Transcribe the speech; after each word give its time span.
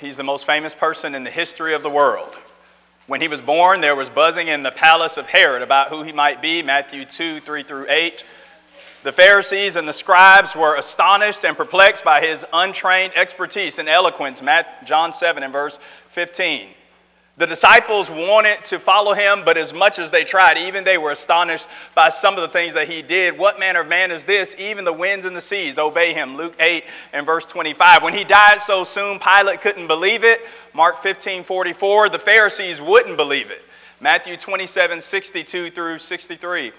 He's 0.00 0.16
the 0.16 0.22
most 0.22 0.46
famous 0.46 0.74
person 0.74 1.14
in 1.14 1.24
the 1.24 1.30
history 1.30 1.74
of 1.74 1.82
the 1.82 1.90
world. 1.90 2.36
When 3.08 3.20
he 3.20 3.26
was 3.26 3.40
born, 3.40 3.80
there 3.80 3.96
was 3.96 4.08
buzzing 4.08 4.48
in 4.48 4.62
the 4.62 4.70
palace 4.70 5.16
of 5.16 5.26
Herod 5.26 5.62
about 5.62 5.88
who 5.88 6.02
he 6.02 6.12
might 6.12 6.40
be, 6.40 6.62
Matthew 6.62 7.04
2 7.04 7.40
3 7.40 7.62
through 7.64 7.86
8. 7.88 8.22
The 9.02 9.12
Pharisees 9.12 9.76
and 9.76 9.88
the 9.88 9.92
scribes 9.92 10.54
were 10.54 10.76
astonished 10.76 11.44
and 11.44 11.56
perplexed 11.56 12.04
by 12.04 12.20
his 12.20 12.44
untrained 12.52 13.14
expertise 13.16 13.78
and 13.78 13.88
eloquence, 13.88 14.40
John 14.84 15.12
7 15.12 15.42
and 15.42 15.52
verse 15.52 15.78
15. 16.08 16.68
The 17.38 17.46
disciples 17.46 18.10
wanted 18.10 18.64
to 18.64 18.80
follow 18.80 19.14
him, 19.14 19.44
but 19.44 19.56
as 19.56 19.72
much 19.72 20.00
as 20.00 20.10
they 20.10 20.24
tried, 20.24 20.58
even 20.58 20.82
they 20.82 20.98
were 20.98 21.12
astonished 21.12 21.68
by 21.94 22.08
some 22.08 22.34
of 22.34 22.42
the 22.42 22.48
things 22.48 22.74
that 22.74 22.88
he 22.88 23.00
did. 23.00 23.38
What 23.38 23.60
manner 23.60 23.82
of 23.82 23.86
man 23.86 24.10
is 24.10 24.24
this? 24.24 24.56
Even 24.58 24.84
the 24.84 24.92
winds 24.92 25.24
and 25.24 25.36
the 25.36 25.40
seas 25.40 25.78
obey 25.78 26.12
him. 26.12 26.36
Luke 26.36 26.56
8 26.58 26.82
and 27.12 27.24
verse 27.24 27.46
25. 27.46 28.02
When 28.02 28.12
he 28.12 28.24
died 28.24 28.60
so 28.60 28.82
soon, 28.82 29.20
Pilate 29.20 29.60
couldn't 29.60 29.86
believe 29.86 30.24
it. 30.24 30.40
Mark 30.74 31.00
15 31.00 31.44
44. 31.44 32.08
The 32.08 32.18
Pharisees 32.18 32.80
wouldn't 32.80 33.16
believe 33.16 33.52
it. 33.52 33.62
Matthew 34.00 34.36
27 34.36 35.00
62 35.00 35.70
through 35.70 36.00
63. 36.00 36.72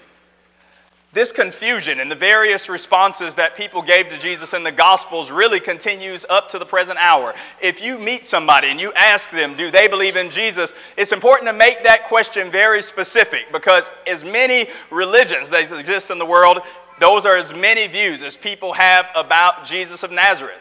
This 1.12 1.32
confusion 1.32 1.98
and 1.98 2.08
the 2.08 2.14
various 2.14 2.68
responses 2.68 3.34
that 3.34 3.56
people 3.56 3.82
gave 3.82 4.08
to 4.10 4.18
Jesus 4.18 4.54
in 4.54 4.62
the 4.62 4.70
Gospels 4.70 5.32
really 5.32 5.58
continues 5.58 6.24
up 6.30 6.48
to 6.50 6.58
the 6.60 6.64
present 6.64 7.00
hour. 7.00 7.34
If 7.60 7.80
you 7.80 7.98
meet 7.98 8.26
somebody 8.26 8.68
and 8.68 8.80
you 8.80 8.92
ask 8.92 9.28
them, 9.28 9.56
do 9.56 9.72
they 9.72 9.88
believe 9.88 10.14
in 10.14 10.30
Jesus, 10.30 10.72
it's 10.96 11.10
important 11.10 11.48
to 11.48 11.52
make 11.52 11.82
that 11.82 12.04
question 12.04 12.48
very 12.48 12.80
specific 12.80 13.50
because 13.50 13.90
as 14.06 14.22
many 14.22 14.68
religions 14.92 15.50
that 15.50 15.72
exist 15.72 16.10
in 16.10 16.18
the 16.20 16.26
world, 16.26 16.60
those 17.00 17.26
are 17.26 17.36
as 17.36 17.52
many 17.52 17.88
views 17.88 18.22
as 18.22 18.36
people 18.36 18.72
have 18.72 19.06
about 19.16 19.64
Jesus 19.64 20.04
of 20.04 20.12
Nazareth. 20.12 20.60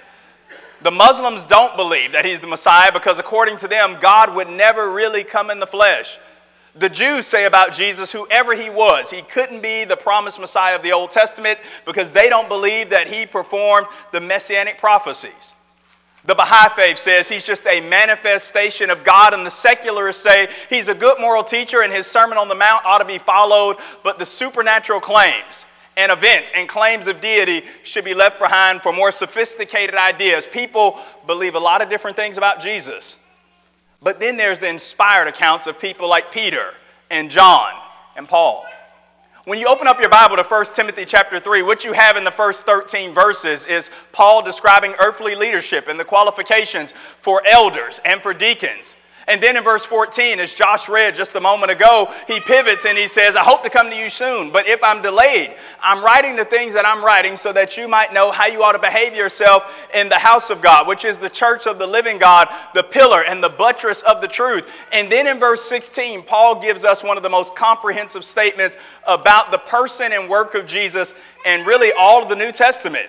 The 0.82 0.90
Muslims 0.90 1.44
don't 1.44 1.76
believe 1.76 2.14
that 2.14 2.26
he's 2.26 2.40
the 2.40 2.48
Messiah 2.48 2.92
because, 2.92 3.20
according 3.20 3.58
to 3.58 3.68
them, 3.68 3.98
God 4.02 4.34
would 4.34 4.50
never 4.50 4.90
really 4.90 5.24
come 5.24 5.52
in 5.52 5.60
the 5.60 5.68
flesh. 5.68 6.18
The 6.80 6.90
Jews 6.90 7.28
say 7.28 7.44
about 7.44 7.74
Jesus, 7.74 8.10
whoever 8.10 8.56
he 8.56 8.70
was, 8.70 9.10
he 9.10 9.22
couldn't 9.22 9.62
be 9.62 9.84
the 9.84 9.98
promised 9.98 10.40
Messiah 10.40 10.76
of 10.76 10.82
the 10.82 10.94
Old 10.94 11.12
Testament 11.12 11.60
because 11.86 12.12
they 12.12 12.30
don't 12.30 12.48
believe 12.48 12.90
that 12.92 13.08
he 13.10 13.26
performed 13.26 13.88
the 14.14 14.22
messianic 14.22 14.78
prophecies. 14.78 15.56
The 16.26 16.36
Baha'i 16.36 16.70
faith 16.70 16.98
says 16.98 17.28
he's 17.28 17.46
just 17.46 17.68
a 17.68 17.82
manifestation 17.82 18.90
of 18.90 19.04
God, 19.04 19.34
and 19.34 19.46
the 19.46 19.52
secularists 19.52 20.24
say 20.24 20.50
he's 20.70 20.88
a 20.88 20.94
good 20.94 21.20
moral 21.20 21.44
teacher 21.44 21.82
and 21.82 21.92
his 21.92 22.08
Sermon 22.08 22.38
on 22.38 22.48
the 22.48 22.56
Mount 22.56 22.86
ought 22.86 23.00
to 23.00 23.06
be 23.06 23.18
followed, 23.18 23.78
but 24.04 24.18
the 24.18 24.26
supernatural 24.26 25.02
claims 25.02 25.66
and 25.98 26.14
events 26.14 26.52
and 26.56 26.70
claims 26.70 27.08
of 27.08 27.20
deity 27.20 27.66
should 27.84 28.06
be 28.06 28.14
left 28.14 28.40
behind 28.40 28.82
for 28.82 28.94
more 28.94 29.12
sophisticated 29.12 29.96
ideas. 29.96 30.46
People 30.46 31.00
believe 31.28 31.56
a 31.56 31.60
lot 31.60 31.82
of 31.82 31.90
different 31.90 32.16
things 32.16 32.38
about 32.38 32.62
Jesus. 32.62 33.18
But 34.02 34.20
then 34.20 34.38
there's 34.38 34.60
the 34.60 34.68
inspired 34.68 35.28
accounts 35.28 35.68
of 35.68 35.78
people 35.80 36.10
like 36.10 36.32
Peter 36.32 36.74
and 37.10 37.30
John 37.30 37.72
and 38.16 38.28
Paul. 38.28 38.66
When 39.46 39.58
you 39.58 39.68
open 39.68 39.88
up 39.88 40.00
your 40.00 40.10
Bible 40.10 40.36
to 40.36 40.44
1 40.44 40.66
Timothy 40.76 41.06
chapter 41.06 41.40
3, 41.40 41.64
what 41.64 41.84
you 41.84 41.92
have 41.94 42.18
in 42.18 42.24
the 42.24 42.32
first 42.32 42.66
13 42.66 43.14
verses 43.14 43.66
is 43.66 43.90
Paul 44.12 44.42
describing 44.42 44.94
earthly 45.00 45.36
leadership 45.36 45.88
and 45.88 46.00
the 46.00 46.06
qualifications 46.06 46.94
for 47.20 47.42
elders 47.48 48.00
and 48.06 48.22
for 48.22 48.34
deacons. 48.34 48.96
And 49.30 49.44
then 49.44 49.56
in 49.56 49.64
verse 49.64 49.86
14, 49.86 50.40
as 50.40 50.52
Josh 50.52 50.90
read 50.90 51.14
just 51.14 51.36
a 51.36 51.40
moment 51.40 51.72
ago, 51.72 52.12
he 52.26 52.40
pivots 52.40 52.86
and 52.86 52.98
he 52.98 53.08
says, 53.08 53.36
I 53.36 53.44
hope 53.44 53.62
to 53.62 53.70
come 53.70 53.92
to 53.92 53.96
you 53.96 54.10
soon, 54.10 54.52
but 54.52 54.66
if 54.66 54.84
I'm 54.84 55.04
delayed, 55.04 55.56
I'm 55.82 56.04
writing 56.04 56.36
the 56.36 56.46
things 56.46 56.74
that 56.74 56.84
I'm 56.84 57.06
writing 57.06 57.36
so 57.36 57.54
that 57.54 57.78
you 57.78 57.88
might 57.88 58.12
know 58.12 58.32
how 58.32 58.48
you 58.48 58.64
ought 58.64 58.72
to 58.72 58.80
behave 58.80 59.14
yourself 59.14 59.72
in 59.94 60.10
the 60.10 60.18
house 60.18 60.50
of 60.50 60.62
God, 60.62 60.88
which 60.88 61.06
is 61.06 61.18
the 61.18 61.30
church 61.30 61.68
of 61.68 61.78
the 61.78 61.86
living 61.86 62.18
God, 62.18 62.50
the 62.74 62.82
pillar 62.82 63.24
and 63.24 63.44
the 63.44 63.50
buttress 63.50 64.02
of 64.02 64.20
the 64.20 64.28
truth. 64.28 64.66
And 64.92 65.12
then 65.12 65.28
in 65.28 65.40
verse 65.40 65.62
16, 65.70 66.24
Paul 66.24 66.60
gives 66.60 66.84
us 66.84 67.04
one 67.04 67.16
of 67.16 67.22
the 67.22 67.30
most 67.30 67.56
comprehensive 67.56 68.26
statements 68.26 68.78
about 69.06 69.52
the 69.52 69.60
person 69.60 70.12
and 70.12 70.28
work 70.28 70.56
of 70.56 70.66
Jesus 70.66 71.14
and 71.46 71.68
really 71.68 71.92
all 71.92 72.24
of 72.24 72.30
the 72.30 72.36
New 72.36 72.52
Testament. 72.52 73.08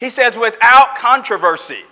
He 0.00 0.10
says, 0.10 0.36
without 0.36 0.96
controversy, 0.96 1.82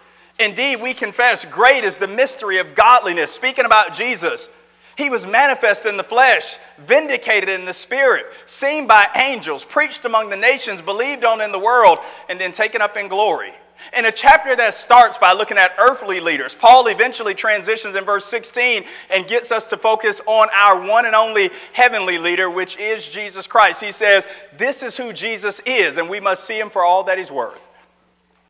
Indeed, 0.42 0.82
we 0.82 0.92
confess, 0.92 1.44
great 1.44 1.84
is 1.84 1.96
the 1.96 2.08
mystery 2.08 2.58
of 2.58 2.74
godliness. 2.74 3.30
Speaking 3.30 3.64
about 3.64 3.94
Jesus, 3.94 4.48
he 4.96 5.08
was 5.08 5.26
manifest 5.26 5.86
in 5.86 5.96
the 5.96 6.04
flesh, 6.04 6.56
vindicated 6.86 7.48
in 7.48 7.64
the 7.64 7.72
spirit, 7.72 8.26
seen 8.46 8.86
by 8.86 9.06
angels, 9.14 9.64
preached 9.64 10.04
among 10.04 10.28
the 10.28 10.36
nations, 10.36 10.82
believed 10.82 11.24
on 11.24 11.40
in 11.40 11.52
the 11.52 11.58
world, 11.58 11.98
and 12.28 12.40
then 12.40 12.52
taken 12.52 12.82
up 12.82 12.96
in 12.96 13.08
glory. 13.08 13.52
In 13.96 14.04
a 14.04 14.12
chapter 14.12 14.54
that 14.54 14.74
starts 14.74 15.18
by 15.18 15.32
looking 15.32 15.58
at 15.58 15.72
earthly 15.78 16.20
leaders, 16.20 16.54
Paul 16.54 16.86
eventually 16.86 17.34
transitions 17.34 17.94
in 17.96 18.04
verse 18.04 18.24
16 18.26 18.84
and 19.10 19.26
gets 19.26 19.50
us 19.50 19.64
to 19.70 19.76
focus 19.76 20.20
on 20.26 20.48
our 20.52 20.80
one 20.80 21.06
and 21.06 21.14
only 21.14 21.50
heavenly 21.72 22.18
leader, 22.18 22.48
which 22.50 22.76
is 22.76 23.06
Jesus 23.06 23.46
Christ. 23.46 23.80
He 23.80 23.92
says, 23.92 24.24
This 24.56 24.82
is 24.82 24.96
who 24.96 25.12
Jesus 25.12 25.60
is, 25.66 25.98
and 25.98 26.08
we 26.08 26.20
must 26.20 26.44
see 26.44 26.58
him 26.58 26.70
for 26.70 26.84
all 26.84 27.04
that 27.04 27.18
he's 27.18 27.30
worth. 27.30 27.66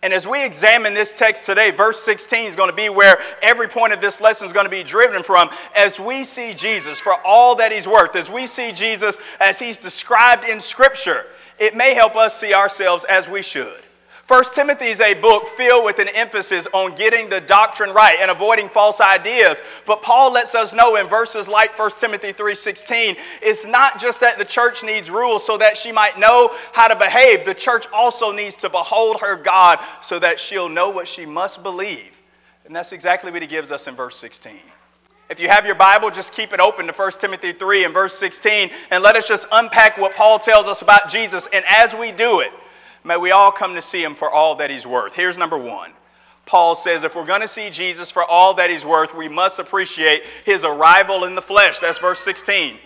And 0.03 0.13
as 0.13 0.27
we 0.27 0.45
examine 0.45 0.95
this 0.95 1.13
text 1.13 1.47
today, 1.47 1.71
verse 1.71 2.03
16 2.03 2.47
is 2.47 2.57
going 2.57 2.71
to 2.71 2.77
be 2.77 2.89
where 2.89 3.21
every 3.41 3.69
point 3.69 3.93
of 3.93 4.01
this 4.01 4.21
lesson 4.21 4.47
is 4.47 4.53
going 4.53 4.67
to 4.67 4.71
be 4.71 4.83
driven 4.83 5.23
from. 5.23 5.49
As 5.77 6.01
we 6.01 6.25
see 6.25 6.55
Jesus 6.55 6.99
for 6.99 7.15
all 7.25 7.55
that 7.57 7.71
he's 7.71 7.87
worth, 7.87 8.17
as 8.17 8.29
we 8.29 8.49
see 8.49 8.73
Jesus 8.73 9.17
as 9.39 9.61
he's 9.61 9.79
described 9.79 10.49
in 10.49 10.61
Scripture, 10.61 11.27
it 11.59 11.77
may 11.77 11.95
help 11.95 12.17
us 12.17 12.39
see 12.39 12.53
ourselves 12.53 13.05
as 13.09 13.29
we 13.29 13.43
should. 13.43 13.81
First 14.33 14.55
Timothy 14.55 14.87
is 14.87 15.03
a 15.03 15.13
book 15.13 15.47
filled 15.59 15.85
with 15.85 15.99
an 15.99 16.09
emphasis 16.09 16.67
on 16.73 16.95
getting 16.95 17.29
the 17.29 17.39
doctrine 17.39 17.93
right 17.93 18.17
and 18.19 18.31
avoiding 18.31 18.71
false 18.71 18.99
ideas. 18.99 19.59
But 19.85 20.01
Paul 20.01 20.33
lets 20.33 20.55
us 20.55 20.73
know 20.73 20.97
in 20.97 21.07
verses 21.07 21.49
like 21.49 21.77
1 21.79 21.91
Timothy 22.01 22.33
3:16, 22.33 23.19
it's 23.43 23.67
not 23.67 24.01
just 24.01 24.21
that 24.21 24.39
the 24.39 24.45
church 24.47 24.83
needs 24.83 25.11
rules 25.11 25.45
so 25.45 25.59
that 25.59 25.77
she 25.77 25.93
might 25.93 26.19
know 26.19 26.57
how 26.73 26.89
to 26.89 26.97
behave. 26.97 27.45
The 27.45 27.53
church 27.53 27.87
also 27.93 28.33
needs 28.33 28.55
to 28.55 28.71
behold 28.71 29.21
her 29.21 29.37
God 29.37 29.81
so 30.01 30.19
that 30.21 30.41
she'll 30.41 30.71
know 30.71 30.89
what 30.89 31.07
she 31.07 31.27
must 31.27 31.63
believe. 31.63 32.19
And 32.65 32.75
that's 32.75 32.93
exactly 32.93 33.31
what 33.31 33.43
he 33.43 33.49
gives 33.49 33.71
us 33.71 33.87
in 33.87 33.95
verse 33.97 34.17
16. 34.17 34.59
If 35.29 35.41
you 35.41 35.49
have 35.49 35.67
your 35.67 35.75
Bible, 35.75 36.11
just 36.11 36.33
keep 36.33 36.55
it 36.55 36.61
open 36.61 36.87
to 36.87 36.95
1 36.95 37.21
Timothy 37.21 37.53
3 37.53 37.85
and 37.85 37.93
verse 37.93 38.15
16, 38.15 38.71
and 38.91 39.03
let 39.03 39.15
us 39.15 39.29
just 39.29 39.47
unpack 39.53 39.99
what 39.99 40.15
Paul 40.15 40.39
tells 40.39 40.67
us 40.69 40.81
about 40.81 41.11
Jesus. 41.11 41.47
And 41.53 41.67
as 41.67 41.95
we 41.95 42.13
do 42.13 42.41
it, 42.41 42.51
May 43.05 43.17
we 43.17 43.31
all 43.33 43.51
come 43.51 43.75
to 43.75 43.83
see 43.83 44.03
him 44.03 44.15
for 44.15 44.31
all 44.31 44.57
that 44.57 44.71
he's 44.71 44.87
worth. 44.87 45.15
Here's 45.15 45.37
number 45.37 45.59
one. 45.59 45.93
Paul 46.47 46.75
says 46.75 47.05
if 47.05 47.15
we're 47.15 47.25
going 47.25 47.41
to 47.41 47.49
see 47.49 47.71
Jesus 47.71 48.11
for 48.11 48.25
all 48.25 48.55
that 48.55 48.71
he's 48.71 48.85
worth, 48.85 49.15
we 49.15 49.29
must 49.29 49.59
appreciate 49.59 50.25
his 50.45 50.65
arrival 50.65 51.25
in 51.25 51.35
the 51.35 51.43
flesh. 51.43 51.79
That's 51.79 51.99
verse 51.99 52.21
16. 52.21 52.79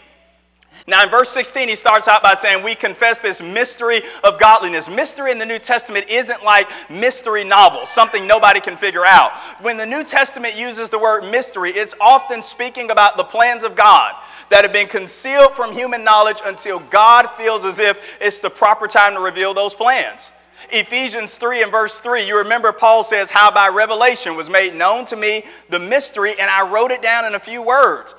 Now, 0.87 1.03
in 1.03 1.11
verse 1.11 1.31
16, 1.31 1.69
he 1.69 1.75
starts 1.75 2.07
out 2.07 2.23
by 2.23 2.35
saying, 2.35 2.63
We 2.63 2.75
confess 2.75 3.19
this 3.19 3.41
mystery 3.41 4.03
of 4.23 4.39
godliness. 4.39 4.89
Mystery 4.89 5.33
in 5.33 5.39
the 5.39 5.47
New 5.47 5.59
Testament 5.59 6.09
isn't 6.09 6.45
like 6.45 6.69
mystery 6.91 7.45
novels, 7.45 7.89
something 7.89 8.27
nobody 8.27 8.61
can 8.61 8.77
figure 8.77 9.05
out. 9.05 9.33
When 9.63 9.79
the 9.79 9.87
New 9.87 10.05
Testament 10.05 10.55
uses 10.55 10.91
the 10.91 10.99
word 10.99 11.25
mystery, 11.31 11.73
it's 11.73 11.95
often 12.01 12.43
speaking 12.43 12.91
about 12.91 13.17
the 13.17 13.25
plans 13.25 13.65
of 13.65 13.75
God 13.75 14.15
that 14.51 14.65
have 14.65 14.73
been 14.73 14.89
concealed 14.89 15.55
from 15.55 15.73
human 15.73 16.05
knowledge 16.05 16.39
until 16.45 16.79
God 16.79 17.27
feels 17.37 17.65
as 17.65 17.79
if 17.79 17.99
it's 18.21 18.41
the 18.41 18.51
proper 18.51 18.87
time 18.87 19.15
to 19.15 19.21
reveal 19.21 19.55
those 19.55 19.75
plans. 19.75 20.31
Ephesians 20.71 21.35
3 21.35 21.63
and 21.63 21.71
verse 21.73 21.99
3, 21.99 22.27
you 22.27 22.39
remember 22.39 22.73
Paul 22.73 23.05
says, 23.05 23.31
How 23.31 23.51
by 23.51 23.69
revelation 23.69 24.37
was 24.37 24.49
made 24.49 24.75
known 24.75 25.05
to 25.07 25.17
me 25.17 25.45
the 25.69 25.79
mystery, 25.79 26.39
and 26.39 26.51
I 26.51 26.69
wrote 26.69 26.91
it 26.91 27.03
down 27.03 27.25
in 27.25 27.35
a 27.35 27.41
few 27.41 27.63
words. 27.63 28.15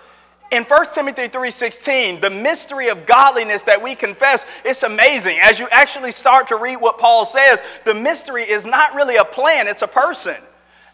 In 0.50 0.64
1 0.64 0.94
Timothy 0.94 1.28
3:16, 1.28 2.22
the 2.22 2.30
mystery 2.30 2.88
of 2.88 3.06
godliness 3.06 3.64
that 3.64 3.82
we 3.82 3.96
confess, 3.96 4.46
it's 4.64 4.84
amazing. 4.84 5.40
As 5.42 5.60
you 5.60 5.68
actually 5.72 6.14
start 6.14 6.48
to 6.48 6.56
read 6.56 6.78
what 6.78 6.98
Paul 6.98 7.26
says, 7.26 7.62
the 7.84 7.94
mystery 7.94 8.50
is 8.50 8.66
not 8.66 8.94
really 8.96 9.18
a 9.18 9.26
plan, 9.26 9.68
it's 9.68 9.82
a 9.82 9.88
person. 9.88 10.38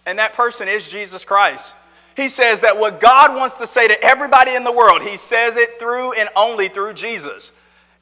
And 0.07 0.17
that 0.17 0.33
person 0.33 0.67
is 0.67 0.87
Jesus 0.87 1.23
Christ. 1.23 1.75
He 2.15 2.29
says 2.29 2.61
that 2.61 2.77
what 2.77 2.99
God 2.99 3.35
wants 3.35 3.57
to 3.57 3.67
say 3.67 3.87
to 3.87 4.01
everybody 4.03 4.53
in 4.53 4.63
the 4.63 4.71
world, 4.71 5.01
he 5.01 5.17
says 5.17 5.57
it 5.57 5.79
through 5.79 6.13
and 6.13 6.29
only 6.35 6.69
through 6.69 6.93
Jesus. 6.93 7.51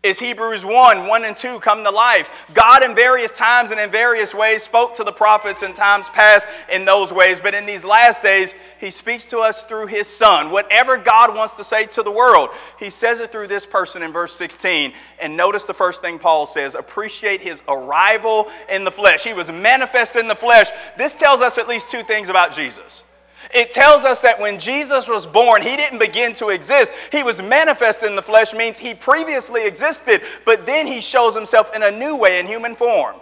Is 0.03 0.17
Hebrews 0.17 0.65
1, 0.65 1.05
1 1.05 1.25
and 1.25 1.37
2 1.37 1.59
come 1.59 1.83
to 1.83 1.91
life? 1.91 2.27
God, 2.55 2.83
in 2.83 2.95
various 2.95 3.29
times 3.29 3.69
and 3.69 3.79
in 3.79 3.91
various 3.91 4.33
ways, 4.33 4.63
spoke 4.63 4.95
to 4.95 5.03
the 5.03 5.11
prophets 5.11 5.61
in 5.61 5.75
times 5.75 6.09
past 6.09 6.47
in 6.71 6.85
those 6.85 7.13
ways, 7.13 7.39
but 7.39 7.53
in 7.53 7.67
these 7.67 7.85
last 7.85 8.23
days, 8.23 8.55
He 8.79 8.89
speaks 8.89 9.27
to 9.27 9.41
us 9.41 9.63
through 9.63 9.85
His 9.85 10.07
Son. 10.07 10.49
Whatever 10.49 10.97
God 10.97 11.35
wants 11.35 11.53
to 11.53 11.63
say 11.63 11.85
to 11.85 12.01
the 12.01 12.09
world, 12.09 12.49
He 12.79 12.89
says 12.89 13.19
it 13.19 13.31
through 13.31 13.47
this 13.47 13.67
person 13.67 14.01
in 14.01 14.11
verse 14.11 14.33
16. 14.33 14.91
And 15.19 15.37
notice 15.37 15.65
the 15.65 15.73
first 15.75 16.01
thing 16.01 16.17
Paul 16.17 16.47
says 16.47 16.73
appreciate 16.73 17.39
His 17.39 17.61
arrival 17.67 18.49
in 18.69 18.83
the 18.83 18.91
flesh. 18.91 19.23
He 19.23 19.33
was 19.33 19.49
manifest 19.49 20.15
in 20.15 20.27
the 20.27 20.35
flesh. 20.35 20.67
This 20.97 21.13
tells 21.13 21.41
us 21.41 21.59
at 21.59 21.67
least 21.67 21.91
two 21.91 22.01
things 22.01 22.29
about 22.29 22.53
Jesus. 22.53 23.03
It 23.53 23.71
tells 23.71 24.05
us 24.05 24.21
that 24.21 24.39
when 24.39 24.59
Jesus 24.59 25.07
was 25.07 25.25
born, 25.25 25.61
he 25.61 25.75
didn't 25.75 25.99
begin 25.99 26.33
to 26.35 26.49
exist. 26.49 26.91
He 27.11 27.23
was 27.23 27.41
manifest 27.41 28.03
in 28.03 28.15
the 28.15 28.21
flesh, 28.21 28.53
means 28.53 28.77
he 28.77 28.93
previously 28.93 29.65
existed, 29.65 30.21
but 30.45 30.65
then 30.65 30.87
he 30.87 31.01
shows 31.01 31.35
himself 31.35 31.75
in 31.75 31.83
a 31.83 31.91
new 31.91 32.15
way 32.15 32.39
in 32.39 32.47
human 32.47 32.75
form. 32.75 33.15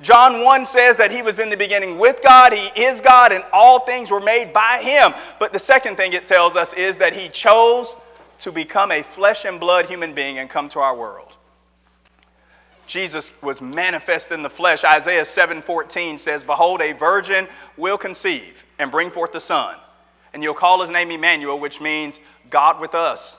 John 0.00 0.42
1 0.42 0.66
says 0.66 0.96
that 0.96 1.12
he 1.12 1.22
was 1.22 1.38
in 1.38 1.48
the 1.48 1.56
beginning 1.56 1.98
with 1.98 2.20
God, 2.22 2.52
he 2.52 2.82
is 2.82 3.00
God, 3.00 3.32
and 3.32 3.44
all 3.52 3.80
things 3.80 4.10
were 4.10 4.20
made 4.20 4.52
by 4.52 4.82
him. 4.82 5.14
But 5.38 5.52
the 5.52 5.58
second 5.60 5.96
thing 5.96 6.12
it 6.12 6.26
tells 6.26 6.56
us 6.56 6.72
is 6.74 6.98
that 6.98 7.14
he 7.14 7.28
chose 7.28 7.94
to 8.40 8.50
become 8.50 8.90
a 8.90 9.02
flesh 9.02 9.44
and 9.44 9.60
blood 9.60 9.86
human 9.86 10.14
being 10.14 10.38
and 10.38 10.50
come 10.50 10.68
to 10.70 10.80
our 10.80 10.96
world. 10.96 11.36
Jesus 12.86 13.30
was 13.42 13.60
manifest 13.60 14.32
in 14.32 14.42
the 14.42 14.50
flesh. 14.50 14.84
Isaiah 14.84 15.24
7:14 15.24 16.18
says, 16.18 16.42
"Behold, 16.42 16.82
a 16.82 16.92
virgin 16.92 17.48
will 17.76 17.96
conceive 17.96 18.64
and 18.82 18.90
bring 18.90 19.10
forth 19.10 19.34
a 19.34 19.40
son, 19.40 19.76
and 20.34 20.42
you'll 20.42 20.54
call 20.54 20.80
his 20.82 20.90
name 20.90 21.10
Emmanuel, 21.10 21.58
which 21.58 21.80
means 21.80 22.20
God 22.50 22.80
with 22.80 22.94
us." 22.94 23.36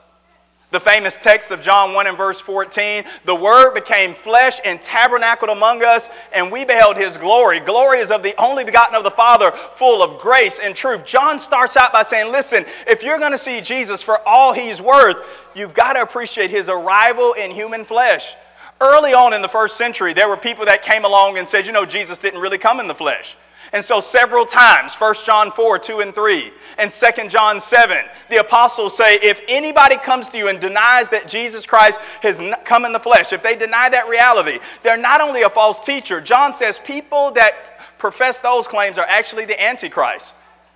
The 0.74 0.80
famous 0.80 1.16
text 1.20 1.52
of 1.52 1.62
John 1.62 1.94
1 1.94 2.08
and 2.08 2.18
verse 2.18 2.40
14 2.40 3.04
the 3.26 3.36
Word 3.36 3.76
became 3.76 4.16
flesh 4.16 4.60
and 4.66 4.82
tabernacled 4.82 5.52
among 5.52 5.84
us, 5.84 6.10
and 6.34 6.52
we 6.52 6.66
beheld 6.66 6.98
his 6.98 7.16
glory. 7.16 7.60
Glory 7.60 8.00
is 8.00 8.10
of 8.10 8.24
the 8.24 8.36
only 8.42 8.64
begotten 8.64 8.96
of 8.96 9.04
the 9.04 9.12
Father, 9.12 9.52
full 9.52 10.02
of 10.02 10.20
grace 10.20 10.58
and 10.58 10.76
truth. 10.76 11.06
John 11.06 11.40
starts 11.40 11.78
out 11.78 11.94
by 11.94 12.02
saying, 12.02 12.32
Listen, 12.32 12.66
if 12.88 13.04
you're 13.04 13.20
going 13.20 13.34
to 13.34 13.38
see 13.38 13.62
Jesus 13.62 14.02
for 14.02 14.28
all 14.28 14.52
he's 14.52 14.82
worth, 14.82 15.18
you've 15.54 15.76
got 15.76 15.94
to 15.94 16.02
appreciate 16.02 16.50
his 16.50 16.70
arrival 16.70 17.34
in 17.34 17.52
human 17.52 17.86
flesh. 17.86 18.36
Early 18.82 19.14
on 19.14 19.34
in 19.34 19.44
the 19.44 19.48
first 19.48 19.78
century, 19.78 20.14
there 20.16 20.28
were 20.28 20.38
people 20.38 20.66
that 20.66 20.82
came 20.82 21.06
along 21.06 21.38
and 21.38 21.48
said, 21.48 21.68
You 21.68 21.72
know, 21.72 21.86
Jesus 21.86 22.18
didn't 22.18 22.42
really 22.42 22.58
come 22.58 22.80
in 22.80 22.88
the 22.88 22.96
flesh. 22.96 23.38
And 23.74 23.84
so, 23.84 24.00
several 24.00 24.46
times, 24.46 24.94
1 24.94 25.16
John 25.26 25.50
4, 25.50 25.80
2 25.80 26.02
and 26.02 26.14
3, 26.14 26.54
and 26.78 26.92
2 26.92 27.28
John 27.28 27.60
7, 27.60 27.98
the 28.30 28.38
apostles 28.38 28.96
say, 28.96 29.16
if 29.16 29.42
anybody 29.48 29.98
comes 29.98 30.30
to 30.30 30.38
you 30.38 30.48
and 30.48 30.60
denies 30.60 31.10
that 31.10 31.28
Jesus 31.28 31.66
Christ 31.66 32.00
has 32.22 32.40
come 32.66 32.86
in 32.86 32.92
the 32.92 33.00
flesh, 33.00 33.34
if 33.34 33.42
they 33.42 33.56
deny 33.56 33.90
that 33.90 34.08
reality, 34.08 34.60
they're 34.84 34.96
not 34.96 35.22
only 35.22 35.42
a 35.42 35.50
false 35.50 35.84
teacher. 35.84 36.22
John 36.22 36.54
says 36.54 36.80
people 36.86 37.32
that 37.32 37.98
profess 37.98 38.40
those 38.40 38.68
claims 38.68 39.00
are 39.00 39.08
actually 39.10 39.46
the 39.46 39.60
Antichrist. 39.60 40.36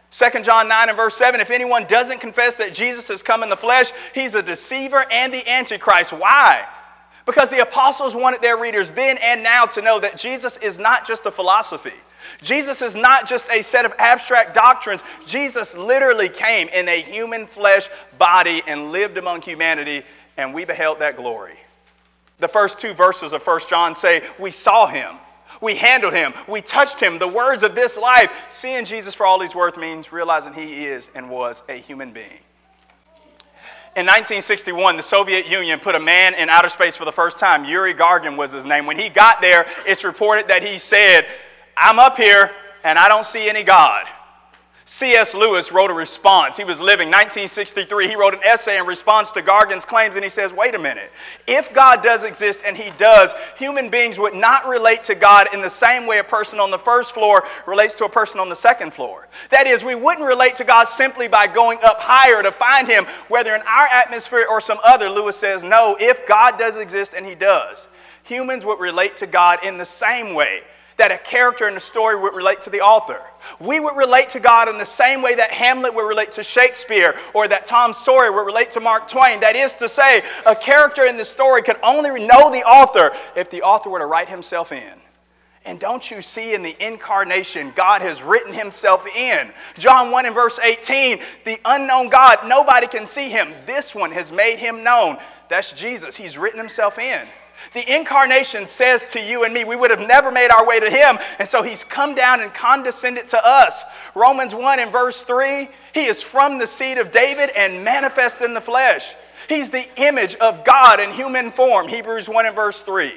2 0.09 0.41
John 0.41 0.67
9 0.67 0.89
and 0.89 0.97
verse 0.97 1.15
7 1.15 1.39
if 1.39 1.51
anyone 1.51 1.85
doesn't 1.85 2.19
confess 2.19 2.55
that 2.55 2.73
Jesus 2.73 3.07
has 3.09 3.21
come 3.21 3.43
in 3.43 3.49
the 3.49 3.57
flesh, 3.57 3.91
he's 4.15 4.33
a 4.33 4.41
deceiver 4.41 5.05
and 5.11 5.31
the 5.31 5.47
Antichrist. 5.47 6.13
Why? 6.13 6.65
Because 7.27 7.49
the 7.49 7.61
apostles 7.61 8.15
wanted 8.15 8.41
their 8.41 8.57
readers 8.57 8.89
then 8.89 9.19
and 9.19 9.43
now 9.43 9.67
to 9.67 9.83
know 9.83 9.99
that 9.99 10.17
Jesus 10.17 10.57
is 10.57 10.79
not 10.79 11.05
just 11.05 11.27
a 11.27 11.31
philosophy. 11.31 11.93
Jesus 12.41 12.81
is 12.81 12.95
not 12.95 13.27
just 13.27 13.47
a 13.49 13.61
set 13.61 13.85
of 13.85 13.93
abstract 13.97 14.53
doctrines. 14.53 15.01
Jesus 15.25 15.73
literally 15.75 16.29
came 16.29 16.67
in 16.69 16.87
a 16.87 17.01
human 17.01 17.47
flesh 17.47 17.89
body 18.17 18.61
and 18.67 18.91
lived 18.91 19.17
among 19.17 19.41
humanity, 19.41 20.03
and 20.37 20.53
we 20.53 20.65
beheld 20.65 20.99
that 20.99 21.15
glory. 21.15 21.57
The 22.39 22.47
first 22.47 22.79
two 22.79 22.93
verses 22.93 23.33
of 23.33 23.45
1 23.45 23.61
John 23.67 23.95
say, 23.95 24.23
We 24.39 24.51
saw 24.51 24.87
him, 24.87 25.15
we 25.61 25.75
handled 25.75 26.13
him, 26.13 26.33
we 26.47 26.61
touched 26.61 26.99
him. 26.99 27.17
The 27.17 27.27
words 27.27 27.63
of 27.63 27.73
this 27.73 27.97
life, 27.97 28.31
seeing 28.49 28.85
Jesus 28.85 29.15
for 29.15 29.25
all 29.25 29.39
he's 29.41 29.55
worth, 29.55 29.77
means 29.77 30.11
realizing 30.11 30.53
he 30.53 30.85
is 30.85 31.09
and 31.15 31.29
was 31.29 31.63
a 31.67 31.77
human 31.77 32.11
being. 32.11 32.39
In 33.95 34.05
1961, 34.05 34.95
the 34.95 35.01
Soviet 35.01 35.47
Union 35.47 35.79
put 35.79 35.95
a 35.95 35.99
man 35.99 36.35
in 36.35 36.49
outer 36.49 36.69
space 36.69 36.95
for 36.95 37.05
the 37.05 37.11
first 37.11 37.39
time. 37.39 37.65
Yuri 37.65 37.95
Gagarin 37.95 38.37
was 38.37 38.51
his 38.51 38.63
name. 38.63 38.85
When 38.85 38.99
he 38.99 39.09
got 39.09 39.41
there, 39.41 39.65
it's 39.87 40.03
reported 40.03 40.49
that 40.49 40.61
he 40.61 40.77
said, 40.77 41.25
I'm 41.79 41.99
up 41.99 42.17
here 42.17 42.51
and 42.83 42.97
I 42.97 43.07
don't 43.07 43.25
see 43.25 43.49
any 43.49 43.63
God. 43.63 44.07
C.S. 44.89 45.33
Lewis 45.35 45.73
wrote 45.73 45.91
a 45.91 45.93
response. 45.93 46.55
He 46.55 46.63
was 46.63 46.79
living 46.79 47.09
1963. 47.09 48.07
He 48.07 48.15
wrote 48.15 48.33
an 48.33 48.39
essay 48.41 48.77
in 48.77 48.85
response 48.85 49.29
to 49.31 49.41
Gagarin's 49.41 49.83
claims, 49.83 50.15
and 50.15 50.23
he 50.23 50.29
says, 50.29 50.53
Wait 50.53 50.75
a 50.75 50.79
minute. 50.79 51.11
If 51.45 51.73
God 51.73 52.01
does 52.01 52.23
exist, 52.23 52.61
and 52.65 52.75
He 52.77 52.91
does, 52.97 53.31
human 53.57 53.89
beings 53.89 54.17
would 54.17 54.33
not 54.33 54.65
relate 54.65 55.03
to 55.03 55.13
God 55.13 55.53
in 55.53 55.61
the 55.61 55.69
same 55.69 56.05
way 56.05 56.19
a 56.19 56.23
person 56.23 56.61
on 56.61 56.71
the 56.71 56.79
first 56.79 57.13
floor 57.13 57.45
relates 57.65 57.95
to 57.95 58.05
a 58.05 58.09
person 58.09 58.39
on 58.39 58.47
the 58.47 58.55
second 58.55 58.93
floor. 58.93 59.27
That 59.49 59.67
is, 59.67 59.83
we 59.83 59.93
wouldn't 59.93 60.25
relate 60.25 60.55
to 60.55 60.63
God 60.63 60.85
simply 60.85 61.27
by 61.27 61.47
going 61.47 61.79
up 61.83 61.99
higher 61.99 62.41
to 62.41 62.53
find 62.53 62.87
Him, 62.87 63.05
whether 63.27 63.53
in 63.55 63.61
our 63.63 63.87
atmosphere 63.87 64.47
or 64.49 64.61
some 64.61 64.79
other. 64.85 65.09
Lewis 65.09 65.35
says, 65.35 65.63
No, 65.63 65.97
if 65.99 66.25
God 66.25 66.57
does 66.57 66.77
exist, 66.77 67.11
and 67.13 67.25
He 67.25 67.35
does, 67.35 67.89
humans 68.23 68.63
would 68.63 68.79
relate 68.79 69.17
to 69.17 69.27
God 69.27 69.65
in 69.65 69.77
the 69.77 69.85
same 69.85 70.33
way 70.33 70.61
that 70.97 71.11
a 71.11 71.17
character 71.17 71.67
in 71.67 71.75
the 71.75 71.79
story 71.79 72.19
would 72.19 72.35
relate 72.35 72.63
to 72.63 72.69
the 72.69 72.81
author. 72.81 73.21
We 73.59 73.79
would 73.79 73.95
relate 73.95 74.29
to 74.29 74.39
God 74.39 74.67
in 74.67 74.77
the 74.77 74.85
same 74.85 75.21
way 75.21 75.35
that 75.35 75.51
Hamlet 75.51 75.93
would 75.93 76.07
relate 76.07 76.33
to 76.33 76.43
Shakespeare 76.43 77.15
or 77.33 77.47
that 77.47 77.67
Tom 77.67 77.93
Sawyer 77.93 78.31
would 78.31 78.45
relate 78.45 78.71
to 78.71 78.79
Mark 78.79 79.07
Twain. 79.07 79.39
That 79.39 79.55
is 79.55 79.73
to 79.75 79.87
say, 79.87 80.23
a 80.45 80.55
character 80.55 81.05
in 81.05 81.17
the 81.17 81.25
story 81.25 81.61
could 81.61 81.77
only 81.83 82.25
know 82.25 82.51
the 82.51 82.63
author 82.63 83.15
if 83.35 83.49
the 83.51 83.61
author 83.61 83.89
were 83.89 83.99
to 83.99 84.05
write 84.05 84.27
himself 84.27 84.71
in. 84.71 84.93
And 85.65 85.79
don't 85.79 86.09
you 86.09 86.21
see 86.21 86.53
in 86.53 86.63
the 86.63 86.75
incarnation, 86.79 87.73
God 87.75 88.01
has 88.01 88.23
written 88.23 88.53
himself 88.53 89.05
in. 89.05 89.51
John 89.77 90.11
1 90.11 90.25
and 90.25 90.33
verse 90.33 90.57
18, 90.59 91.19
the 91.43 91.59
unknown 91.65 92.07
God, 92.07 92.47
nobody 92.47 92.87
can 92.87 93.05
see 93.05 93.29
him. 93.29 93.53
This 93.65 93.93
one 93.93 94.11
has 94.13 94.31
made 94.31 94.59
him 94.59 94.83
known. 94.83 95.17
That's 95.49 95.73
Jesus. 95.73 96.15
He's 96.15 96.37
written 96.37 96.57
himself 96.57 96.97
in. 96.97 97.27
The 97.73 97.95
incarnation 97.95 98.67
says 98.67 99.05
to 99.07 99.19
you 99.19 99.43
and 99.43 99.53
me, 99.53 99.63
we 99.63 99.75
would 99.75 99.91
have 99.91 99.99
never 99.99 100.31
made 100.31 100.51
our 100.51 100.65
way 100.65 100.79
to 100.79 100.89
him, 100.89 101.17
and 101.39 101.47
so 101.47 101.61
he's 101.61 101.83
come 101.83 102.15
down 102.15 102.41
and 102.41 102.53
condescended 102.53 103.29
to 103.29 103.45
us. 103.45 103.83
Romans 104.15 104.55
1 104.55 104.79
and 104.79 104.91
verse 104.91 105.21
3, 105.23 105.69
he 105.93 106.05
is 106.05 106.21
from 106.21 106.57
the 106.57 106.67
seed 106.67 106.97
of 106.97 107.11
David 107.11 107.49
and 107.55 107.83
manifest 107.83 108.41
in 108.41 108.53
the 108.53 108.61
flesh. 108.61 109.13
He's 109.47 109.69
the 109.69 109.87
image 110.01 110.35
of 110.35 110.63
God 110.63 110.99
in 110.99 111.11
human 111.11 111.51
form. 111.51 111.87
Hebrews 111.87 112.27
1 112.27 112.45
and 112.45 112.55
verse 112.55 112.81
3. 112.81 113.13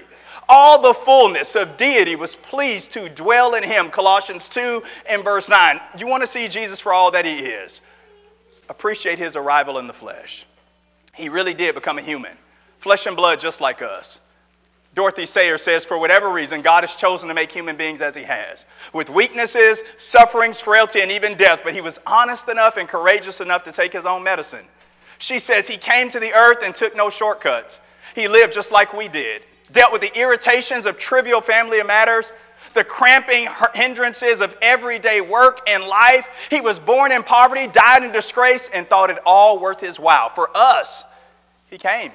All 0.49 0.81
the 0.83 0.95
fullness 0.95 1.55
of 1.55 1.77
deity 1.77 2.17
was 2.17 2.35
pleased 2.35 2.93
to 2.93 3.09
dwell 3.09 3.55
in 3.55 3.63
him. 3.63 3.91
Colossians 3.91 4.49
2 4.49 4.83
and 5.07 5.23
verse 5.23 5.49
9. 5.49 5.81
You 5.99 6.07
want 6.07 6.23
to 6.23 6.27
see 6.27 6.49
Jesus 6.49 6.81
for 6.81 6.93
all 6.93 7.13
that 7.13 7.25
he 7.25 7.39
is? 7.39 7.81
Appreciate 8.69 9.19
his 9.19 9.37
arrival 9.37 9.79
in 9.79 9.87
the 9.87 9.93
flesh. 9.93 10.45
He 11.15 11.29
really 11.29 11.55
did 11.55 11.75
become 11.75 11.99
a 11.99 12.03
human, 12.03 12.33
flesh 12.79 13.07
and 13.07 13.17
blood 13.17 13.41
just 13.41 13.61
like 13.61 13.83
us. 13.83 14.19
Dorothy 14.95 15.25
Sayers 15.25 15.63
says, 15.63 15.85
for 15.85 15.99
whatever 15.99 16.31
reason, 16.31 16.63
God 16.63 16.83
has 16.83 16.97
chosen 16.97 17.29
to 17.29 17.35
make 17.35 17.53
human 17.53 17.77
beings 17.77 18.01
as 18.01 18.17
He 18.17 18.25
has, 18.25 18.65
with 18.93 19.09
weaknesses, 19.09 19.83
sufferings, 19.99 20.59
frailty, 20.59 21.01
and 21.01 21.13
even 21.13 21.37
death, 21.37 21.61
but 21.63 21.75
He 21.75 21.81
was 21.81 22.01
honest 22.07 22.49
enough 22.49 22.77
and 22.77 22.89
courageous 22.89 23.41
enough 23.41 23.63
to 23.65 23.73
take 23.73 23.93
His 23.93 24.05
own 24.05 24.25
medicine. 24.25 24.65
She 25.19 25.39
says, 25.39 25.69
He 25.69 25.77
came 25.77 26.11
to 26.11 26.19
the 26.19 26.33
earth 26.33 26.59
and 26.63 26.75
took 26.75 26.97
no 26.97 27.09
shortcuts. 27.09 27.79
He 28.17 28.27
lived 28.27 28.53
just 28.53 28.73
like 28.73 28.93
we 28.93 29.07
did, 29.07 29.43
dealt 29.71 29.93
with 29.93 30.01
the 30.01 30.19
irritations 30.19 30.87
of 30.87 30.99
trivial 30.99 31.41
family 31.41 31.81
matters, 31.85 32.33
the 32.75 32.83
cramping 32.83 33.49
hindrances 33.75 34.41
of 34.41 34.57
everyday 34.61 35.21
work 35.21 35.61
and 35.69 35.85
life. 35.85 36.27
He 36.51 36.61
was 36.61 36.81
born 36.81 37.13
in 37.13 37.23
poverty, 37.23 37.69
died 37.69 38.03
in 38.03 38.11
disgrace, 38.11 38.69
and 38.73 38.89
thought 38.89 39.11
it 39.11 39.19
all 39.25 39.61
worth 39.61 39.79
His 39.79 40.01
while. 40.01 40.31
For 40.31 40.51
us, 40.53 41.05
He 41.71 41.79
came. 41.79 42.11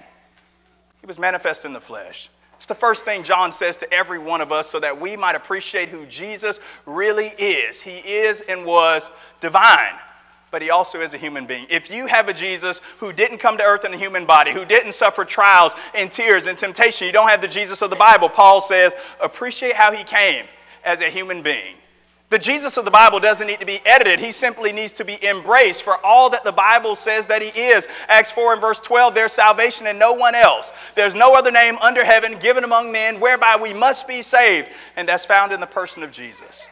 He 1.00 1.08
was 1.08 1.18
manifest 1.18 1.64
in 1.64 1.72
the 1.72 1.80
flesh. 1.80 2.30
It's 2.66 2.70
the 2.70 2.74
first 2.74 3.06
thing 3.06 3.22
John 3.22 3.52
says 3.52 3.78
to 3.78 3.94
every 3.94 4.18
one 4.18 4.42
of 4.42 4.52
us 4.52 4.68
so 4.68 4.80
that 4.80 5.00
we 5.00 5.16
might 5.16 5.36
appreciate 5.36 5.90
who 5.90 6.08
Jesus 6.08 6.60
really 6.88 7.28
is. 7.38 7.80
He 7.80 8.00
is 8.00 8.42
and 8.42 8.66
was 8.66 9.08
divine, 9.40 9.94
but 10.50 10.64
he 10.64 10.72
also 10.72 11.00
is 11.00 11.14
a 11.14 11.18
human 11.20 11.46
being. 11.46 11.68
If 11.70 11.92
you 11.92 12.08
have 12.08 12.28
a 12.28 12.34
Jesus 12.34 12.82
who 12.98 13.14
didn't 13.14 13.38
come 13.38 13.60
to 13.60 13.64
earth 13.64 13.86
in 13.86 13.94
a 13.94 13.98
human 14.00 14.26
body, 14.26 14.52
who 14.52 14.66
didn't 14.66 14.96
suffer 14.96 15.24
trials 15.24 15.74
and 15.94 16.12
tears 16.12 16.48
and 16.48 16.58
temptation, 16.58 17.06
you 17.06 17.14
don't 17.14 17.30
have 17.30 17.40
the 17.40 17.48
Jesus 17.48 17.84
of 17.84 17.92
the 17.92 17.96
Bible. 17.96 18.30
Paul 18.30 18.62
says, 18.62 18.96
appreciate 19.22 19.76
how 19.76 19.92
he 19.92 20.04
came 20.04 20.48
as 20.84 21.02
a 21.02 21.10
human 21.12 21.44
being. 21.44 21.76
The 22.30 22.40
Jesus 22.40 22.78
of 22.78 22.86
the 22.86 22.92
Bible 22.92 23.20
doesn't 23.20 23.46
need 23.46 23.60
to 23.60 23.68
be 23.68 23.80
edited. 23.86 24.20
He 24.20 24.32
simply 24.32 24.72
needs 24.72 24.94
to 24.94 25.06
be 25.06 25.24
embraced 25.24 25.84
for 25.84 26.04
all 26.04 26.32
that 26.32 26.44
the 26.44 26.52
Bible 26.52 26.96
says 26.96 27.28
that 27.28 27.44
he 27.44 27.50
is. 27.50 27.88
Acts 28.08 28.32
4 28.32 28.54
and 28.54 28.62
verse 28.62 28.80
12, 28.80 29.14
there's 29.14 29.32
salvation 29.32 29.86
in 29.86 30.00
no 30.00 30.14
one 30.14 30.34
else. 30.34 30.72
There's 30.96 31.14
no 31.14 31.36
other 31.36 31.52
name 31.52 31.78
under 31.82 32.04
heaven 32.04 32.40
given 32.40 32.64
among 32.64 32.92
men 32.92 33.20
whereby 33.20 33.58
we 33.58 33.74
must 33.74 34.08
be 34.08 34.24
saved, 34.24 34.70
and 34.96 35.08
that's 35.08 35.24
found 35.24 35.52
in 35.52 35.60
the 35.60 35.68
person 35.68 36.02
of 36.02 36.12
Jesus. 36.12 36.66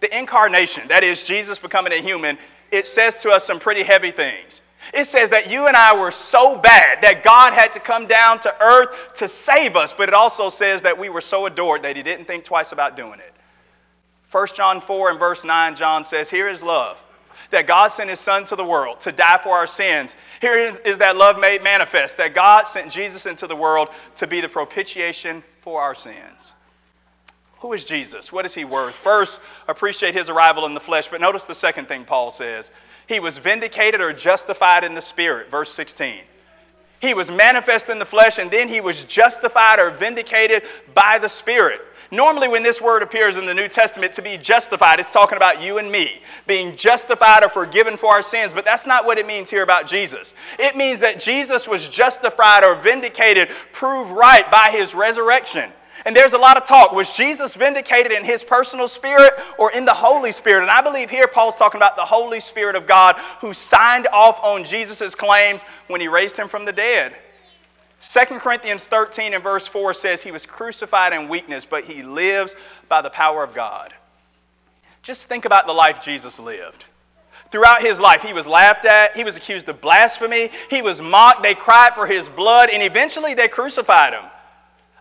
The 0.00 0.18
incarnation, 0.18 0.88
that 0.88 1.04
is, 1.04 1.22
Jesus 1.22 1.60
becoming 1.60 1.92
a 1.92 2.02
human, 2.02 2.36
it 2.72 2.88
says 2.88 3.14
to 3.22 3.30
us 3.30 3.44
some 3.44 3.60
pretty 3.60 3.84
heavy 3.84 4.10
things. 4.10 4.62
It 4.92 5.06
says 5.06 5.30
that 5.30 5.48
you 5.48 5.68
and 5.68 5.76
I 5.76 5.96
were 5.96 6.10
so 6.10 6.58
bad 6.58 6.98
that 7.02 7.22
God 7.22 7.52
had 7.52 7.72
to 7.74 7.80
come 7.80 8.08
down 8.08 8.40
to 8.40 8.54
earth 8.62 9.14
to 9.14 9.28
save 9.28 9.76
us, 9.76 9.94
but 9.96 10.08
it 10.08 10.14
also 10.14 10.50
says 10.50 10.82
that 10.82 10.98
we 10.98 11.08
were 11.08 11.20
so 11.20 11.46
adored 11.46 11.82
that 11.82 11.96
he 11.96 12.02
didn't 12.02 12.26
think 12.26 12.44
twice 12.44 12.72
about 12.72 12.96
doing 12.96 13.20
it. 13.20 13.32
1 14.34 14.48
John 14.56 14.80
4 14.80 15.10
and 15.10 15.18
verse 15.20 15.44
9, 15.44 15.76
John 15.76 16.04
says, 16.04 16.28
Here 16.28 16.48
is 16.48 16.60
love, 16.60 17.00
that 17.50 17.68
God 17.68 17.92
sent 17.92 18.10
his 18.10 18.18
Son 18.18 18.44
to 18.46 18.56
the 18.56 18.64
world 18.64 19.00
to 19.02 19.12
die 19.12 19.38
for 19.40 19.52
our 19.52 19.68
sins. 19.68 20.16
Here 20.40 20.76
is 20.84 20.98
that 20.98 21.14
love 21.14 21.38
made 21.38 21.62
manifest, 21.62 22.16
that 22.16 22.34
God 22.34 22.64
sent 22.64 22.90
Jesus 22.90 23.26
into 23.26 23.46
the 23.46 23.54
world 23.54 23.90
to 24.16 24.26
be 24.26 24.40
the 24.40 24.48
propitiation 24.48 25.44
for 25.60 25.80
our 25.80 25.94
sins. 25.94 26.52
Who 27.60 27.74
is 27.74 27.84
Jesus? 27.84 28.32
What 28.32 28.44
is 28.44 28.52
he 28.52 28.64
worth? 28.64 28.96
First, 28.96 29.40
appreciate 29.68 30.16
his 30.16 30.28
arrival 30.28 30.66
in 30.66 30.74
the 30.74 30.80
flesh, 30.80 31.06
but 31.06 31.20
notice 31.20 31.44
the 31.44 31.54
second 31.54 31.86
thing 31.86 32.04
Paul 32.04 32.32
says. 32.32 32.72
He 33.06 33.20
was 33.20 33.38
vindicated 33.38 34.00
or 34.00 34.12
justified 34.12 34.82
in 34.82 34.94
the 34.94 35.00
Spirit, 35.00 35.48
verse 35.48 35.72
16. 35.72 36.22
He 37.00 37.14
was 37.14 37.30
manifest 37.30 37.88
in 37.88 38.00
the 38.00 38.04
flesh, 38.04 38.38
and 38.38 38.50
then 38.50 38.68
he 38.68 38.80
was 38.80 39.04
justified 39.04 39.78
or 39.78 39.92
vindicated 39.92 40.64
by 40.92 41.20
the 41.20 41.28
Spirit. 41.28 41.82
Normally, 42.10 42.48
when 42.48 42.62
this 42.62 42.80
word 42.80 43.02
appears 43.02 43.36
in 43.36 43.46
the 43.46 43.54
New 43.54 43.68
Testament 43.68 44.14
to 44.14 44.22
be 44.22 44.36
justified, 44.36 45.00
it's 45.00 45.10
talking 45.10 45.36
about 45.36 45.62
you 45.62 45.78
and 45.78 45.90
me 45.90 46.20
being 46.46 46.76
justified 46.76 47.42
or 47.42 47.48
forgiven 47.48 47.96
for 47.96 48.10
our 48.10 48.22
sins, 48.22 48.52
but 48.52 48.64
that's 48.64 48.86
not 48.86 49.06
what 49.06 49.18
it 49.18 49.26
means 49.26 49.50
here 49.50 49.62
about 49.62 49.86
Jesus. 49.86 50.34
It 50.58 50.76
means 50.76 51.00
that 51.00 51.20
Jesus 51.20 51.66
was 51.66 51.88
justified 51.88 52.64
or 52.64 52.74
vindicated, 52.74 53.50
proved 53.72 54.10
right 54.10 54.50
by 54.50 54.68
his 54.70 54.94
resurrection. 54.94 55.70
And 56.06 56.14
there's 56.14 56.32
a 56.32 56.38
lot 56.38 56.56
of 56.56 56.66
talk. 56.66 56.92
Was 56.92 57.12
Jesus 57.12 57.54
vindicated 57.54 58.12
in 58.12 58.24
his 58.24 58.44
personal 58.44 58.88
spirit 58.88 59.34
or 59.58 59.72
in 59.72 59.84
the 59.84 59.94
Holy 59.94 60.32
Spirit? 60.32 60.62
And 60.62 60.70
I 60.70 60.82
believe 60.82 61.08
here 61.08 61.26
Paul's 61.26 61.56
talking 61.56 61.78
about 61.78 61.96
the 61.96 62.04
Holy 62.04 62.40
Spirit 62.40 62.76
of 62.76 62.86
God 62.86 63.16
who 63.40 63.54
signed 63.54 64.06
off 64.12 64.38
on 64.42 64.64
Jesus' 64.64 65.14
claims 65.14 65.62
when 65.86 66.00
he 66.00 66.08
raised 66.08 66.36
him 66.36 66.48
from 66.48 66.64
the 66.64 66.72
dead. 66.72 67.16
2 68.12 68.38
Corinthians 68.38 68.84
13 68.84 69.34
and 69.34 69.42
verse 69.42 69.66
4 69.66 69.94
says 69.94 70.22
he 70.22 70.30
was 70.30 70.46
crucified 70.46 71.12
in 71.12 71.28
weakness, 71.28 71.64
but 71.64 71.84
he 71.84 72.02
lives 72.02 72.54
by 72.88 73.02
the 73.02 73.10
power 73.10 73.42
of 73.42 73.54
God. 73.54 73.94
Just 75.02 75.24
think 75.24 75.44
about 75.44 75.66
the 75.66 75.72
life 75.72 76.02
Jesus 76.02 76.38
lived. 76.38 76.84
Throughout 77.50 77.82
his 77.82 78.00
life, 78.00 78.22
he 78.22 78.32
was 78.32 78.46
laughed 78.46 78.84
at, 78.84 79.16
he 79.16 79.24
was 79.24 79.36
accused 79.36 79.68
of 79.68 79.80
blasphemy, 79.80 80.50
he 80.70 80.82
was 80.82 81.00
mocked, 81.00 81.42
they 81.42 81.54
cried 81.54 81.94
for 81.94 82.06
his 82.06 82.28
blood, 82.28 82.70
and 82.70 82.82
eventually 82.82 83.34
they 83.34 83.48
crucified 83.48 84.12
him. 84.12 84.24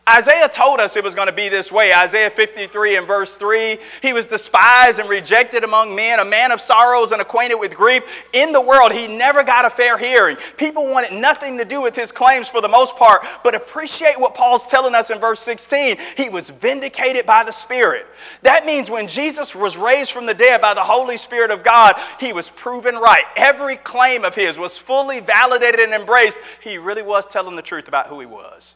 Isaiah 0.07 0.49
told 0.49 0.81
us 0.81 0.97
it 0.97 1.03
was 1.03 1.15
going 1.15 1.27
to 1.27 1.33
be 1.33 1.47
this 1.47 1.71
way. 1.71 1.93
Isaiah 1.93 2.29
53 2.29 2.97
and 2.97 3.07
verse 3.07 3.37
3 3.37 3.77
He 4.01 4.11
was 4.11 4.25
despised 4.25 4.99
and 4.99 5.07
rejected 5.07 5.63
among 5.63 5.95
men, 5.95 6.19
a 6.19 6.25
man 6.25 6.51
of 6.51 6.59
sorrows 6.59 7.13
and 7.13 7.21
acquainted 7.21 7.55
with 7.55 7.73
grief. 7.73 8.03
In 8.33 8.51
the 8.51 8.59
world, 8.59 8.91
he 8.91 9.07
never 9.07 9.43
got 9.43 9.63
a 9.63 9.69
fair 9.69 9.97
hearing. 9.97 10.35
People 10.57 10.87
wanted 10.87 11.13
nothing 11.13 11.57
to 11.57 11.63
do 11.63 11.79
with 11.79 11.95
his 11.95 12.11
claims 12.11 12.49
for 12.49 12.59
the 12.59 12.67
most 12.67 12.97
part, 12.97 13.25
but 13.45 13.55
appreciate 13.55 14.19
what 14.19 14.35
Paul's 14.35 14.67
telling 14.67 14.93
us 14.93 15.09
in 15.09 15.19
verse 15.19 15.39
16. 15.39 15.95
He 16.17 16.27
was 16.27 16.49
vindicated 16.49 17.25
by 17.25 17.45
the 17.45 17.51
Spirit. 17.51 18.05
That 18.41 18.65
means 18.65 18.89
when 18.89 19.07
Jesus 19.07 19.55
was 19.55 19.77
raised 19.77 20.11
from 20.11 20.25
the 20.25 20.33
dead 20.33 20.59
by 20.59 20.73
the 20.73 20.83
Holy 20.83 21.15
Spirit 21.15 21.49
of 21.49 21.63
God, 21.63 21.95
he 22.19 22.33
was 22.33 22.49
proven 22.49 22.95
right. 22.95 23.23
Every 23.37 23.77
claim 23.77 24.25
of 24.25 24.35
his 24.35 24.59
was 24.59 24.77
fully 24.77 25.21
validated 25.21 25.79
and 25.79 25.93
embraced. 25.93 26.39
He 26.61 26.77
really 26.77 27.03
was 27.03 27.25
telling 27.25 27.55
the 27.55 27.61
truth 27.61 27.87
about 27.87 28.07
who 28.07 28.19
he 28.19 28.25
was. 28.25 28.75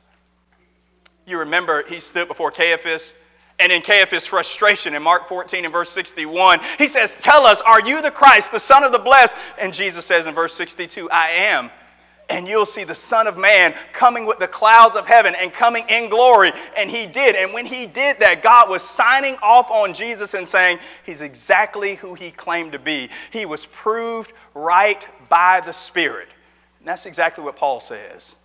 You 1.28 1.40
remember 1.40 1.84
he 1.84 2.00
stood 2.00 2.30
before 2.30 2.52
Caiaphas, 2.52 3.14
and 3.60 3.72
in 3.72 3.82
Caiaphas' 3.82 4.26
frustration 4.26 4.96
in 4.96 5.04
Mark 5.04 5.28
14 5.28 5.66
and 5.66 5.74
verse 5.74 5.90
61, 5.90 6.62
he 6.78 6.88
says, 6.88 7.16
Tell 7.20 7.46
us, 7.46 7.60
are 7.62 7.82
you 7.82 8.02
the 8.02 8.12
Christ, 8.12 8.52
the 8.52 8.60
Son 8.60 8.84
of 8.84 8.94
the 8.94 9.00
Blessed? 9.00 9.36
And 9.58 9.74
Jesus 9.74 10.06
says 10.06 10.26
in 10.26 10.34
verse 10.34 10.54
62, 10.54 11.10
I 11.10 11.32
am. 11.32 11.70
And 12.30 12.48
you'll 12.48 12.66
see 12.66 12.84
the 12.84 12.96
Son 12.96 13.26
of 13.26 13.38
Man 13.38 13.74
coming 13.94 14.26
with 14.26 14.40
the 14.40 14.48
clouds 14.48 14.96
of 14.96 15.08
heaven 15.08 15.34
and 15.36 15.52
coming 15.52 15.88
in 15.90 16.10
glory. 16.10 16.52
And 16.78 16.90
he 16.90 17.06
did. 17.06 17.36
And 17.36 17.54
when 17.54 17.66
he 17.66 17.88
did 17.88 18.20
that, 18.20 18.42
God 18.44 18.70
was 18.70 18.84
signing 18.84 19.38
off 19.42 19.70
on 19.70 19.94
Jesus 19.94 20.34
and 20.34 20.48
saying, 20.48 20.80
He's 21.06 21.22
exactly 21.22 21.96
who 21.96 22.14
he 22.14 22.32
claimed 22.32 22.74
to 22.74 22.80
be. 22.80 23.10
He 23.32 23.46
was 23.46 23.66
proved 23.66 24.34
right 24.54 25.06
by 25.30 25.62
the 25.62 25.72
Spirit. 25.74 26.28
And 26.80 26.88
that's 26.88 27.06
exactly 27.06 27.44
what 27.44 27.56
Paul 27.56 27.80
says. 27.80 28.36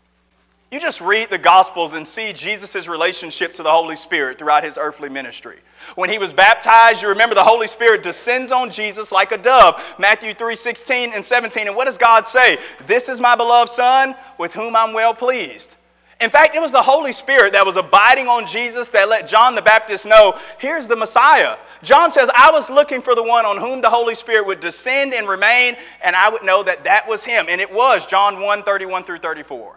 You 0.73 0.81
just 0.81 1.03
read 1.03 1.29
the 1.29 1.37
Gospels 1.37 1.93
and 1.93 2.09
see 2.09 2.33
Jesus' 2.33 2.89
relationship 2.89 3.53
to 3.55 3.63
the 3.63 3.71
Holy 3.71 3.95
Spirit 3.95 4.39
throughout 4.39 4.65
his 4.65 4.79
earthly 4.79 5.11
ministry. 5.11 5.59
When 5.97 6.09
he 6.09 6.17
was 6.17 6.33
baptized, 6.33 7.03
you 7.03 7.09
remember 7.09 7.35
the 7.35 7.45
Holy 7.45 7.67
Spirit 7.67 8.03
descends 8.03 8.51
on 8.51 8.71
Jesus 8.71 9.13
like 9.13 9.33
a 9.33 9.37
dove. 9.37 9.83
Matthew 9.99 10.33
3 10.33 10.55
16 10.55 11.13
and 11.13 11.23
17. 11.23 11.67
And 11.67 11.77
what 11.77 11.85
does 11.85 11.99
God 11.99 12.27
say? 12.27 12.59
This 12.87 13.11
is 13.11 13.21
my 13.21 13.37
beloved 13.37 13.71
Son 13.71 14.15
with 14.39 14.55
whom 14.55 14.75
I'm 14.75 14.95
well 14.95 15.13
pleased. 15.13 15.77
In 16.23 16.31
fact, 16.31 16.55
it 16.55 16.63
was 16.63 16.73
the 16.73 16.81
Holy 16.81 17.13
Spirit 17.13 17.53
that 17.53 17.67
was 17.67 17.77
abiding 17.77 18.27
on 18.27 18.47
Jesus 18.47 18.89
that 18.91 19.11
let 19.11 19.29
John 19.29 19.55
the 19.55 19.61
Baptist 19.61 20.07
know 20.07 20.39
here's 20.59 20.87
the 20.87 20.97
Messiah. 20.97 21.59
John 21.83 22.11
says, 22.13 22.31
I 22.35 22.51
was 22.51 22.71
looking 22.71 23.03
for 23.03 23.15
the 23.15 23.23
one 23.23 23.45
on 23.45 23.59
whom 23.59 23.83
the 23.83 23.91
Holy 23.91 24.15
Spirit 24.15 24.47
would 24.47 24.61
descend 24.61 25.13
and 25.13 25.29
remain, 25.29 25.77
and 26.03 26.17
I 26.17 26.31
would 26.31 26.45
know 26.45 26.63
that 26.63 26.85
that 26.85 27.07
was 27.07 27.23
him. 27.23 27.45
And 27.51 27.61
it 27.61 27.71
was 27.71 28.07
John 28.07 28.41
1 28.41 28.63
31 28.63 29.05
through 29.05 29.19
34. 29.19 29.77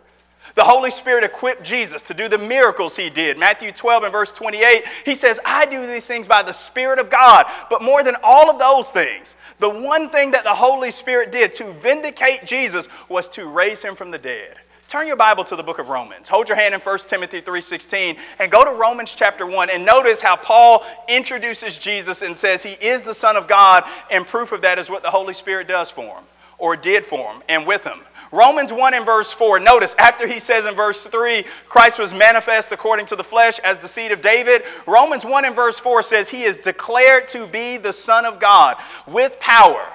The 0.56 0.64
Holy 0.64 0.90
Spirit 0.90 1.26
equipped 1.26 1.64
Jesus 1.64 2.02
to 2.04 2.14
do 2.14 2.30
the 2.30 2.38
miracles 2.38 2.96
he 2.96 3.10
did. 3.10 3.38
Matthew 3.38 3.74
12 3.74 4.04
and 4.04 4.12
verse 4.12 4.32
28, 4.32 4.86
he 5.04 5.14
says, 5.14 5.38
I 5.44 5.66
do 5.66 5.86
these 5.86 6.08
things 6.08 6.28
by 6.28 6.44
the 6.44 6.54
Spirit 6.54 6.98
of 6.98 7.10
God. 7.10 7.46
But 7.70 7.82
more 7.82 8.04
than 8.04 8.16
all 8.24 8.50
of 8.50 8.58
those 8.58 8.90
things, 8.90 9.36
the 9.60 9.70
one 9.70 10.10
thing 10.10 10.32
that 10.32 10.46
the 10.46 10.54
Holy 10.54 10.92
Spirit 10.92 11.34
did 11.34 11.54
to 11.56 11.74
vindicate 11.74 12.46
Jesus 12.46 12.88
was 13.10 13.28
to 13.30 13.48
raise 13.48 13.82
him 13.82 13.96
from 13.96 14.12
the 14.12 14.18
dead. 14.18 14.56
Turn 14.88 15.08
your 15.08 15.18
Bible 15.18 15.44
to 15.46 15.58
the 15.58 15.64
book 15.64 15.80
of 15.80 15.90
Romans. 15.90 16.30
Hold 16.30 16.48
your 16.48 16.56
hand 16.56 16.74
in 16.74 16.80
1 16.80 17.10
Timothy 17.10 17.42
3:16 17.42 18.18
and 18.40 18.52
go 18.52 18.64
to 18.64 18.72
Romans 18.72 19.14
chapter 19.14 19.46
1 19.46 19.70
and 19.72 19.84
notice 19.84 20.22
how 20.22 20.36
Paul 20.38 20.86
introduces 21.10 21.78
Jesus 21.78 22.22
and 22.22 22.38
says 22.38 22.62
he 22.62 22.74
is 22.74 23.02
the 23.02 23.14
son 23.14 23.36
of 23.36 23.48
God 23.48 23.84
and 24.12 24.28
proof 24.28 24.52
of 24.52 24.62
that 24.62 24.78
is 24.78 24.90
what 24.90 25.02
the 25.02 25.10
Holy 25.10 25.34
Spirit 25.34 25.68
does 25.68 25.90
for 25.90 26.16
him 26.16 26.24
or 26.58 26.76
did 26.76 27.06
for 27.06 27.34
him 27.34 27.44
and 27.50 27.66
with 27.66 27.84
him. 27.84 28.00
Romans 28.32 28.74
1 28.74 28.94
and 28.94 29.06
verse 29.06 29.32
4. 29.32 29.60
Notice, 29.60 29.96
after 29.98 30.28
he 30.28 30.40
says 30.40 30.66
in 30.66 30.76
verse 30.76 31.04
3, 31.04 31.46
Christ 31.70 32.00
was 32.00 32.14
manifest 32.14 32.72
according 32.72 33.06
to 33.08 33.16
the 33.16 33.24
flesh 33.24 33.60
as 33.60 33.78
the 33.80 33.88
seed 33.88 34.12
of 34.12 34.22
David, 34.22 34.64
Romans 34.88 35.24
1 35.24 35.46
and 35.46 35.56
verse 35.56 35.80
4 35.80 36.04
says, 36.04 36.28
He 36.28 36.44
is 36.44 36.58
declared 36.58 37.28
to 37.30 37.48
be 37.48 37.78
the 37.78 37.94
Son 37.94 38.26
of 38.26 38.40
God 38.40 38.78
with 39.08 39.40
power 39.40 39.86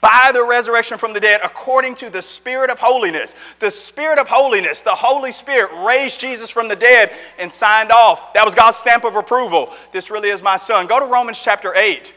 by 0.00 0.30
the 0.34 0.44
resurrection 0.44 0.98
from 0.98 1.14
the 1.14 1.20
dead 1.20 1.40
according 1.42 1.94
to 1.96 2.10
the 2.10 2.20
Spirit 2.20 2.70
of 2.70 2.78
holiness. 2.78 3.34
The 3.58 3.70
Spirit 3.70 4.18
of 4.18 4.28
holiness, 4.28 4.82
the 4.82 4.94
Holy 4.94 5.32
Spirit, 5.32 5.70
raised 5.84 6.20
Jesus 6.20 6.50
from 6.50 6.68
the 6.68 6.76
dead 6.76 7.12
and 7.38 7.50
signed 7.50 7.90
off. 7.90 8.34
That 8.34 8.44
was 8.44 8.54
God's 8.54 8.76
stamp 8.76 9.04
of 9.04 9.16
approval. 9.16 9.72
This 9.92 10.10
really 10.10 10.30
is 10.30 10.42
my 10.42 10.56
Son. 10.56 10.86
Go 10.86 11.00
to 11.00 11.06
Romans 11.06 11.40
chapter 11.42 11.74
8. 11.74 12.12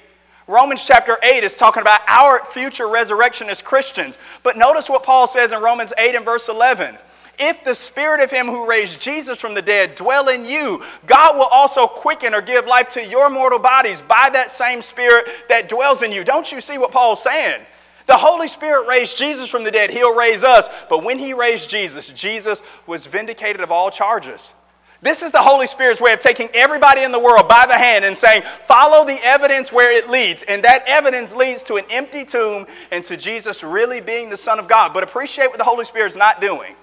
Romans 0.47 0.83
chapter 0.83 1.17
8 1.21 1.43
is 1.43 1.55
talking 1.55 1.81
about 1.81 2.01
our 2.07 2.43
future 2.45 2.87
resurrection 2.87 3.49
as 3.49 3.61
Christians. 3.61 4.17
But 4.43 4.57
notice 4.57 4.89
what 4.89 5.03
Paul 5.03 5.27
says 5.27 5.51
in 5.51 5.61
Romans 5.61 5.93
8 5.97 6.15
and 6.15 6.25
verse 6.25 6.49
11. 6.49 6.97
If 7.39 7.63
the 7.63 7.73
spirit 7.73 8.21
of 8.21 8.29
him 8.29 8.47
who 8.47 8.67
raised 8.67 8.99
Jesus 8.99 9.39
from 9.39 9.53
the 9.53 9.61
dead 9.61 9.95
dwell 9.95 10.29
in 10.29 10.45
you, 10.45 10.83
God 11.05 11.37
will 11.37 11.45
also 11.45 11.87
quicken 11.87 12.33
or 12.33 12.41
give 12.41 12.67
life 12.67 12.89
to 12.89 13.05
your 13.05 13.29
mortal 13.29 13.59
bodies 13.59 14.01
by 14.01 14.29
that 14.33 14.51
same 14.51 14.81
spirit 14.81 15.27
that 15.49 15.69
dwells 15.69 16.03
in 16.03 16.11
you. 16.11 16.23
Don't 16.23 16.51
you 16.51 16.61
see 16.61 16.77
what 16.77 16.91
Paul's 16.91 17.23
saying? 17.23 17.61
The 18.07 18.17
Holy 18.17 18.47
Spirit 18.47 18.87
raised 18.87 19.17
Jesus 19.17 19.49
from 19.49 19.63
the 19.63 19.71
dead. 19.71 19.89
He'll 19.89 20.15
raise 20.15 20.43
us. 20.43 20.67
But 20.89 21.03
when 21.03 21.17
he 21.17 21.33
raised 21.33 21.69
Jesus, 21.69 22.07
Jesus 22.07 22.61
was 22.85 23.05
vindicated 23.05 23.61
of 23.61 23.71
all 23.71 23.89
charges. 23.89 24.53
This 25.03 25.23
is 25.23 25.31
the 25.31 25.41
Holy 25.41 25.65
Spirit's 25.65 25.99
way 25.99 26.13
of 26.13 26.19
taking 26.19 26.47
everybody 26.53 27.01
in 27.01 27.11
the 27.11 27.19
world 27.19 27.49
by 27.49 27.65
the 27.65 27.73
hand 27.73 28.05
and 28.05 28.15
saying, 28.15 28.43
follow 28.67 29.03
the 29.03 29.19
evidence 29.23 29.71
where 29.71 29.91
it 29.91 30.11
leads. 30.11 30.43
And 30.43 30.63
that 30.63 30.83
evidence 30.85 31.33
leads 31.33 31.63
to 31.63 31.77
an 31.77 31.85
empty 31.89 32.23
tomb 32.23 32.67
and 32.91 33.03
to 33.05 33.17
Jesus 33.17 33.63
really 33.63 33.99
being 33.99 34.29
the 34.29 34.37
Son 34.37 34.59
of 34.59 34.67
God. 34.67 34.93
But 34.93 35.01
appreciate 35.01 35.47
what 35.47 35.57
the 35.57 35.63
Holy 35.63 35.85
Spirit's 35.85 36.15
not 36.15 36.39
doing. 36.39 36.75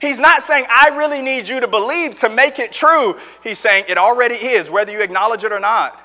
He's 0.00 0.18
not 0.18 0.42
saying, 0.42 0.64
I 0.70 0.96
really 0.96 1.20
need 1.20 1.48
you 1.48 1.60
to 1.60 1.68
believe 1.68 2.16
to 2.20 2.30
make 2.30 2.58
it 2.58 2.72
true. 2.72 3.18
He's 3.42 3.58
saying, 3.58 3.84
it 3.88 3.98
already 3.98 4.36
is, 4.36 4.70
whether 4.70 4.92
you 4.92 5.00
acknowledge 5.00 5.44
it 5.44 5.52
or 5.52 5.60
not. 5.60 6.00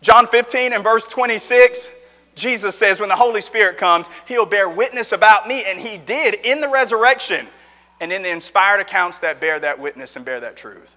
John 0.00 0.26
15 0.26 0.72
and 0.72 0.82
verse 0.82 1.06
26, 1.06 1.90
Jesus 2.34 2.74
says, 2.74 2.98
when 2.98 3.08
the 3.08 3.16
Holy 3.16 3.40
Spirit 3.40 3.78
comes, 3.78 4.08
he'll 4.26 4.46
bear 4.46 4.68
witness 4.68 5.12
about 5.12 5.46
me. 5.46 5.62
And 5.64 5.78
he 5.78 5.96
did 5.96 6.34
in 6.34 6.60
the 6.60 6.68
resurrection 6.68 7.46
and 8.02 8.12
in 8.12 8.20
the 8.20 8.28
inspired 8.28 8.80
accounts 8.80 9.20
that 9.20 9.40
bear 9.40 9.60
that 9.60 9.78
witness 9.78 10.16
and 10.16 10.24
bear 10.24 10.40
that 10.40 10.56
truth. 10.56 10.96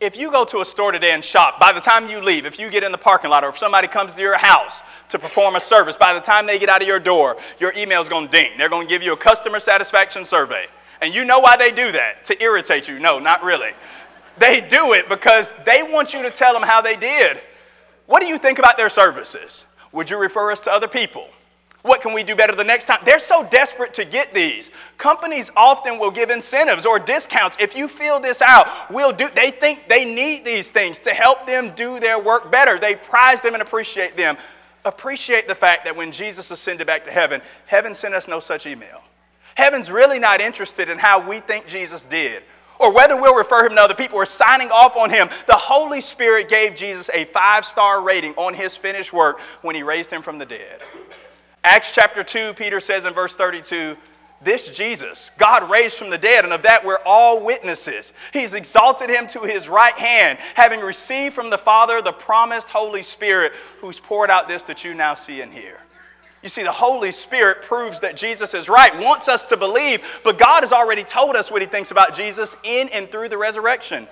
If 0.00 0.14
you 0.14 0.30
go 0.30 0.44
to 0.44 0.60
a 0.60 0.64
store 0.66 0.92
today 0.92 1.12
and 1.12 1.24
shop, 1.24 1.58
by 1.58 1.72
the 1.72 1.80
time 1.80 2.10
you 2.10 2.20
leave, 2.20 2.44
if 2.44 2.58
you 2.58 2.68
get 2.68 2.84
in 2.84 2.92
the 2.92 2.98
parking 2.98 3.30
lot 3.30 3.42
or 3.42 3.48
if 3.48 3.56
somebody 3.56 3.88
comes 3.88 4.12
to 4.12 4.20
your 4.20 4.36
house 4.36 4.82
to 5.08 5.18
perform 5.18 5.56
a 5.56 5.60
service, 5.60 5.96
by 5.96 6.12
the 6.12 6.20
time 6.20 6.46
they 6.46 6.58
get 6.58 6.68
out 6.68 6.82
of 6.82 6.86
your 6.86 7.00
door, 7.00 7.38
your 7.58 7.72
email 7.74 8.02
is 8.02 8.08
going 8.08 8.26
to 8.26 8.30
ding. 8.30 8.52
They're 8.58 8.68
going 8.68 8.86
to 8.86 8.94
give 8.94 9.02
you 9.02 9.14
a 9.14 9.16
customer 9.16 9.58
satisfaction 9.58 10.26
survey. 10.26 10.66
And 11.00 11.14
you 11.14 11.24
know 11.24 11.38
why 11.38 11.56
they 11.56 11.72
do 11.72 11.90
that? 11.90 12.26
To 12.26 12.42
irritate 12.42 12.86
you. 12.86 12.98
No, 12.98 13.18
not 13.18 13.42
really. 13.42 13.70
They 14.36 14.60
do 14.60 14.92
it 14.92 15.08
because 15.08 15.54
they 15.64 15.82
want 15.82 16.12
you 16.12 16.20
to 16.20 16.30
tell 16.30 16.52
them 16.52 16.64
how 16.64 16.82
they 16.82 16.96
did. 16.96 17.40
What 18.04 18.20
do 18.20 18.26
you 18.26 18.36
think 18.36 18.58
about 18.58 18.76
their 18.76 18.90
services? 18.90 19.64
Would 19.92 20.10
you 20.10 20.18
refer 20.18 20.52
us 20.52 20.60
to 20.62 20.70
other 20.70 20.88
people? 20.88 21.30
What 21.86 22.00
can 22.00 22.12
we 22.12 22.24
do 22.24 22.34
better 22.34 22.54
the 22.54 22.64
next 22.64 22.86
time? 22.86 22.98
They're 23.04 23.20
so 23.20 23.44
desperate 23.44 23.94
to 23.94 24.04
get 24.04 24.34
these. 24.34 24.70
Companies 24.98 25.52
often 25.56 25.98
will 25.98 26.10
give 26.10 26.30
incentives 26.30 26.84
or 26.84 26.98
discounts. 26.98 27.56
If 27.60 27.76
you 27.76 27.86
fill 27.86 28.18
this 28.18 28.42
out, 28.42 28.90
we'll 28.90 29.12
do 29.12 29.28
they 29.34 29.52
think 29.52 29.88
they 29.88 30.04
need 30.04 30.44
these 30.44 30.72
things 30.72 30.98
to 31.00 31.10
help 31.10 31.46
them 31.46 31.72
do 31.76 32.00
their 32.00 32.18
work 32.18 32.50
better. 32.50 32.78
They 32.78 32.96
prize 32.96 33.40
them 33.40 33.54
and 33.54 33.62
appreciate 33.62 34.16
them. 34.16 34.36
Appreciate 34.84 35.46
the 35.46 35.54
fact 35.54 35.84
that 35.84 35.94
when 35.96 36.10
Jesus 36.10 36.50
ascended 36.50 36.86
back 36.86 37.04
to 37.04 37.10
heaven, 37.12 37.40
heaven 37.66 37.94
sent 37.94 38.14
us 38.14 38.26
no 38.26 38.40
such 38.40 38.66
email. 38.66 39.00
Heaven's 39.54 39.90
really 39.90 40.18
not 40.18 40.40
interested 40.40 40.88
in 40.88 40.98
how 40.98 41.26
we 41.26 41.40
think 41.40 41.66
Jesus 41.66 42.04
did 42.04 42.42
or 42.78 42.92
whether 42.92 43.16
we'll 43.16 43.34
refer 43.34 43.64
him 43.64 43.76
to 43.76 43.82
other 43.82 43.94
people 43.94 44.18
or 44.18 44.26
signing 44.26 44.70
off 44.70 44.96
on 44.96 45.08
him. 45.10 45.28
The 45.46 45.54
Holy 45.54 46.00
Spirit 46.00 46.48
gave 46.48 46.74
Jesus 46.74 47.08
a 47.14 47.26
five 47.26 47.64
star 47.64 48.02
rating 48.02 48.34
on 48.34 48.54
his 48.54 48.76
finished 48.76 49.12
work 49.12 49.40
when 49.62 49.74
he 49.74 49.82
raised 49.82 50.12
him 50.12 50.22
from 50.22 50.38
the 50.38 50.46
dead. 50.46 50.82
Acts 51.66 51.90
chapter 51.90 52.22
2, 52.22 52.54
Peter 52.54 52.78
says 52.78 53.04
in 53.06 53.12
verse 53.12 53.34
32, 53.34 53.96
This 54.40 54.68
Jesus, 54.68 55.32
God 55.36 55.68
raised 55.68 55.98
from 55.98 56.10
the 56.10 56.16
dead, 56.16 56.44
and 56.44 56.52
of 56.52 56.62
that 56.62 56.84
we're 56.84 57.00
all 57.04 57.44
witnesses. 57.44 58.12
He's 58.32 58.54
exalted 58.54 59.10
him 59.10 59.26
to 59.30 59.40
his 59.40 59.68
right 59.68 59.98
hand, 59.98 60.38
having 60.54 60.78
received 60.78 61.34
from 61.34 61.50
the 61.50 61.58
Father 61.58 62.00
the 62.00 62.12
promised 62.12 62.70
Holy 62.70 63.02
Spirit, 63.02 63.52
who's 63.80 63.98
poured 63.98 64.30
out 64.30 64.46
this 64.46 64.62
that 64.62 64.84
you 64.84 64.94
now 64.94 65.16
see 65.16 65.40
and 65.40 65.52
hear. 65.52 65.80
You 66.40 66.48
see, 66.48 66.62
the 66.62 66.70
Holy 66.70 67.10
Spirit 67.10 67.62
proves 67.62 67.98
that 67.98 68.16
Jesus 68.16 68.54
is 68.54 68.68
right, 68.68 68.96
wants 69.00 69.26
us 69.26 69.44
to 69.46 69.56
believe, 69.56 70.04
but 70.22 70.38
God 70.38 70.62
has 70.62 70.72
already 70.72 71.02
told 71.02 71.34
us 71.34 71.50
what 71.50 71.62
he 71.62 71.66
thinks 71.66 71.90
about 71.90 72.14
Jesus 72.14 72.54
in 72.62 72.90
and 72.90 73.10
through 73.10 73.28
the 73.28 73.38
resurrection. 73.38 74.06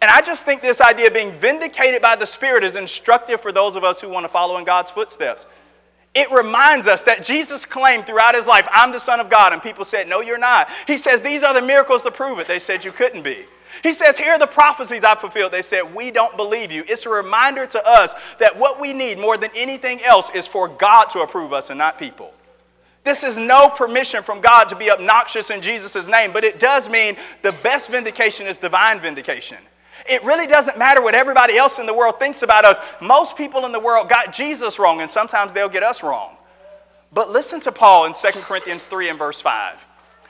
And 0.00 0.10
I 0.10 0.22
just 0.22 0.46
think 0.46 0.62
this 0.62 0.80
idea 0.80 1.08
of 1.08 1.12
being 1.12 1.38
vindicated 1.38 2.00
by 2.00 2.16
the 2.16 2.26
Spirit 2.26 2.64
is 2.64 2.74
instructive 2.74 3.42
for 3.42 3.52
those 3.52 3.76
of 3.76 3.84
us 3.84 4.00
who 4.00 4.08
want 4.08 4.24
to 4.24 4.28
follow 4.28 4.56
in 4.56 4.64
God's 4.64 4.90
footsteps. 4.90 5.46
It 6.16 6.32
reminds 6.32 6.86
us 6.86 7.02
that 7.02 7.22
Jesus 7.22 7.66
claimed 7.66 8.06
throughout 8.06 8.34
his 8.34 8.46
life, 8.46 8.66
I'm 8.72 8.90
the 8.90 8.98
Son 8.98 9.20
of 9.20 9.28
God. 9.28 9.52
And 9.52 9.62
people 9.62 9.84
said, 9.84 10.08
No, 10.08 10.20
you're 10.22 10.38
not. 10.38 10.70
He 10.86 10.96
says, 10.96 11.20
These 11.20 11.42
are 11.42 11.52
the 11.52 11.60
miracles 11.60 12.02
to 12.04 12.10
prove 12.10 12.38
it. 12.38 12.46
They 12.46 12.58
said, 12.58 12.86
You 12.86 12.90
couldn't 12.90 13.22
be. 13.22 13.44
He 13.82 13.92
says, 13.92 14.16
Here 14.16 14.32
are 14.32 14.38
the 14.38 14.46
prophecies 14.46 15.04
I've 15.04 15.20
fulfilled. 15.20 15.52
They 15.52 15.60
said, 15.60 15.94
We 15.94 16.10
don't 16.10 16.34
believe 16.34 16.72
you. 16.72 16.84
It's 16.88 17.04
a 17.04 17.10
reminder 17.10 17.66
to 17.66 17.86
us 17.86 18.14
that 18.38 18.58
what 18.58 18.80
we 18.80 18.94
need 18.94 19.18
more 19.18 19.36
than 19.36 19.50
anything 19.54 20.02
else 20.02 20.30
is 20.34 20.46
for 20.46 20.68
God 20.68 21.10
to 21.10 21.20
approve 21.20 21.52
us 21.52 21.68
and 21.68 21.76
not 21.76 21.98
people. 21.98 22.32
This 23.04 23.22
is 23.22 23.36
no 23.36 23.68
permission 23.68 24.22
from 24.22 24.40
God 24.40 24.70
to 24.70 24.74
be 24.74 24.90
obnoxious 24.90 25.50
in 25.50 25.60
Jesus' 25.60 26.08
name, 26.08 26.32
but 26.32 26.44
it 26.44 26.58
does 26.58 26.88
mean 26.88 27.18
the 27.42 27.52
best 27.62 27.90
vindication 27.90 28.46
is 28.46 28.56
divine 28.56 29.00
vindication. 29.00 29.58
It 30.08 30.24
really 30.24 30.46
doesn't 30.46 30.78
matter 30.78 31.02
what 31.02 31.14
everybody 31.14 31.56
else 31.56 31.78
in 31.78 31.86
the 31.86 31.94
world 31.94 32.18
thinks 32.18 32.42
about 32.42 32.64
us. 32.64 32.78
Most 33.00 33.36
people 33.36 33.64
in 33.66 33.72
the 33.72 33.80
world 33.80 34.08
got 34.08 34.32
Jesus 34.32 34.78
wrong, 34.78 35.00
and 35.00 35.10
sometimes 35.10 35.52
they'll 35.52 35.68
get 35.68 35.82
us 35.82 36.02
wrong. 36.02 36.36
But 37.12 37.30
listen 37.30 37.60
to 37.60 37.72
Paul 37.72 38.06
in 38.06 38.12
2 38.12 38.40
Corinthians 38.40 38.84
3 38.84 39.08
and 39.08 39.18
verse 39.18 39.40
5. 39.40 39.84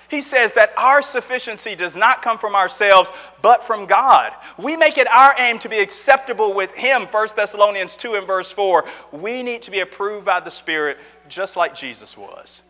He 0.08 0.22
says 0.22 0.52
that 0.52 0.72
our 0.76 1.02
sufficiency 1.02 1.74
does 1.74 1.96
not 1.96 2.22
come 2.22 2.38
from 2.38 2.54
ourselves, 2.54 3.10
but 3.42 3.64
from 3.64 3.86
God. 3.86 4.32
We 4.56 4.76
make 4.76 4.98
it 4.98 5.08
our 5.08 5.34
aim 5.36 5.58
to 5.60 5.68
be 5.68 5.78
acceptable 5.78 6.54
with 6.54 6.70
Him, 6.72 7.06
1 7.06 7.28
Thessalonians 7.34 7.96
2 7.96 8.14
and 8.14 8.26
verse 8.26 8.52
4. 8.52 8.84
We 9.10 9.42
need 9.42 9.62
to 9.62 9.72
be 9.72 9.80
approved 9.80 10.24
by 10.24 10.40
the 10.40 10.50
Spirit, 10.50 10.98
just 11.28 11.56
like 11.56 11.74
Jesus 11.74 12.16
was. 12.16 12.62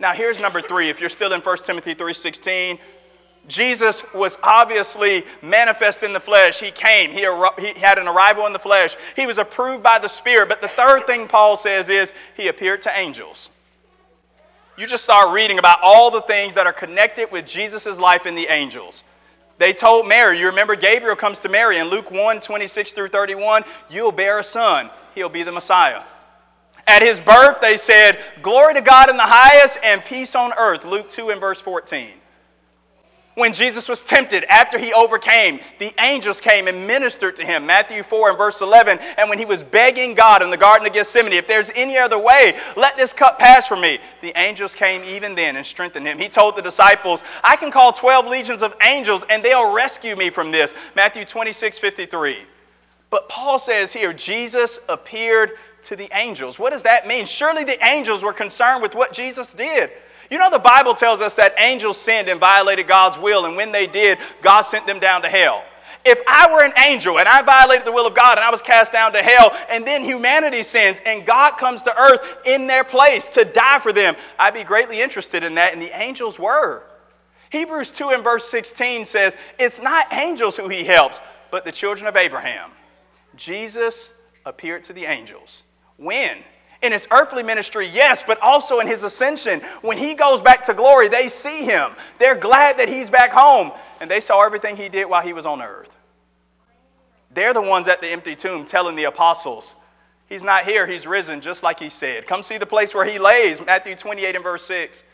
Now, 0.00 0.12
here's 0.12 0.40
number 0.40 0.60
three. 0.60 0.90
If 0.90 1.00
you're 1.00 1.08
still 1.08 1.32
in 1.32 1.40
1 1.40 1.56
Timothy 1.58 1.94
3.16, 1.94 2.78
Jesus 3.46 4.02
was 4.14 4.38
obviously 4.42 5.24
manifest 5.42 6.02
in 6.02 6.12
the 6.12 6.20
flesh. 6.20 6.60
He 6.60 6.70
came. 6.70 7.10
He, 7.10 7.26
he 7.58 7.78
had 7.78 7.98
an 7.98 8.08
arrival 8.08 8.46
in 8.46 8.52
the 8.52 8.58
flesh. 8.58 8.96
He 9.16 9.26
was 9.26 9.38
approved 9.38 9.82
by 9.82 9.98
the 9.98 10.08
Spirit. 10.08 10.48
But 10.48 10.62
the 10.62 10.68
third 10.68 11.06
thing 11.06 11.28
Paul 11.28 11.56
says 11.56 11.90
is 11.90 12.14
he 12.36 12.48
appeared 12.48 12.82
to 12.82 12.98
angels. 12.98 13.50
You 14.78 14.86
just 14.86 15.04
start 15.04 15.32
reading 15.32 15.58
about 15.58 15.78
all 15.82 16.10
the 16.10 16.22
things 16.22 16.54
that 16.54 16.66
are 16.66 16.72
connected 16.72 17.30
with 17.30 17.46
Jesus' 17.46 17.98
life 17.98 18.26
in 18.26 18.34
the 18.34 18.46
angels. 18.48 19.04
They 19.58 19.72
told 19.72 20.08
Mary, 20.08 20.40
you 20.40 20.46
remember 20.46 20.74
Gabriel 20.74 21.14
comes 21.14 21.38
to 21.40 21.48
Mary 21.48 21.78
in 21.78 21.88
Luke 21.88 22.10
1 22.10 22.40
26 22.40 22.92
through 22.92 23.08
31, 23.08 23.62
you'll 23.88 24.10
bear 24.10 24.40
a 24.40 24.44
son. 24.44 24.90
He'll 25.14 25.28
be 25.28 25.44
the 25.44 25.52
Messiah. 25.52 26.02
At 26.88 27.02
his 27.02 27.20
birth, 27.20 27.60
they 27.60 27.76
said, 27.76 28.18
Glory 28.42 28.74
to 28.74 28.80
God 28.80 29.10
in 29.10 29.16
the 29.16 29.22
highest 29.22 29.78
and 29.82 30.04
peace 30.04 30.34
on 30.34 30.52
earth. 30.58 30.84
Luke 30.84 31.08
2 31.08 31.30
and 31.30 31.40
verse 31.40 31.60
14 31.60 32.10
when 33.34 33.52
Jesus 33.52 33.88
was 33.88 34.02
tempted, 34.02 34.44
after 34.44 34.78
he 34.78 34.92
overcame, 34.92 35.58
the 35.78 35.92
angels 36.00 36.40
came 36.40 36.68
and 36.68 36.86
ministered 36.86 37.34
to 37.36 37.44
him. 37.44 37.66
Matthew 37.66 38.04
4 38.04 38.30
and 38.30 38.38
verse 38.38 38.60
11. 38.60 38.98
And 39.18 39.28
when 39.28 39.38
he 39.38 39.44
was 39.44 39.62
begging 39.62 40.14
God 40.14 40.42
in 40.42 40.50
the 40.50 40.56
Garden 40.56 40.86
of 40.86 40.92
Gethsemane, 40.92 41.32
if 41.32 41.48
there's 41.48 41.70
any 41.74 41.98
other 41.98 42.18
way, 42.18 42.56
let 42.76 42.96
this 42.96 43.12
cup 43.12 43.40
pass 43.40 43.66
from 43.66 43.80
me. 43.80 43.98
The 44.22 44.32
angels 44.38 44.74
came 44.74 45.02
even 45.02 45.34
then 45.34 45.56
and 45.56 45.66
strengthened 45.66 46.06
him. 46.06 46.18
He 46.18 46.28
told 46.28 46.54
the 46.54 46.62
disciples, 46.62 47.24
I 47.42 47.56
can 47.56 47.72
call 47.72 47.92
12 47.92 48.26
legions 48.26 48.62
of 48.62 48.74
angels 48.82 49.24
and 49.28 49.44
they'll 49.44 49.72
rescue 49.72 50.14
me 50.14 50.30
from 50.30 50.52
this. 50.52 50.72
Matthew 50.94 51.24
26, 51.24 51.78
53. 51.78 52.38
But 53.10 53.28
Paul 53.28 53.58
says 53.58 53.92
here, 53.92 54.12
Jesus 54.12 54.78
appeared 54.88 55.52
to 55.84 55.96
the 55.96 56.08
angels. 56.16 56.58
What 56.58 56.70
does 56.70 56.82
that 56.82 57.06
mean? 57.06 57.26
Surely 57.26 57.64
the 57.64 57.84
angels 57.84 58.22
were 58.22 58.32
concerned 58.32 58.82
with 58.82 58.94
what 58.94 59.12
Jesus 59.12 59.52
did. 59.52 59.90
You 60.30 60.38
know, 60.38 60.50
the 60.50 60.58
Bible 60.58 60.94
tells 60.94 61.20
us 61.20 61.34
that 61.34 61.54
angels 61.58 62.00
sinned 62.00 62.28
and 62.28 62.40
violated 62.40 62.86
God's 62.86 63.18
will, 63.18 63.46
and 63.46 63.56
when 63.56 63.72
they 63.72 63.86
did, 63.86 64.18
God 64.42 64.62
sent 64.62 64.86
them 64.86 65.00
down 65.00 65.22
to 65.22 65.28
hell. 65.28 65.64
If 66.04 66.20
I 66.26 66.52
were 66.52 66.62
an 66.62 66.74
angel 66.78 67.18
and 67.18 67.26
I 67.26 67.40
violated 67.42 67.86
the 67.86 67.92
will 67.92 68.06
of 68.06 68.14
God 68.14 68.36
and 68.36 68.44
I 68.44 68.50
was 68.50 68.60
cast 68.60 68.92
down 68.92 69.12
to 69.14 69.22
hell, 69.22 69.56
and 69.70 69.86
then 69.86 70.04
humanity 70.04 70.62
sins 70.62 70.98
and 71.06 71.24
God 71.24 71.52
comes 71.52 71.82
to 71.82 71.98
earth 71.98 72.20
in 72.44 72.66
their 72.66 72.84
place 72.84 73.26
to 73.28 73.44
die 73.44 73.78
for 73.78 73.92
them, 73.92 74.14
I'd 74.38 74.54
be 74.54 74.64
greatly 74.64 75.00
interested 75.00 75.42
in 75.44 75.54
that, 75.54 75.72
and 75.72 75.80
the 75.80 75.96
angels 75.98 76.38
were. 76.38 76.82
Hebrews 77.50 77.92
2 77.92 78.10
and 78.10 78.22
verse 78.24 78.46
16 78.48 79.06
says, 79.06 79.34
It's 79.58 79.80
not 79.80 80.12
angels 80.12 80.56
who 80.56 80.68
he 80.68 80.84
helps, 80.84 81.20
but 81.50 81.64
the 81.64 81.72
children 81.72 82.06
of 82.06 82.16
Abraham. 82.16 82.70
Jesus 83.36 84.10
appeared 84.44 84.84
to 84.84 84.92
the 84.92 85.06
angels. 85.06 85.62
When? 85.96 86.38
In 86.84 86.92
his 86.92 87.08
earthly 87.10 87.42
ministry, 87.42 87.88
yes, 87.88 88.22
but 88.26 88.40
also 88.40 88.80
in 88.80 88.86
his 88.86 89.02
ascension. 89.02 89.60
When 89.82 89.98
he 89.98 90.14
goes 90.14 90.40
back 90.40 90.66
to 90.66 90.74
glory, 90.74 91.08
they 91.08 91.28
see 91.28 91.64
him. 91.64 91.92
They're 92.18 92.36
glad 92.36 92.78
that 92.78 92.88
he's 92.88 93.10
back 93.10 93.32
home, 93.32 93.72
and 94.00 94.10
they 94.10 94.20
saw 94.20 94.44
everything 94.44 94.76
he 94.76 94.88
did 94.88 95.06
while 95.06 95.22
he 95.22 95.32
was 95.32 95.46
on 95.46 95.62
earth. 95.62 95.94
They're 97.32 97.54
the 97.54 97.62
ones 97.62 97.88
at 97.88 98.00
the 98.00 98.08
empty 98.08 98.36
tomb 98.36 98.64
telling 98.64 98.96
the 98.96 99.04
apostles, 99.04 99.74
He's 100.26 100.42
not 100.42 100.64
here, 100.64 100.86
he's 100.86 101.06
risen, 101.06 101.40
just 101.42 101.62
like 101.62 101.78
he 101.78 101.90
said. 101.90 102.26
Come 102.26 102.42
see 102.42 102.58
the 102.58 102.66
place 102.66 102.94
where 102.94 103.04
he 103.04 103.18
lays, 103.18 103.60
Matthew 103.64 103.94
28 103.94 104.34
and 104.34 104.42
verse 104.42 104.64
6. 104.64 105.04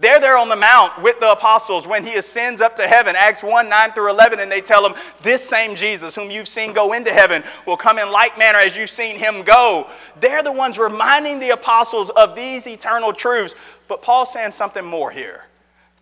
They're 0.00 0.20
there 0.20 0.36
on 0.36 0.48
the 0.48 0.56
mount 0.56 1.00
with 1.02 1.20
the 1.20 1.30
apostles 1.30 1.86
when 1.86 2.04
he 2.04 2.16
ascends 2.16 2.60
up 2.60 2.74
to 2.76 2.86
heaven, 2.86 3.14
Acts 3.16 3.44
1 3.44 3.68
9 3.68 3.92
through 3.92 4.10
11, 4.10 4.40
and 4.40 4.50
they 4.50 4.60
tell 4.60 4.84
him, 4.84 4.94
This 5.22 5.48
same 5.48 5.76
Jesus, 5.76 6.14
whom 6.14 6.30
you've 6.30 6.48
seen 6.48 6.72
go 6.72 6.92
into 6.94 7.12
heaven, 7.12 7.44
will 7.64 7.76
come 7.76 7.98
in 7.98 8.10
like 8.10 8.36
manner 8.36 8.58
as 8.58 8.76
you've 8.76 8.90
seen 8.90 9.16
him 9.16 9.44
go. 9.44 9.88
They're 10.20 10.42
the 10.42 10.50
ones 10.52 10.78
reminding 10.78 11.38
the 11.38 11.50
apostles 11.50 12.10
of 12.10 12.34
these 12.34 12.66
eternal 12.66 13.12
truths. 13.12 13.54
But 13.86 14.02
Paul's 14.02 14.32
saying 14.32 14.52
something 14.52 14.84
more 14.84 15.10
here. 15.10 15.44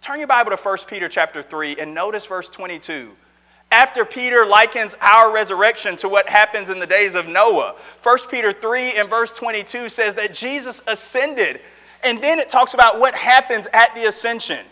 Turn 0.01 0.19
your 0.19 0.27
Bible 0.27 0.51
to 0.51 0.57
1 0.57 0.79
Peter 0.89 1.09
chapter 1.09 1.43
3 1.43 1.77
and 1.79 1.95
notice 1.95 2.25
verse 2.25 2.49
22. 2.49 3.11
After 3.71 4.05
Peter 4.05 4.45
likens 4.45 4.95
our 5.01 5.33
resurrection 5.33 5.97
to 5.99 6.09
what 6.09 6.29
happens 6.29 6.71
in 6.71 6.79
the 6.79 6.87
days 6.87 7.15
of 7.15 7.27
Noah, 7.27 7.77
1 8.03 8.19
Peter 8.31 8.53
3 8.53 8.99
and 8.99 9.09
verse 9.09 9.33
22 9.33 9.89
says 9.89 10.15
that 10.15 10.35
Jesus 10.35 10.83
ascended 10.87 11.61
and 12.03 12.23
then 12.23 12.39
it 12.39 12.49
talks 12.49 12.75
about 12.75 13.01
what 13.01 13.15
happens 13.15 13.67
at 13.73 13.95
the 13.95 14.07
ascension. 14.07 14.65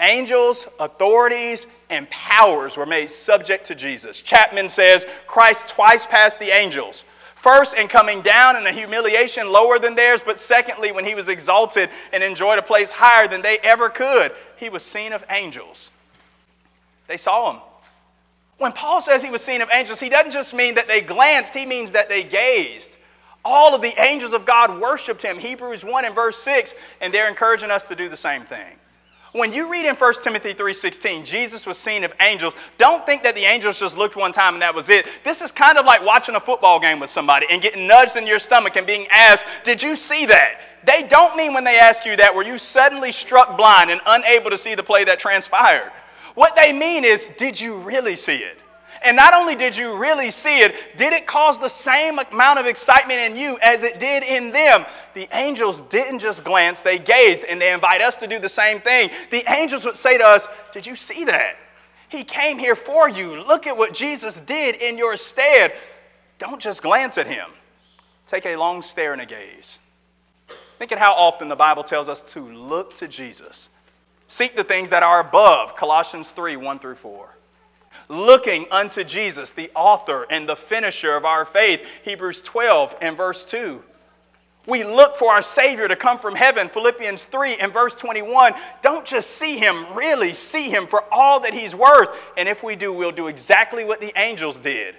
Angels, 0.00 0.66
authorities, 0.80 1.66
and 1.88 2.08
powers 2.10 2.76
were 2.76 2.86
made 2.86 3.10
subject 3.10 3.66
to 3.66 3.74
Jesus. 3.74 4.20
Chapman 4.20 4.68
says 4.68 5.06
Christ 5.26 5.68
twice 5.68 6.06
passed 6.06 6.38
the 6.38 6.50
angels. 6.50 7.04
First, 7.42 7.74
in 7.74 7.88
coming 7.88 8.22
down 8.22 8.56
in 8.56 8.64
a 8.66 8.72
humiliation 8.72 9.50
lower 9.50 9.80
than 9.80 9.96
theirs, 9.96 10.20
but 10.24 10.38
secondly, 10.38 10.92
when 10.92 11.04
he 11.04 11.16
was 11.16 11.28
exalted 11.28 11.90
and 12.12 12.22
enjoyed 12.22 12.60
a 12.60 12.62
place 12.62 12.92
higher 12.92 13.26
than 13.26 13.42
they 13.42 13.58
ever 13.58 13.88
could, 13.88 14.32
he 14.58 14.68
was 14.68 14.84
seen 14.84 15.12
of 15.12 15.24
angels. 15.28 15.90
They 17.08 17.16
saw 17.16 17.52
him. 17.52 17.60
When 18.58 18.70
Paul 18.70 19.00
says 19.00 19.24
he 19.24 19.30
was 19.30 19.42
seen 19.42 19.60
of 19.60 19.70
angels, 19.72 19.98
he 19.98 20.08
doesn't 20.08 20.30
just 20.30 20.54
mean 20.54 20.76
that 20.76 20.86
they 20.86 21.00
glanced, 21.00 21.52
he 21.52 21.66
means 21.66 21.90
that 21.92 22.08
they 22.08 22.22
gazed. 22.22 22.91
All 23.44 23.74
of 23.74 23.82
the 23.82 24.00
angels 24.00 24.32
of 24.32 24.44
God 24.44 24.80
worshiped 24.80 25.22
him, 25.22 25.38
Hebrews 25.38 25.84
1 25.84 26.04
and 26.04 26.14
verse 26.14 26.40
6, 26.42 26.74
and 27.00 27.12
they're 27.12 27.28
encouraging 27.28 27.70
us 27.70 27.84
to 27.84 27.96
do 27.96 28.08
the 28.08 28.16
same 28.16 28.44
thing. 28.44 28.78
When 29.32 29.54
you 29.54 29.70
read 29.70 29.86
in 29.86 29.96
1 29.96 30.22
Timothy 30.22 30.52
3:16, 30.52 31.24
Jesus 31.24 31.66
was 31.66 31.78
seen 31.78 32.04
of 32.04 32.12
angels, 32.20 32.54
don't 32.76 33.04
think 33.06 33.22
that 33.22 33.34
the 33.34 33.46
angels 33.46 33.80
just 33.80 33.96
looked 33.96 34.14
one 34.14 34.30
time 34.30 34.54
and 34.54 34.62
that 34.62 34.74
was 34.74 34.90
it. 34.90 35.06
This 35.24 35.40
is 35.40 35.50
kind 35.50 35.78
of 35.78 35.86
like 35.86 36.02
watching 36.02 36.34
a 36.34 36.40
football 36.40 36.78
game 36.78 37.00
with 37.00 37.08
somebody 37.08 37.46
and 37.48 37.62
getting 37.62 37.86
nudged 37.86 38.16
in 38.16 38.26
your 38.26 38.38
stomach 38.38 38.76
and 38.76 38.86
being 38.86 39.06
asked, 39.10 39.46
"Did 39.64 39.82
you 39.82 39.96
see 39.96 40.26
that?" 40.26 40.60
They 40.84 41.02
don't 41.04 41.34
mean 41.34 41.54
when 41.54 41.64
they 41.64 41.78
ask 41.78 42.04
you 42.04 42.14
that 42.16 42.34
were 42.34 42.42
you 42.42 42.58
suddenly 42.58 43.10
struck 43.10 43.56
blind 43.56 43.90
and 43.90 44.02
unable 44.04 44.50
to 44.50 44.58
see 44.58 44.74
the 44.74 44.82
play 44.82 45.04
that 45.04 45.18
transpired. 45.18 45.90
What 46.34 46.54
they 46.54 46.72
mean 46.72 47.04
is, 47.04 47.26
did 47.38 47.58
you 47.58 47.76
really 47.76 48.16
see 48.16 48.36
it? 48.36 48.58
And 49.00 49.16
not 49.16 49.34
only 49.34 49.56
did 49.56 49.76
you 49.76 49.96
really 49.96 50.30
see 50.30 50.60
it, 50.60 50.74
did 50.96 51.12
it 51.12 51.26
cause 51.26 51.58
the 51.58 51.68
same 51.68 52.18
amount 52.18 52.58
of 52.58 52.66
excitement 52.66 53.20
in 53.20 53.36
you 53.36 53.58
as 53.60 53.82
it 53.82 53.98
did 53.98 54.22
in 54.22 54.50
them? 54.50 54.84
The 55.14 55.28
angels 55.32 55.82
didn't 55.82 56.18
just 56.18 56.44
glance, 56.44 56.82
they 56.82 56.98
gazed, 56.98 57.44
and 57.44 57.60
they 57.60 57.72
invite 57.72 58.02
us 58.02 58.16
to 58.16 58.26
do 58.26 58.38
the 58.38 58.48
same 58.48 58.80
thing. 58.80 59.10
The 59.30 59.50
angels 59.50 59.84
would 59.84 59.96
say 59.96 60.18
to 60.18 60.24
us, 60.24 60.46
Did 60.72 60.86
you 60.86 60.94
see 60.94 61.24
that? 61.24 61.56
He 62.08 62.24
came 62.24 62.58
here 62.58 62.76
for 62.76 63.08
you. 63.08 63.42
Look 63.42 63.66
at 63.66 63.76
what 63.76 63.94
Jesus 63.94 64.34
did 64.40 64.76
in 64.76 64.98
your 64.98 65.16
stead. 65.16 65.72
Don't 66.38 66.60
just 66.60 66.82
glance 66.82 67.16
at 67.16 67.26
him, 67.26 67.48
take 68.26 68.46
a 68.46 68.56
long 68.56 68.82
stare 68.82 69.12
and 69.12 69.22
a 69.22 69.26
gaze. 69.26 69.78
Think 70.78 70.92
of 70.92 70.98
how 70.98 71.12
often 71.12 71.48
the 71.48 71.56
Bible 71.56 71.84
tells 71.84 72.08
us 72.08 72.32
to 72.32 72.40
look 72.40 72.96
to 72.96 73.08
Jesus. 73.08 73.68
Seek 74.26 74.56
the 74.56 74.64
things 74.64 74.90
that 74.90 75.02
are 75.02 75.20
above, 75.20 75.76
Colossians 75.76 76.30
3 76.30 76.56
1 76.56 76.78
through 76.78 76.96
4 76.96 77.30
looking 78.08 78.66
unto 78.70 79.04
Jesus, 79.04 79.52
the 79.52 79.70
author 79.74 80.26
and 80.28 80.48
the 80.48 80.56
finisher 80.56 81.14
of 81.14 81.24
our 81.24 81.44
faith. 81.44 81.80
Hebrews 82.04 82.42
12 82.42 82.96
and 83.00 83.16
verse 83.16 83.44
2. 83.44 83.82
We 84.66 84.84
look 84.84 85.16
for 85.16 85.32
our 85.32 85.42
Savior 85.42 85.88
to 85.88 85.96
come 85.96 86.20
from 86.20 86.36
heaven. 86.36 86.68
Philippians 86.68 87.24
3 87.24 87.56
and 87.56 87.72
verse 87.72 87.94
21. 87.96 88.54
Don't 88.80 89.04
just 89.04 89.30
see 89.30 89.58
Him, 89.58 89.94
really 89.94 90.34
see 90.34 90.70
Him 90.70 90.86
for 90.86 91.02
all 91.12 91.40
that 91.40 91.52
He's 91.52 91.74
worth. 91.74 92.10
And 92.36 92.48
if 92.48 92.62
we 92.62 92.76
do, 92.76 92.92
we'll 92.92 93.10
do 93.12 93.26
exactly 93.26 93.84
what 93.84 94.00
the 94.00 94.12
angels 94.16 94.58
did. 94.58 94.94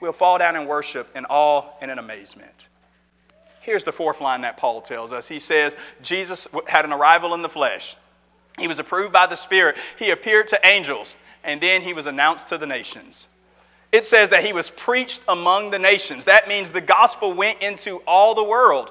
We'll 0.00 0.12
fall 0.12 0.38
down 0.38 0.54
and 0.54 0.68
worship 0.68 1.16
in 1.16 1.24
awe 1.24 1.64
and 1.80 1.90
in 1.90 1.98
amazement. 1.98 2.68
Here's 3.62 3.84
the 3.84 3.92
fourth 3.92 4.20
line 4.20 4.42
that 4.42 4.58
Paul 4.58 4.82
tells 4.82 5.12
us. 5.12 5.26
He 5.26 5.38
says, 5.38 5.74
Jesus 6.02 6.46
had 6.66 6.84
an 6.84 6.92
arrival 6.92 7.34
in 7.34 7.42
the 7.42 7.48
flesh. 7.48 7.96
He 8.58 8.68
was 8.68 8.78
approved 8.78 9.12
by 9.12 9.26
the 9.26 9.36
Spirit. 9.36 9.76
He 9.98 10.10
appeared 10.10 10.48
to 10.48 10.60
angels, 10.64 11.16
and 11.44 11.60
then 11.60 11.82
he 11.82 11.92
was 11.92 12.06
announced 12.06 12.48
to 12.48 12.58
the 12.58 12.66
nations 12.66 13.26
it 13.94 14.04
says 14.04 14.30
that 14.30 14.44
he 14.44 14.52
was 14.52 14.70
preached 14.70 15.22
among 15.28 15.70
the 15.70 15.78
nations. 15.78 16.24
That 16.24 16.48
means 16.48 16.72
the 16.72 16.80
gospel 16.80 17.32
went 17.32 17.62
into 17.62 17.98
all 18.08 18.34
the 18.34 18.42
world. 18.42 18.90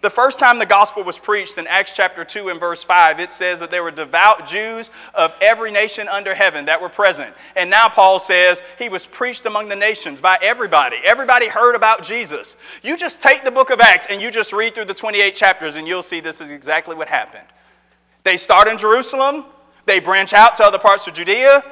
The 0.00 0.10
first 0.10 0.38
time 0.38 0.60
the 0.60 0.66
gospel 0.66 1.02
was 1.02 1.18
preached 1.18 1.58
in 1.58 1.66
Acts 1.66 1.90
chapter 1.92 2.24
2 2.24 2.50
and 2.50 2.60
verse 2.60 2.84
5, 2.84 3.18
it 3.18 3.32
says 3.32 3.58
that 3.58 3.72
there 3.72 3.82
were 3.82 3.90
devout 3.90 4.46
Jews 4.46 4.90
of 5.12 5.34
every 5.40 5.72
nation 5.72 6.06
under 6.06 6.36
heaven 6.36 6.66
that 6.66 6.80
were 6.80 6.88
present. 6.88 7.34
And 7.56 7.68
now 7.68 7.88
Paul 7.88 8.20
says 8.20 8.62
he 8.78 8.88
was 8.88 9.04
preached 9.04 9.44
among 9.44 9.68
the 9.68 9.74
nations 9.74 10.20
by 10.20 10.38
everybody. 10.40 10.98
Everybody 11.02 11.48
heard 11.48 11.74
about 11.74 12.04
Jesus. 12.04 12.54
You 12.84 12.96
just 12.96 13.20
take 13.20 13.42
the 13.42 13.50
book 13.50 13.70
of 13.70 13.80
Acts 13.80 14.06
and 14.08 14.22
you 14.22 14.30
just 14.30 14.52
read 14.52 14.72
through 14.72 14.84
the 14.84 14.94
28 14.94 15.34
chapters 15.34 15.74
and 15.74 15.88
you'll 15.88 16.04
see 16.04 16.20
this 16.20 16.40
is 16.40 16.52
exactly 16.52 16.94
what 16.94 17.08
happened. 17.08 17.48
They 18.22 18.36
start 18.36 18.68
in 18.68 18.78
Jerusalem, 18.78 19.46
they 19.84 19.98
branch 19.98 20.32
out 20.32 20.54
to 20.58 20.64
other 20.64 20.78
parts 20.78 21.08
of 21.08 21.14
Judea, 21.14 21.64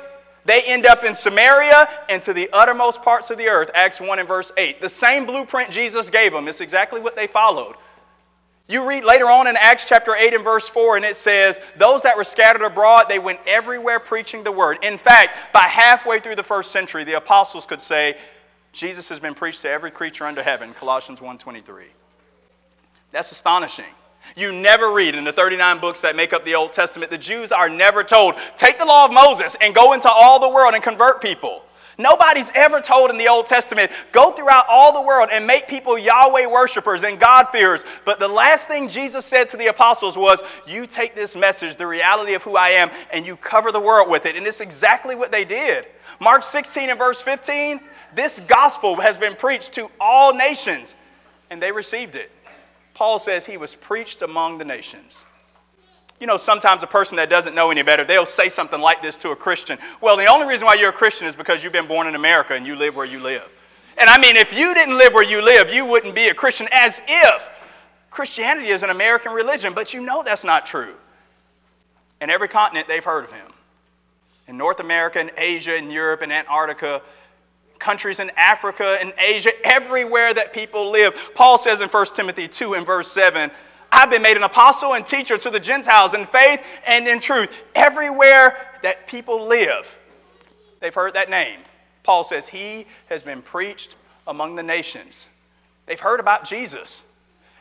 they 0.46 0.62
end 0.62 0.87
up 0.87 1.04
in 1.04 1.14
Samaria 1.14 1.88
and 2.09 2.22
to 2.22 2.32
the 2.32 2.48
uttermost 2.52 3.02
parts 3.02 3.30
of 3.30 3.38
the 3.38 3.48
earth, 3.48 3.70
Acts 3.74 4.00
1 4.00 4.18
and 4.18 4.28
verse 4.28 4.52
8. 4.56 4.80
The 4.80 4.88
same 4.88 5.26
blueprint 5.26 5.70
Jesus 5.70 6.09
gave 6.09 6.32
them. 6.32 6.46
It's 6.48 6.61
exactly 6.61 7.00
what 7.00 7.16
they 7.16 7.26
followed. 7.26 7.74
You 8.68 8.88
read 8.88 9.04
later 9.04 9.26
on 9.26 9.46
in 9.46 9.56
Acts 9.56 9.85
chapter 9.87 10.14
8 10.14 10.35
and 10.35 10.44
verse 10.44 10.68
4, 10.68 10.96
and 10.96 11.04
it 11.04 11.16
says, 11.16 11.59
Those 11.76 12.02
that 12.02 12.16
were 12.16 12.24
scattered 12.24 12.64
abroad, 12.64 13.06
they 13.09 13.18
went 13.18 13.40
everywhere 13.46 14.00
preaching 14.00 14.42
the 14.42 14.50
word. 14.50 14.78
In 14.82 14.98
fact, 14.98 15.52
by 15.52 15.61
halfway 15.61 16.18
through 16.18 16.37
the 16.37 16.42
first 16.42 16.72
century, 16.72 17.04
the 17.04 17.14
apostles 17.14 17.66
could 17.66 17.80
say, 17.80 18.16
Jesus 18.72 19.09
has 19.09 19.20
been 19.20 19.35
preached 19.35 19.62
to 19.62 19.70
every 19.70 19.90
creature 19.90 20.26
under 20.26 20.42
heaven, 20.42 20.74
Colossians 20.74 21.20
1.23. 21.20 21.85
That's 23.12 23.32
astonishing. 23.32 23.85
You 24.34 24.52
never 24.52 24.90
read 24.90 25.14
in 25.14 25.24
the 25.24 25.32
39 25.32 25.80
books 25.80 26.00
that 26.00 26.16
make 26.16 26.32
up 26.32 26.44
the 26.44 26.54
Old 26.54 26.72
Testament, 26.72 27.10
the 27.10 27.18
Jews 27.18 27.52
are 27.52 27.68
never 27.68 28.02
told, 28.02 28.34
take 28.56 28.78
the 28.78 28.84
law 28.84 29.04
of 29.04 29.12
Moses 29.12 29.56
and 29.60 29.74
go 29.74 29.92
into 29.92 30.10
all 30.10 30.40
the 30.40 30.48
world 30.48 30.74
and 30.74 30.82
convert 30.82 31.22
people. 31.22 31.62
Nobody's 31.98 32.50
ever 32.54 32.82
told 32.82 33.08
in 33.08 33.16
the 33.16 33.28
Old 33.28 33.46
Testament, 33.46 33.90
go 34.12 34.30
throughout 34.30 34.66
all 34.68 34.92
the 34.92 35.00
world 35.00 35.30
and 35.32 35.46
make 35.46 35.66
people 35.66 35.96
Yahweh 35.96 36.46
worshipers 36.46 37.04
and 37.04 37.18
God-fearers. 37.18 37.84
But 38.04 38.20
the 38.20 38.28
last 38.28 38.68
thing 38.68 38.90
Jesus 38.90 39.24
said 39.24 39.48
to 39.50 39.56
the 39.56 39.68
apostles 39.68 40.18
was, 40.18 40.40
you 40.66 40.86
take 40.86 41.14
this 41.14 41.34
message, 41.34 41.76
the 41.76 41.86
reality 41.86 42.34
of 42.34 42.42
who 42.42 42.56
I 42.56 42.70
am, 42.70 42.90
and 43.10 43.26
you 43.26 43.36
cover 43.36 43.72
the 43.72 43.80
world 43.80 44.10
with 44.10 44.26
it. 44.26 44.36
And 44.36 44.46
it's 44.46 44.60
exactly 44.60 45.14
what 45.14 45.32
they 45.32 45.46
did. 45.46 45.86
Mark 46.20 46.42
16 46.42 46.90
and 46.90 46.98
verse 46.98 47.22
15, 47.22 47.80
this 48.14 48.40
gospel 48.40 48.96
has 48.96 49.16
been 49.16 49.34
preached 49.34 49.72
to 49.74 49.90
all 49.98 50.34
nations, 50.34 50.94
and 51.48 51.62
they 51.62 51.72
received 51.72 52.14
it. 52.14 52.30
Paul 52.96 53.18
says 53.18 53.44
he 53.44 53.59
was 53.59 53.74
preached 53.74 54.22
among 54.22 54.56
the 54.56 54.64
nations. 54.64 55.22
You 56.18 56.26
know, 56.26 56.38
sometimes 56.38 56.82
a 56.82 56.87
person 56.87 57.16
that 57.16 57.28
doesn't 57.28 57.54
know 57.54 57.70
any 57.70 57.82
better, 57.82 58.06
they'll 58.06 58.24
say 58.24 58.48
something 58.48 58.80
like 58.80 59.02
this 59.02 59.18
to 59.18 59.32
a 59.32 59.37
Christian. 59.37 59.78
Well, 60.00 60.16
the 60.16 60.24
only 60.24 60.46
reason 60.46 60.64
why 60.64 60.76
you're 60.76 60.88
a 60.88 60.94
Christian 60.94 61.26
is 61.26 61.37
because 61.37 61.62
you've 61.62 61.74
been 61.74 61.88
born 61.88 62.06
in 62.06 62.14
America 62.14 62.54
and 62.54 62.66
you 62.66 62.74
live 62.74 62.96
where 62.96 63.04
you 63.04 63.20
live. 63.20 63.46
And 63.98 64.09
I 64.09 64.16
mean, 64.16 64.37
if 64.37 64.59
you 64.59 64.72
didn't 64.72 64.96
live 64.96 65.12
where 65.12 65.22
you 65.22 65.44
live, 65.44 65.70
you 65.70 65.85
wouldn't 65.85 66.14
be 66.14 66.28
a 66.28 66.35
Christian, 66.35 66.70
as 66.72 66.98
if 67.06 67.46
Christianity 68.09 68.68
is 68.68 68.82
an 68.82 68.88
American 68.88 69.32
religion. 69.32 69.74
But 69.74 69.92
you 69.92 70.00
know 70.00 70.22
that's 70.22 70.42
not 70.42 70.64
true. 70.64 70.94
In 72.22 72.30
every 72.30 72.48
continent, 72.48 72.88
they've 72.88 73.04
heard 73.04 73.26
of 73.26 73.30
him. 73.30 73.52
In 74.48 74.56
North 74.56 74.80
America, 74.80 75.20
and 75.20 75.30
Asia, 75.37 75.76
and 75.76 75.92
Europe, 75.92 76.22
and 76.22 76.32
Antarctica, 76.32 77.02
countries 77.78 78.20
in 78.20 78.30
Africa 78.36 78.98
and 79.00 79.12
Asia, 79.18 79.50
everywhere 79.64 80.34
that 80.34 80.52
people 80.52 80.90
live. 80.90 81.14
Paul 81.34 81.58
says 81.58 81.80
in 81.80 81.88
1 81.88 82.06
Timothy 82.14 82.48
2 82.48 82.74
and 82.74 82.86
verse 82.86 83.10
7, 83.12 83.50
I've 83.90 84.10
been 84.10 84.22
made 84.22 84.36
an 84.36 84.42
apostle 84.42 84.94
and 84.94 85.06
teacher 85.06 85.38
to 85.38 85.50
the 85.50 85.60
Gentiles 85.60 86.14
in 86.14 86.26
faith 86.26 86.60
and 86.86 87.06
in 87.06 87.20
truth. 87.20 87.50
Everywhere 87.74 88.56
that 88.82 89.06
people 89.06 89.46
live, 89.46 89.98
they've 90.80 90.94
heard 90.94 91.14
that 91.14 91.30
name. 91.30 91.60
Paul 92.02 92.24
says 92.24 92.48
he 92.48 92.86
has 93.06 93.22
been 93.22 93.42
preached 93.42 93.94
among 94.26 94.54
the 94.54 94.62
nations. 94.62 95.28
They've 95.86 96.00
heard 96.00 96.20
about 96.20 96.44
Jesus. 96.44 97.02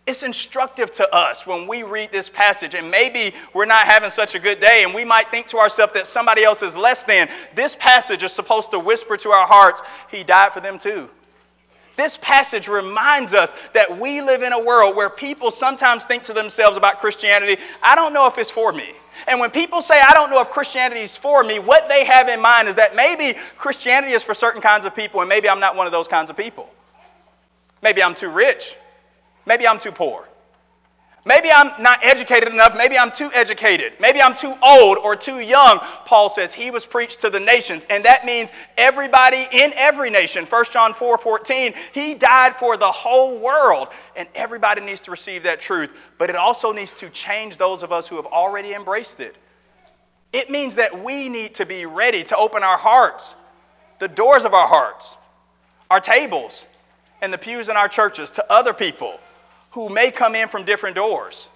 It's 0.07 0.21
instructive 0.21 0.91
to 0.93 1.15
us 1.15 1.47
when 1.47 1.65
we 1.65 1.81
read 1.81 2.11
this 2.11 2.29
passage, 2.29 2.75
and 2.75 2.91
maybe 2.91 3.33
we're 3.53 3.65
not 3.65 3.87
having 3.87 4.11
such 4.11 4.35
a 4.35 4.39
good 4.39 4.59
day, 4.59 4.83
and 4.83 4.93
we 4.93 5.03
might 5.03 5.31
think 5.31 5.47
to 5.47 5.57
ourselves 5.57 5.93
that 5.93 6.05
somebody 6.05 6.43
else 6.43 6.61
is 6.61 6.77
less 6.77 7.03
than. 7.03 7.27
This 7.55 7.75
passage 7.75 8.21
is 8.21 8.31
supposed 8.31 8.69
to 8.71 8.79
whisper 8.79 9.17
to 9.17 9.31
our 9.31 9.47
hearts, 9.47 9.81
He 10.11 10.23
died 10.23 10.53
for 10.53 10.59
them 10.59 10.77
too. 10.77 11.09
This 11.95 12.19
passage 12.21 12.67
reminds 12.67 13.33
us 13.33 13.51
that 13.73 13.99
we 13.99 14.21
live 14.21 14.43
in 14.43 14.53
a 14.53 14.61
world 14.61 14.95
where 14.95 15.09
people 15.09 15.49
sometimes 15.49 16.03
think 16.03 16.23
to 16.23 16.33
themselves 16.33 16.77
about 16.77 16.99
Christianity, 16.99 17.57
I 17.81 17.95
don't 17.95 18.13
know 18.13 18.27
if 18.27 18.37
it's 18.37 18.51
for 18.51 18.73
me. 18.73 18.91
And 19.27 19.39
when 19.39 19.49
people 19.49 19.81
say, 19.81 19.99
I 19.99 20.13
don't 20.13 20.29
know 20.29 20.41
if 20.41 20.49
Christianity 20.49 21.01
is 21.01 21.15
for 21.15 21.43
me, 21.43 21.57
what 21.57 21.87
they 21.87 22.03
have 22.05 22.27
in 22.27 22.41
mind 22.41 22.67
is 22.67 22.75
that 22.75 22.95
maybe 22.95 23.39
Christianity 23.57 24.13
is 24.13 24.23
for 24.23 24.33
certain 24.33 24.61
kinds 24.61 24.85
of 24.85 24.93
people, 24.93 25.21
and 25.21 25.29
maybe 25.29 25.49
I'm 25.49 25.61
not 25.61 25.75
one 25.75 25.87
of 25.87 25.93
those 25.93 26.07
kinds 26.07 26.29
of 26.29 26.37
people. 26.37 26.69
Maybe 27.81 28.03
I'm 28.03 28.13
too 28.13 28.29
rich. 28.29 28.75
Maybe 29.45 29.67
I'm 29.67 29.79
too 29.79 29.91
poor. 29.91 30.27
Maybe 31.27 31.49
I'm 31.51 31.81
not 31.81 32.03
educated 32.03 32.49
enough. 32.49 32.77
Maybe 32.77 32.99
I'm 32.99 33.11
too 33.11 33.31
educated. 33.33 33.93
Maybe 33.99 34.21
I'm 34.21 34.35
too 34.35 34.55
old 34.61 34.99
or 34.99 35.15
too 35.15 35.39
young. 35.39 35.79
Paul 36.05 36.29
says 36.29 36.53
he 36.53 36.69
was 36.69 36.85
preached 36.85 37.21
to 37.21 37.31
the 37.31 37.39
nations. 37.39 37.83
And 37.89 38.05
that 38.05 38.25
means 38.25 38.51
everybody 38.77 39.47
in 39.51 39.73
every 39.73 40.11
nation. 40.11 40.45
1 40.45 40.65
John 40.71 40.93
4 40.93 41.17
14, 41.17 41.73
he 41.93 42.13
died 42.13 42.57
for 42.57 42.77
the 42.77 42.91
whole 42.91 43.39
world. 43.39 43.87
And 44.15 44.29
everybody 44.35 44.81
needs 44.81 45.01
to 45.01 45.11
receive 45.11 45.41
that 45.43 45.59
truth. 45.59 45.89
But 46.19 46.29
it 46.29 46.35
also 46.35 46.71
needs 46.71 46.93
to 46.95 47.09
change 47.09 47.57
those 47.57 47.81
of 47.81 47.91
us 47.91 48.07
who 48.07 48.17
have 48.17 48.27
already 48.27 48.75
embraced 48.75 49.19
it. 49.19 49.35
It 50.31 50.51
means 50.51 50.75
that 50.75 51.03
we 51.03 51.27
need 51.27 51.55
to 51.55 51.65
be 51.65 51.87
ready 51.87 52.23
to 52.25 52.37
open 52.37 52.61
our 52.61 52.77
hearts, 52.77 53.33
the 53.97 54.07
doors 54.07 54.45
of 54.45 54.53
our 54.53 54.67
hearts, 54.67 55.17
our 55.89 55.99
tables, 55.99 56.67
and 57.21 57.33
the 57.33 57.37
pews 57.37 57.69
in 57.69 57.77
our 57.77 57.87
churches 57.87 58.29
to 58.31 58.53
other 58.53 58.73
people 58.73 59.19
who 59.75 59.89
may 59.89 60.09
come 60.09 60.35
in 60.35 60.47
from 60.47 60.63
different 60.63 60.95
doors, 60.95 61.49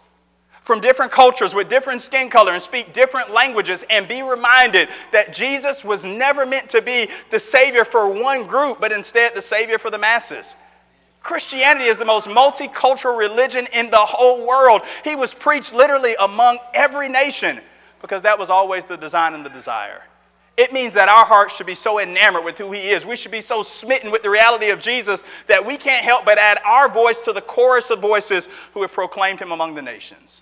from 0.64 0.82
different 0.82 1.10
cultures 1.10 1.56
with 1.56 1.70
different 1.70 2.02
skin 2.02 2.30
color 2.30 2.52
and 2.52 2.62
speak 2.62 2.94
different 2.94 3.32
languages, 3.32 3.86
and 3.90 4.10
be 4.10 4.22
reminded 4.22 4.90
that 5.14 5.32
Jesus 5.34 5.86
was 5.86 6.04
never 6.04 6.46
meant 6.46 6.70
to 6.72 6.82
be 6.82 7.10
the 7.30 7.40
Savior 7.40 7.86
for 7.86 8.10
one 8.10 8.46
group, 8.46 8.82
but 8.82 8.92
instead 8.92 9.34
the 9.34 9.42
Savior 9.42 9.80
for 9.80 9.90
the 9.90 9.98
masses. 9.98 10.54
Christianity 11.24 11.86
is 11.86 11.98
the 11.98 12.04
most 12.04 12.28
multicultural 12.28 13.18
religion 13.18 13.68
in 13.72 13.90
the 13.90 13.98
whole 13.98 14.46
world. 14.46 14.82
He 15.06 15.16
was 15.16 15.34
preached 15.34 15.72
literally 15.72 16.18
among 16.20 16.60
every 16.74 17.08
nation 17.08 17.62
because 18.02 18.24
that 18.24 18.38
was 18.38 18.50
always 18.50 18.84
the 18.84 18.98
design 18.98 19.34
and 19.34 19.46
the 19.46 19.50
desire. 19.50 20.02
It 20.60 20.74
means 20.74 20.94
that 20.96 21.08
our 21.08 21.24
hearts 21.24 21.56
should 21.56 21.68
be 21.68 21.74
so 21.74 22.00
enamored 22.00 22.44
with 22.44 22.58
who 22.58 22.74
He 22.74 22.90
is. 22.90 23.06
We 23.06 23.16
should 23.16 23.32
be 23.32 23.40
so 23.40 23.64
smitten 23.64 24.12
with 24.12 24.24
the 24.24 24.30
reality 24.30 24.72
of 24.72 24.82
Jesus 24.82 25.24
that 25.48 25.66
we 25.66 25.78
can't 25.78 26.04
help 26.04 26.26
but 26.26 26.38
add 26.38 26.60
our 26.66 26.90
voice 26.90 27.16
to 27.24 27.32
the 27.32 27.40
chorus 27.40 27.92
of 27.92 28.00
voices 28.00 28.50
who 28.74 28.82
have 28.82 28.92
proclaimed 28.92 29.40
Him 29.40 29.54
among 29.54 29.76
the 29.76 29.82
nations. 29.82 30.42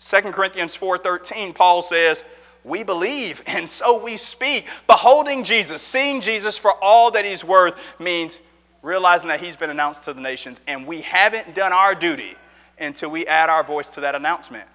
2 0.00 0.32
Corinthians 0.32 0.74
4:13, 0.74 1.52
Paul 1.52 1.82
says, 1.82 2.24
"We 2.64 2.82
believe 2.82 3.42
and 3.46 3.68
so 3.68 3.98
we 3.98 4.16
speak, 4.16 4.68
beholding 4.86 5.44
Jesus, 5.44 5.82
seeing 5.82 6.22
Jesus 6.22 6.56
for 6.56 6.72
all 6.72 7.10
that 7.10 7.26
He's 7.26 7.44
worth 7.44 7.74
means 7.98 8.38
realizing 8.80 9.28
that 9.28 9.40
He's 9.40 9.54
been 9.54 9.68
announced 9.68 10.04
to 10.04 10.14
the 10.14 10.20
nations, 10.22 10.62
and 10.66 10.86
we 10.86 11.02
haven't 11.02 11.54
done 11.54 11.74
our 11.74 11.94
duty 11.94 12.38
until 12.78 13.10
we 13.10 13.26
add 13.26 13.50
our 13.50 13.62
voice 13.62 13.88
to 13.90 14.00
that 14.00 14.14
announcement." 14.14 14.66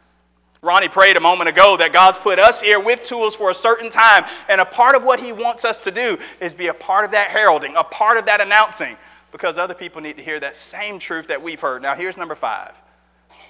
Ronnie 0.64 0.90
prayed 0.90 1.18
a 1.18 1.22
moment 1.22 1.50
ago 1.50 1.76
that 1.78 1.92
God's 1.92 2.20
put 2.20 2.38
us 2.38 2.62
here 2.62 2.80
with 2.80 3.02
tools 3.02 3.36
for 3.36 3.50
a 3.50 3.56
certain 3.56 3.90
time, 3.90 4.26
and 4.48 4.62
a 4.62 4.66
part 4.66 4.96
of 4.96 5.04
what 5.04 5.20
He 5.20 5.32
wants 5.32 5.66
us 5.66 5.80
to 5.80 5.90
do 5.90 6.20
is 6.40 6.54
be 6.54 6.68
a 6.68 6.74
part 6.76 7.04
of 7.04 7.10
that 7.14 7.32
heralding, 7.32 7.76
a 7.76 7.84
part 7.84 8.16
of 8.16 8.28
that 8.28 8.42
announcing, 8.42 8.96
because 9.32 9.58
other 9.58 9.74
people 9.74 10.02
need 10.02 10.18
to 10.18 10.24
hear 10.24 10.40
that 10.40 10.56
same 10.56 11.00
truth 11.00 11.26
that 11.30 11.42
we've 11.42 11.60
heard. 11.60 11.82
Now, 11.82 11.96
here's 11.96 12.16
number 12.16 12.36
five. 12.36 12.80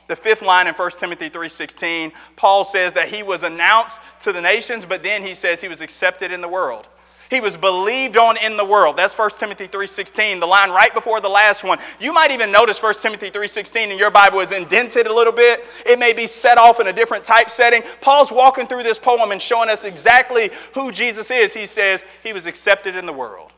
The 0.07 0.15
fifth 0.15 0.41
line 0.41 0.67
in 0.67 0.73
1 0.73 0.91
Timothy 0.99 1.29
3:16, 1.29 2.13
Paul 2.37 2.63
says 2.63 2.93
that 2.93 3.09
he 3.09 3.23
was 3.23 3.43
announced 3.43 3.99
to 4.21 4.31
the 4.31 4.39
nations, 4.39 4.85
but 4.85 5.03
then 5.03 5.21
he 5.21 5.35
says 5.35 5.59
he 5.59 5.67
was 5.67 5.81
accepted 5.81 6.31
in 6.31 6.39
the 6.39 6.47
world. 6.47 6.87
He 7.31 7.39
was 7.39 7.55
believed 7.55 8.17
on 8.17 8.35
in 8.35 8.57
the 8.57 8.65
world. 8.65 8.97
That's 8.97 9.17
1 9.17 9.29
Timothy 9.39 9.65
3.16, 9.65 10.41
the 10.41 10.45
line 10.45 10.69
right 10.69 10.93
before 10.93 11.21
the 11.21 11.29
last 11.29 11.63
one. 11.63 11.79
You 11.97 12.11
might 12.11 12.29
even 12.29 12.51
notice 12.51 12.83
1 12.83 12.95
Timothy 12.95 13.31
3.16 13.31 13.89
in 13.89 13.97
your 13.97 14.11
Bible 14.11 14.41
is 14.41 14.51
indented 14.51 15.07
a 15.07 15.13
little 15.13 15.31
bit. 15.31 15.63
It 15.85 15.97
may 15.97 16.11
be 16.11 16.27
set 16.27 16.57
off 16.57 16.81
in 16.81 16.87
a 16.87 16.93
different 16.93 17.23
type 17.23 17.49
setting. 17.49 17.83
Paul's 18.01 18.33
walking 18.33 18.67
through 18.67 18.83
this 18.83 18.99
poem 18.99 19.31
and 19.31 19.41
showing 19.41 19.69
us 19.69 19.85
exactly 19.85 20.51
who 20.73 20.91
Jesus 20.91 21.31
is. 21.31 21.53
He 21.53 21.67
says 21.67 22.03
he 22.21 22.33
was 22.33 22.47
accepted 22.47 22.97
in 22.97 23.05
the 23.05 23.13
world. 23.13 23.53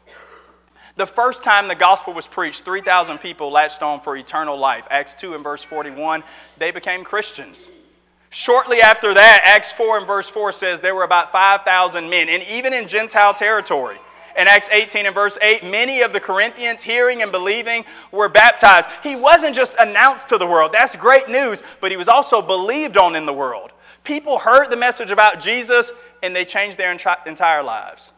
The 0.95 1.07
first 1.07 1.41
time 1.41 1.67
the 1.67 1.73
gospel 1.73 2.13
was 2.13 2.27
preached, 2.27 2.65
3,000 2.65 3.17
people 3.17 3.51
latched 3.51 3.81
on 3.81 4.01
for 4.01 4.15
eternal 4.15 4.55
life. 4.55 4.85
Acts 4.91 5.15
2 5.15 5.33
and 5.33 5.43
verse 5.43 5.63
41, 5.63 6.23
they 6.59 6.69
became 6.69 7.03
Christians. 7.03 7.67
Shortly 8.33 8.81
after 8.81 9.13
that, 9.13 9.41
Acts 9.45 9.71
4 9.73 9.99
and 9.99 10.07
verse 10.07 10.27
4 10.27 10.53
says 10.53 10.81
there 10.81 10.95
were 10.95 11.03
about 11.03 11.31
5,000 11.31 12.09
men, 12.09 12.29
and 12.29 12.41
even 12.43 12.73
in 12.73 12.87
Gentile 12.87 13.35
territory. 13.35 13.99
In 14.35 14.47
Acts 14.47 14.67
18 14.71 15.05
and 15.05 15.13
verse 15.13 15.37
8, 15.39 15.63
many 15.63 16.01
of 16.01 16.13
the 16.13 16.19
Corinthians, 16.19 16.81
hearing 16.81 17.21
and 17.21 17.31
believing, 17.31 17.85
were 18.11 18.29
baptized. 18.29 18.89
He 19.03 19.15
wasn't 19.15 19.55
just 19.55 19.75
announced 19.77 20.29
to 20.29 20.39
the 20.39 20.47
world. 20.47 20.71
That's 20.71 20.95
great 20.95 21.29
news, 21.29 21.61
but 21.79 21.91
he 21.91 21.97
was 21.97 22.07
also 22.07 22.41
believed 22.41 22.97
on 22.97 23.15
in 23.15 23.27
the 23.27 23.33
world. 23.33 23.71
People 24.03 24.39
heard 24.39 24.71
the 24.71 24.77
message 24.77 25.11
about 25.11 25.39
Jesus 25.39 25.91
and 26.23 26.35
they 26.35 26.43
changed 26.43 26.79
their 26.79 26.91
entire 26.91 27.61
lives. 27.61 28.13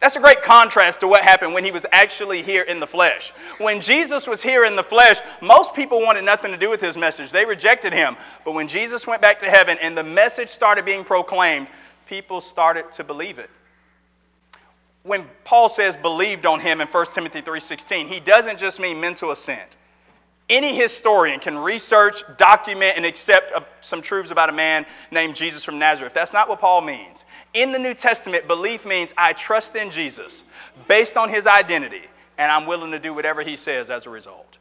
That's 0.00 0.14
a 0.14 0.20
great 0.20 0.42
contrast 0.42 1.00
to 1.00 1.08
what 1.08 1.24
happened 1.24 1.54
when 1.54 1.64
he 1.64 1.72
was 1.72 1.84
actually 1.90 2.42
here 2.42 2.62
in 2.62 2.78
the 2.78 2.86
flesh. 2.86 3.32
When 3.58 3.80
Jesus 3.80 4.28
was 4.28 4.40
here 4.40 4.64
in 4.64 4.76
the 4.76 4.84
flesh, 4.84 5.18
most 5.40 5.74
people 5.74 6.00
wanted 6.00 6.24
nothing 6.24 6.52
to 6.52 6.56
do 6.56 6.70
with 6.70 6.80
his 6.80 6.96
message. 6.96 7.32
They 7.32 7.44
rejected 7.44 7.92
him. 7.92 8.16
But 8.44 8.52
when 8.52 8.68
Jesus 8.68 9.08
went 9.08 9.20
back 9.20 9.40
to 9.40 9.50
heaven 9.50 9.76
and 9.80 9.96
the 9.96 10.04
message 10.04 10.50
started 10.50 10.84
being 10.84 11.02
proclaimed, 11.02 11.66
people 12.06 12.40
started 12.40 12.92
to 12.92 13.02
believe 13.02 13.40
it. 13.40 13.50
When 15.02 15.26
Paul 15.44 15.68
says 15.68 15.96
believed 15.96 16.46
on 16.46 16.60
him 16.60 16.80
in 16.80 16.86
1 16.86 17.06
Timothy 17.14 17.40
3:16, 17.40 18.08
he 18.08 18.20
doesn't 18.20 18.58
just 18.58 18.78
mean 18.78 19.00
mental 19.00 19.32
assent. 19.32 19.68
Any 20.48 20.74
historian 20.74 21.40
can 21.40 21.58
research, 21.58 22.22
document, 22.38 22.96
and 22.96 23.04
accept 23.04 23.52
uh, 23.52 23.60
some 23.82 24.00
truths 24.00 24.30
about 24.30 24.48
a 24.48 24.52
man 24.52 24.86
named 25.10 25.36
Jesus 25.36 25.62
from 25.62 25.78
Nazareth. 25.78 26.14
That's 26.14 26.32
not 26.32 26.48
what 26.48 26.58
Paul 26.58 26.80
means. 26.80 27.24
In 27.58 27.72
the 27.72 27.78
New 27.80 27.94
Testament, 27.94 28.46
belief 28.46 28.86
means 28.86 29.12
I 29.18 29.32
trust 29.32 29.74
in 29.74 29.90
Jesus 29.90 30.44
based 30.86 31.16
on 31.16 31.28
his 31.28 31.44
identity, 31.48 32.02
and 32.38 32.52
I'm 32.52 32.66
willing 32.66 32.92
to 32.92 33.00
do 33.00 33.12
whatever 33.12 33.42
he 33.42 33.56
says 33.56 33.90
as 33.90 34.06
a 34.06 34.10
result. 34.10 34.58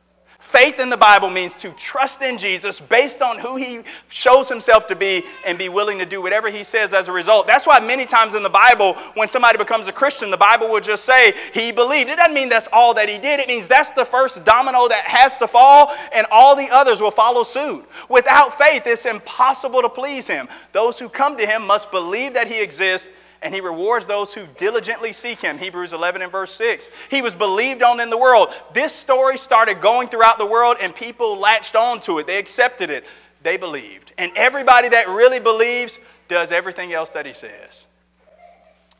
Faith 0.48 0.80
in 0.80 0.88
the 0.90 0.96
Bible 0.96 1.30
means 1.30 1.54
to 1.56 1.72
trust 1.72 2.22
in 2.22 2.38
Jesus 2.38 2.80
based 2.80 3.22
on 3.22 3.38
who 3.38 3.58
he 3.58 3.82
shows 4.08 4.48
himself 4.48 4.88
to 4.88 4.96
be 4.96 5.26
and 5.46 5.58
be 5.58 5.68
willing 5.68 6.00
to 6.00 6.06
do 6.06 6.22
whatever 6.22 6.50
he 6.50 6.64
says 6.64 6.94
as 6.94 7.10
a 7.10 7.12
result. 7.12 7.48
That's 7.48 7.68
why 7.68 7.82
many 7.82 8.06
times 8.06 8.34
in 8.34 8.44
the 8.44 8.50
Bible, 8.50 8.94
when 9.16 9.28
somebody 9.28 9.58
becomes 9.58 9.90
a 9.90 9.92
Christian, 9.92 10.32
the 10.32 10.38
Bible 10.38 10.70
will 10.70 10.80
just 10.80 11.04
say 11.04 11.34
he 11.54 11.74
believed. 11.74 12.10
It 12.10 12.16
doesn't 12.16 12.34
mean 12.34 12.48
that's 12.48 12.70
all 12.72 12.94
that 12.94 13.10
he 13.10 13.18
did. 13.18 13.42
It 13.42 13.50
means 13.50 13.68
that's 13.68 13.90
the 13.90 14.06
first 14.06 14.46
domino 14.46 14.88
that 14.88 15.04
has 15.04 15.36
to 15.36 15.50
fall 15.50 15.94
and 16.14 16.26
all 16.32 16.56
the 16.56 16.70
others 16.70 17.02
will 17.02 17.12
follow 17.12 17.44
suit. 17.44 17.86
Without 18.08 18.58
faith, 18.58 18.84
it's 18.88 19.06
impossible 19.06 19.82
to 19.82 19.90
please 19.90 20.28
him. 20.28 20.48
Those 20.72 20.98
who 20.98 21.10
come 21.10 21.36
to 21.36 21.46
him 21.46 21.68
must 21.68 21.92
believe 21.92 22.34
that 22.36 22.48
he 22.48 22.62
exists 22.62 23.10
and 23.42 23.54
he 23.54 23.62
rewards 23.62 24.06
those 24.06 24.34
who 24.34 24.46
diligently 24.58 25.14
seek 25.14 25.40
him. 25.40 25.58
Hebrews 25.58 25.94
11 25.94 26.22
and 26.22 26.32
verse 26.32 26.54
6. 26.54 26.88
He 27.10 27.22
was 27.22 27.36
believed 27.36 27.84
on 27.84 28.00
in 28.00 28.10
the 28.10 28.18
world. 28.18 28.50
This 28.74 28.94
story 28.94 29.38
started 29.38 29.82
going 29.82 30.10
throughout 30.10 30.38
the 30.38 30.46
world, 30.46 30.78
and 30.80 30.96
people 30.96 31.38
latched 31.38 31.76
on 31.76 32.00
to 32.02 32.20
it. 32.20 32.28
They 32.28 32.38
accepted 32.38 32.90
it. 32.90 33.06
They 33.44 33.58
believed. 33.58 34.12
And 34.18 34.32
everybody 34.36 34.90
that 34.90 35.08
really 35.08 35.40
believes 35.40 36.00
does 36.28 36.52
everything 36.52 36.94
else 36.94 37.12
that 37.12 37.26
he 37.26 37.34
says. 37.34 37.86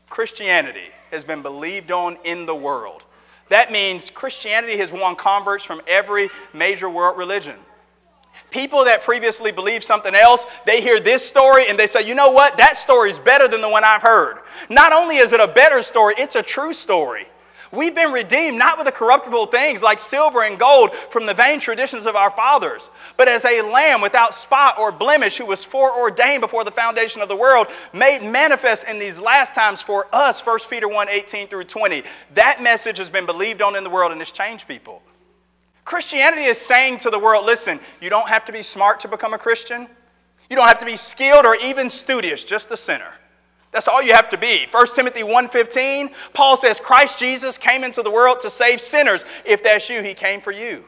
Christianity 0.08 0.88
has 1.10 1.24
been 1.24 1.42
believed 1.42 1.90
on 1.90 2.16
in 2.24 2.46
the 2.46 2.54
world. 2.54 3.02
That 3.48 3.72
means 3.72 4.10
Christianity 4.10 4.76
has 4.78 4.92
won 4.92 5.16
converts 5.16 5.64
from 5.64 5.80
every 5.86 6.30
major 6.52 6.88
world 6.88 7.18
religion. 7.18 7.56
People 8.50 8.84
that 8.84 9.02
previously 9.02 9.52
believed 9.52 9.84
something 9.84 10.14
else, 10.14 10.44
they 10.64 10.80
hear 10.80 11.00
this 11.00 11.26
story 11.26 11.68
and 11.68 11.78
they 11.78 11.86
say, 11.86 12.02
you 12.02 12.14
know 12.14 12.30
what? 12.30 12.56
That 12.56 12.76
story 12.76 13.10
is 13.10 13.18
better 13.18 13.46
than 13.46 13.60
the 13.60 13.68
one 13.68 13.84
I've 13.84 14.02
heard. 14.02 14.38
Not 14.70 14.92
only 14.92 15.18
is 15.18 15.32
it 15.32 15.40
a 15.40 15.48
better 15.48 15.82
story, 15.82 16.14
it's 16.16 16.34
a 16.34 16.42
true 16.42 16.72
story. 16.72 17.26
We've 17.70 17.94
been 17.94 18.12
redeemed 18.12 18.56
not 18.56 18.78
with 18.78 18.86
the 18.86 18.92
corruptible 18.92 19.46
things 19.46 19.82
like 19.82 20.00
silver 20.00 20.42
and 20.42 20.58
gold 20.58 20.94
from 21.10 21.26
the 21.26 21.34
vain 21.34 21.60
traditions 21.60 22.06
of 22.06 22.16
our 22.16 22.30
fathers, 22.30 22.88
but 23.18 23.28
as 23.28 23.44
a 23.44 23.60
lamb 23.60 24.00
without 24.00 24.34
spot 24.34 24.78
or 24.78 24.90
blemish 24.90 25.36
who 25.36 25.44
was 25.44 25.62
foreordained 25.64 26.40
before 26.40 26.64
the 26.64 26.70
foundation 26.70 27.20
of 27.20 27.28
the 27.28 27.36
world, 27.36 27.66
made 27.92 28.22
manifest 28.22 28.84
in 28.84 28.98
these 28.98 29.18
last 29.18 29.54
times 29.54 29.82
for 29.82 30.06
us, 30.14 30.44
1 30.44 30.60
Peter 30.70 30.88
1 30.88 31.08
18 31.10 31.48
through 31.48 31.64
20. 31.64 32.04
That 32.34 32.62
message 32.62 32.96
has 32.96 33.10
been 33.10 33.26
believed 33.26 33.60
on 33.60 33.76
in 33.76 33.84
the 33.84 33.90
world 33.90 34.12
and 34.12 34.20
has 34.22 34.32
changed 34.32 34.66
people. 34.66 35.02
Christianity 35.88 36.44
is 36.44 36.58
saying 36.58 36.98
to 36.98 37.10
the 37.10 37.18
world 37.18 37.46
listen, 37.46 37.80
you 38.02 38.10
don't 38.10 38.28
have 38.28 38.44
to 38.44 38.52
be 38.52 38.62
smart 38.62 39.00
to 39.00 39.08
become 39.08 39.32
a 39.32 39.38
Christian. 39.38 39.88
You 40.50 40.56
don't 40.56 40.68
have 40.68 40.80
to 40.80 40.84
be 40.84 40.96
skilled 40.96 41.46
or 41.46 41.56
even 41.56 41.88
studious, 41.88 42.44
just 42.44 42.70
a 42.70 42.76
sinner. 42.76 43.10
That's 43.72 43.88
all 43.88 44.02
you 44.02 44.12
have 44.12 44.28
to 44.28 44.36
be. 44.36 44.66
1 44.70 44.86
Timothy 44.94 45.22
1:15, 45.22 46.10
Paul 46.34 46.58
says 46.58 46.78
Christ 46.78 47.18
Jesus 47.18 47.56
came 47.56 47.84
into 47.84 48.02
the 48.02 48.10
world 48.10 48.42
to 48.42 48.50
save 48.50 48.82
sinners. 48.82 49.24
If 49.46 49.62
that's 49.62 49.88
you, 49.88 50.02
he 50.02 50.12
came 50.12 50.42
for 50.42 50.52
you. 50.52 50.84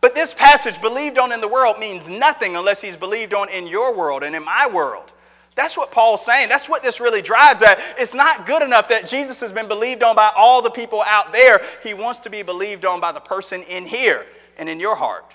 But 0.00 0.16
this 0.16 0.34
passage 0.34 0.80
believed 0.80 1.16
on 1.16 1.30
in 1.30 1.40
the 1.40 1.46
world 1.46 1.78
means 1.78 2.08
nothing 2.08 2.56
unless 2.56 2.80
he's 2.80 2.96
believed 2.96 3.32
on 3.32 3.48
in 3.48 3.68
your 3.68 3.94
world 3.94 4.24
and 4.24 4.34
in 4.34 4.44
my 4.44 4.66
world. 4.66 5.12
That's 5.56 5.76
what 5.76 5.90
Paul's 5.90 6.24
saying. 6.24 6.48
That's 6.48 6.68
what 6.68 6.82
this 6.82 7.00
really 7.00 7.22
drives 7.22 7.62
at. 7.62 7.80
It's 7.98 8.14
not 8.14 8.46
good 8.46 8.62
enough 8.62 8.88
that 8.88 9.08
Jesus 9.08 9.40
has 9.40 9.52
been 9.52 9.68
believed 9.68 10.02
on 10.02 10.16
by 10.16 10.30
all 10.34 10.62
the 10.62 10.70
people 10.70 11.02
out 11.02 11.32
there. 11.32 11.62
He 11.82 11.92
wants 11.92 12.20
to 12.20 12.30
be 12.30 12.42
believed 12.42 12.84
on 12.84 13.00
by 13.00 13.12
the 13.12 13.20
person 13.20 13.62
in 13.64 13.84
here 13.84 14.24
and 14.56 14.68
in 14.68 14.80
your 14.80 14.94
heart. 14.94 15.34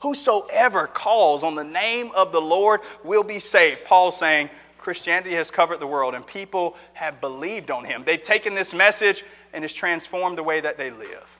Whosoever 0.00 0.86
calls 0.86 1.42
on 1.42 1.54
the 1.54 1.64
name 1.64 2.12
of 2.14 2.30
the 2.30 2.40
Lord 2.40 2.80
will 3.02 3.24
be 3.24 3.40
saved. 3.40 3.84
Paul's 3.84 4.16
saying 4.16 4.50
Christianity 4.78 5.34
has 5.34 5.50
covered 5.50 5.80
the 5.80 5.86
world 5.86 6.14
and 6.14 6.26
people 6.26 6.76
have 6.92 7.20
believed 7.20 7.70
on 7.70 7.84
him. 7.84 8.04
They've 8.04 8.22
taken 8.22 8.54
this 8.54 8.72
message 8.72 9.24
and 9.52 9.64
it's 9.64 9.74
transformed 9.74 10.38
the 10.38 10.42
way 10.42 10.60
that 10.60 10.78
they 10.78 10.90
live. 10.90 11.38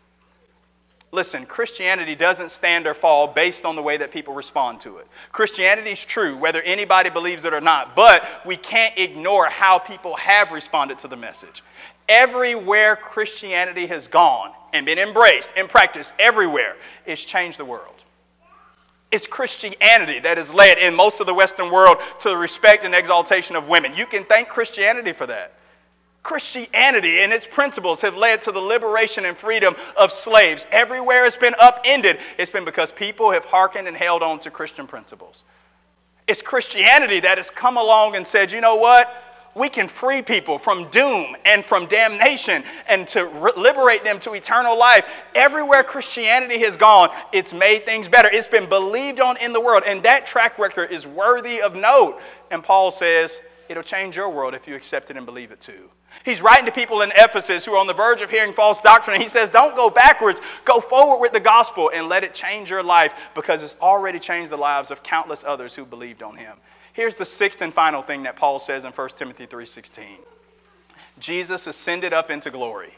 Listen, 1.10 1.46
Christianity 1.46 2.14
doesn't 2.14 2.50
stand 2.50 2.86
or 2.86 2.92
fall 2.92 3.26
based 3.26 3.64
on 3.64 3.76
the 3.76 3.82
way 3.82 3.96
that 3.96 4.10
people 4.10 4.34
respond 4.34 4.80
to 4.80 4.98
it. 4.98 5.06
Christianity 5.32 5.92
is 5.92 6.04
true, 6.04 6.36
whether 6.36 6.60
anybody 6.60 7.08
believes 7.08 7.46
it 7.46 7.54
or 7.54 7.62
not, 7.62 7.96
but 7.96 8.24
we 8.44 8.56
can't 8.56 8.96
ignore 8.98 9.46
how 9.46 9.78
people 9.78 10.14
have 10.16 10.52
responded 10.52 10.98
to 10.98 11.08
the 11.08 11.16
message. 11.16 11.62
Everywhere 12.10 12.94
Christianity 12.94 13.86
has 13.86 14.06
gone 14.06 14.52
and 14.74 14.84
been 14.84 14.98
embraced 14.98 15.48
and 15.56 15.66
practiced, 15.66 16.12
everywhere, 16.18 16.76
it's 17.06 17.24
changed 17.24 17.58
the 17.58 17.64
world. 17.64 17.94
It's 19.10 19.26
Christianity 19.26 20.20
that 20.20 20.36
has 20.36 20.52
led 20.52 20.76
in 20.76 20.94
most 20.94 21.20
of 21.20 21.26
the 21.26 21.32
Western 21.32 21.70
world 21.70 21.96
to 22.20 22.28
the 22.28 22.36
respect 22.36 22.84
and 22.84 22.94
exaltation 22.94 23.56
of 23.56 23.66
women. 23.66 23.94
You 23.94 24.04
can 24.04 24.24
thank 24.24 24.48
Christianity 24.48 25.12
for 25.12 25.26
that. 25.26 25.54
Christianity 26.22 27.20
and 27.20 27.32
its 27.32 27.46
principles 27.46 28.00
have 28.00 28.16
led 28.16 28.42
to 28.42 28.52
the 28.52 28.60
liberation 28.60 29.24
and 29.24 29.36
freedom 29.36 29.76
of 29.96 30.12
slaves. 30.12 30.66
Everywhere 30.70 31.26
it's 31.26 31.36
been 31.36 31.54
upended, 31.58 32.18
it's 32.38 32.50
been 32.50 32.64
because 32.64 32.92
people 32.92 33.30
have 33.30 33.44
hearkened 33.44 33.88
and 33.88 33.96
held 33.96 34.22
on 34.22 34.38
to 34.40 34.50
Christian 34.50 34.86
principles. 34.86 35.44
It's 36.26 36.42
Christianity 36.42 37.20
that 37.20 37.38
has 37.38 37.48
come 37.48 37.78
along 37.78 38.16
and 38.16 38.26
said, 38.26 38.52
you 38.52 38.60
know 38.60 38.76
what? 38.76 39.14
We 39.54 39.68
can 39.68 39.88
free 39.88 40.22
people 40.22 40.58
from 40.58 40.90
doom 40.90 41.34
and 41.44 41.64
from 41.64 41.86
damnation 41.86 42.62
and 42.86 43.08
to 43.08 43.24
re- 43.24 43.52
liberate 43.56 44.04
them 44.04 44.20
to 44.20 44.34
eternal 44.34 44.78
life. 44.78 45.06
Everywhere 45.34 45.82
Christianity 45.82 46.58
has 46.60 46.76
gone, 46.76 47.10
it's 47.32 47.52
made 47.52 47.86
things 47.86 48.06
better. 48.08 48.28
It's 48.30 48.46
been 48.46 48.68
believed 48.68 49.20
on 49.20 49.36
in 49.38 49.52
the 49.52 49.60
world, 49.60 49.84
and 49.86 50.02
that 50.02 50.26
track 50.26 50.58
record 50.58 50.92
is 50.92 51.06
worthy 51.06 51.62
of 51.62 51.74
note. 51.74 52.20
And 52.50 52.62
Paul 52.62 52.90
says, 52.90 53.40
it'll 53.68 53.82
change 53.82 54.16
your 54.16 54.30
world 54.30 54.54
if 54.54 54.66
you 54.66 54.74
accept 54.74 55.10
it 55.10 55.16
and 55.16 55.26
believe 55.26 55.50
it 55.50 55.60
too. 55.60 55.90
He's 56.24 56.40
writing 56.40 56.66
to 56.66 56.72
people 56.72 57.02
in 57.02 57.12
Ephesus 57.14 57.64
who 57.64 57.72
are 57.72 57.78
on 57.78 57.86
the 57.86 57.94
verge 57.94 58.22
of 58.22 58.30
hearing 58.30 58.52
false 58.52 58.80
doctrine. 58.80 59.14
And 59.14 59.22
he 59.22 59.28
says, 59.28 59.50
Don't 59.50 59.76
go 59.76 59.90
backwards, 59.90 60.40
go 60.64 60.80
forward 60.80 61.20
with 61.20 61.32
the 61.32 61.40
gospel 61.40 61.90
and 61.92 62.08
let 62.08 62.24
it 62.24 62.34
change 62.34 62.70
your 62.70 62.82
life 62.82 63.12
because 63.34 63.62
it's 63.62 63.76
already 63.80 64.18
changed 64.18 64.50
the 64.50 64.56
lives 64.56 64.90
of 64.90 65.02
countless 65.02 65.44
others 65.46 65.74
who 65.74 65.84
believed 65.84 66.22
on 66.22 66.36
him. 66.36 66.56
Here's 66.92 67.14
the 67.14 67.24
sixth 67.24 67.60
and 67.60 67.72
final 67.72 68.02
thing 68.02 68.24
that 68.24 68.36
Paul 68.36 68.58
says 68.58 68.84
in 68.84 68.92
1 68.92 69.08
Timothy 69.16 69.46
3:16. 69.46 70.18
Jesus 71.20 71.66
ascended 71.66 72.12
up 72.12 72.30
into 72.30 72.50
glory. 72.50 72.92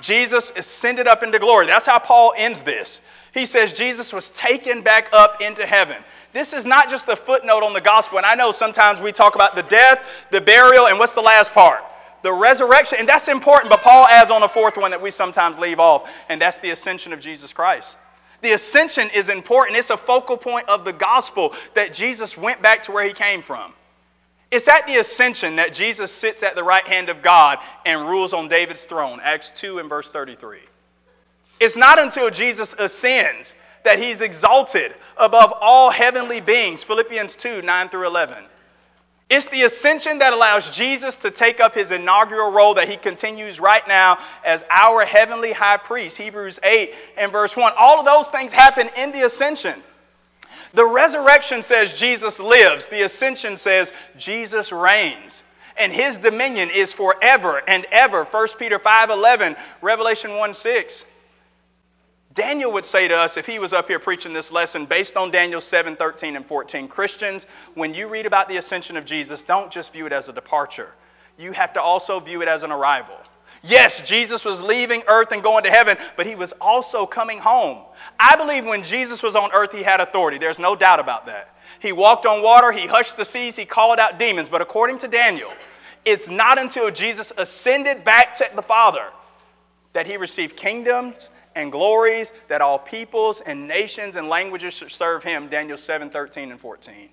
Jesus 0.00 0.52
ascended 0.56 1.06
up 1.06 1.22
into 1.22 1.38
glory. 1.38 1.66
That's 1.66 1.86
how 1.86 1.98
Paul 1.98 2.34
ends 2.36 2.62
this. 2.62 3.00
He 3.32 3.46
says 3.46 3.72
Jesus 3.72 4.12
was 4.12 4.28
taken 4.30 4.82
back 4.82 5.08
up 5.12 5.40
into 5.40 5.64
heaven. 5.64 6.02
This 6.34 6.52
is 6.52 6.66
not 6.66 6.90
just 6.90 7.08
a 7.08 7.14
footnote 7.14 7.62
on 7.62 7.74
the 7.74 7.80
gospel. 7.80 8.18
And 8.18 8.26
I 8.26 8.34
know 8.34 8.50
sometimes 8.50 9.00
we 9.00 9.12
talk 9.12 9.36
about 9.36 9.54
the 9.54 9.62
death, 9.62 10.04
the 10.32 10.40
burial, 10.40 10.88
and 10.88 10.98
what's 10.98 11.12
the 11.12 11.22
last 11.22 11.52
part? 11.52 11.80
The 12.22 12.32
resurrection. 12.32 12.98
And 12.98 13.08
that's 13.08 13.28
important, 13.28 13.70
but 13.70 13.82
Paul 13.82 14.04
adds 14.08 14.32
on 14.32 14.42
a 14.42 14.48
fourth 14.48 14.76
one 14.76 14.90
that 14.90 15.00
we 15.00 15.12
sometimes 15.12 15.58
leave 15.60 15.78
off, 15.78 16.10
and 16.28 16.40
that's 16.40 16.58
the 16.58 16.70
ascension 16.70 17.12
of 17.12 17.20
Jesus 17.20 17.52
Christ. 17.52 17.96
The 18.42 18.50
ascension 18.50 19.10
is 19.14 19.28
important. 19.28 19.78
It's 19.78 19.90
a 19.90 19.96
focal 19.96 20.36
point 20.36 20.68
of 20.68 20.84
the 20.84 20.92
gospel 20.92 21.54
that 21.74 21.94
Jesus 21.94 22.36
went 22.36 22.60
back 22.60 22.82
to 22.84 22.92
where 22.92 23.04
he 23.04 23.12
came 23.12 23.40
from. 23.40 23.72
It's 24.50 24.66
at 24.66 24.88
the 24.88 24.96
ascension 24.96 25.56
that 25.56 25.72
Jesus 25.72 26.10
sits 26.10 26.42
at 26.42 26.56
the 26.56 26.64
right 26.64 26.86
hand 26.86 27.10
of 27.10 27.22
God 27.22 27.58
and 27.86 28.08
rules 28.08 28.32
on 28.32 28.48
David's 28.48 28.82
throne. 28.82 29.20
Acts 29.22 29.52
2 29.52 29.78
and 29.78 29.88
verse 29.88 30.10
33. 30.10 30.58
It's 31.60 31.76
not 31.76 32.00
until 32.00 32.28
Jesus 32.30 32.74
ascends 32.76 33.54
that 33.84 33.98
he's 33.98 34.20
exalted 34.20 34.94
above 35.16 35.54
all 35.60 35.90
heavenly 35.90 36.40
beings. 36.40 36.82
Philippians 36.82 37.36
2 37.36 37.62
9 37.62 37.88
through 37.88 38.06
11. 38.06 38.44
It's 39.30 39.46
the 39.46 39.62
ascension 39.62 40.18
that 40.18 40.34
allows 40.34 40.70
Jesus 40.70 41.16
to 41.16 41.30
take 41.30 41.58
up 41.58 41.74
his 41.74 41.90
inaugural 41.90 42.52
role 42.52 42.74
that 42.74 42.88
he 42.88 42.96
continues 42.96 43.58
right 43.58 43.86
now 43.88 44.18
as 44.44 44.62
our 44.68 45.04
heavenly 45.04 45.52
high 45.52 45.78
priest. 45.78 46.16
Hebrews 46.18 46.58
8 46.62 46.92
and 47.16 47.32
verse 47.32 47.56
1. 47.56 47.72
All 47.78 47.98
of 47.98 48.04
those 48.04 48.28
things 48.28 48.52
happen 48.52 48.90
in 48.96 49.12
the 49.12 49.24
ascension. 49.24 49.82
The 50.74 50.84
resurrection 50.84 51.62
says 51.62 51.92
Jesus 51.94 52.38
lives, 52.38 52.86
the 52.88 53.02
ascension 53.02 53.56
says 53.56 53.92
Jesus 54.18 54.72
reigns. 54.72 55.42
And 55.76 55.92
his 55.92 56.18
dominion 56.18 56.70
is 56.70 56.92
forever 56.92 57.62
and 57.66 57.84
ever. 57.90 58.24
1 58.24 58.48
Peter 58.58 58.78
5:11, 58.78 59.56
Revelation 59.80 60.36
1 60.36 60.54
6. 60.54 61.04
Daniel 62.34 62.72
would 62.72 62.84
say 62.84 63.06
to 63.06 63.16
us 63.16 63.36
if 63.36 63.46
he 63.46 63.58
was 63.58 63.72
up 63.72 63.86
here 63.86 64.00
preaching 64.00 64.32
this 64.32 64.50
lesson 64.50 64.86
based 64.86 65.16
on 65.16 65.30
Daniel 65.30 65.60
7 65.60 65.94
13 65.94 66.36
and 66.36 66.44
14 66.44 66.88
Christians, 66.88 67.46
when 67.74 67.94
you 67.94 68.08
read 68.08 68.26
about 68.26 68.48
the 68.48 68.56
ascension 68.56 68.96
of 68.96 69.04
Jesus, 69.04 69.42
don't 69.42 69.70
just 69.70 69.92
view 69.92 70.06
it 70.06 70.12
as 70.12 70.28
a 70.28 70.32
departure. 70.32 70.90
You 71.38 71.52
have 71.52 71.72
to 71.74 71.82
also 71.82 72.18
view 72.18 72.42
it 72.42 72.48
as 72.48 72.62
an 72.64 72.72
arrival. 72.72 73.16
Yes, 73.62 74.00
Jesus 74.02 74.44
was 74.44 74.62
leaving 74.62 75.02
earth 75.06 75.32
and 75.32 75.42
going 75.42 75.64
to 75.64 75.70
heaven, 75.70 75.96
but 76.16 76.26
he 76.26 76.34
was 76.34 76.52
also 76.60 77.06
coming 77.06 77.38
home. 77.38 77.78
I 78.18 78.36
believe 78.36 78.66
when 78.66 78.82
Jesus 78.82 79.22
was 79.22 79.36
on 79.36 79.52
earth, 79.52 79.72
he 79.72 79.82
had 79.82 80.00
authority. 80.00 80.38
There's 80.38 80.58
no 80.58 80.76
doubt 80.76 81.00
about 81.00 81.26
that. 81.26 81.56
He 81.78 81.92
walked 81.92 82.26
on 82.26 82.42
water, 82.42 82.72
he 82.72 82.86
hushed 82.86 83.16
the 83.16 83.24
seas, 83.24 83.56
he 83.56 83.64
called 83.64 83.98
out 83.98 84.18
demons. 84.18 84.48
But 84.48 84.60
according 84.60 84.98
to 84.98 85.08
Daniel, 85.08 85.50
it's 86.04 86.28
not 86.28 86.58
until 86.58 86.90
Jesus 86.90 87.32
ascended 87.36 88.04
back 88.04 88.36
to 88.38 88.50
the 88.54 88.62
Father 88.62 89.06
that 89.92 90.06
he 90.06 90.16
received 90.16 90.56
kingdoms 90.56 91.28
and 91.54 91.70
glories 91.70 92.32
that 92.48 92.60
all 92.60 92.78
peoples 92.78 93.40
and 93.40 93.68
nations 93.68 94.16
and 94.16 94.28
languages 94.28 94.74
should 94.74 94.90
serve 94.90 95.22
him. 95.22 95.48
Daniel 95.48 95.76
7 95.76 96.10
13 96.10 96.50
and 96.50 96.60
14. 96.60 97.08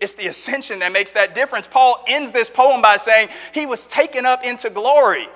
It's 0.00 0.14
the 0.14 0.26
ascension 0.26 0.80
that 0.80 0.92
makes 0.92 1.12
that 1.12 1.34
difference. 1.34 1.66
Paul 1.66 2.04
ends 2.06 2.32
this 2.32 2.50
poem 2.50 2.82
by 2.82 2.96
saying 2.96 3.28
he 3.52 3.66
was 3.66 3.86
taken 3.86 4.26
up 4.26 4.44
into 4.44 4.70
glory. 4.70 5.28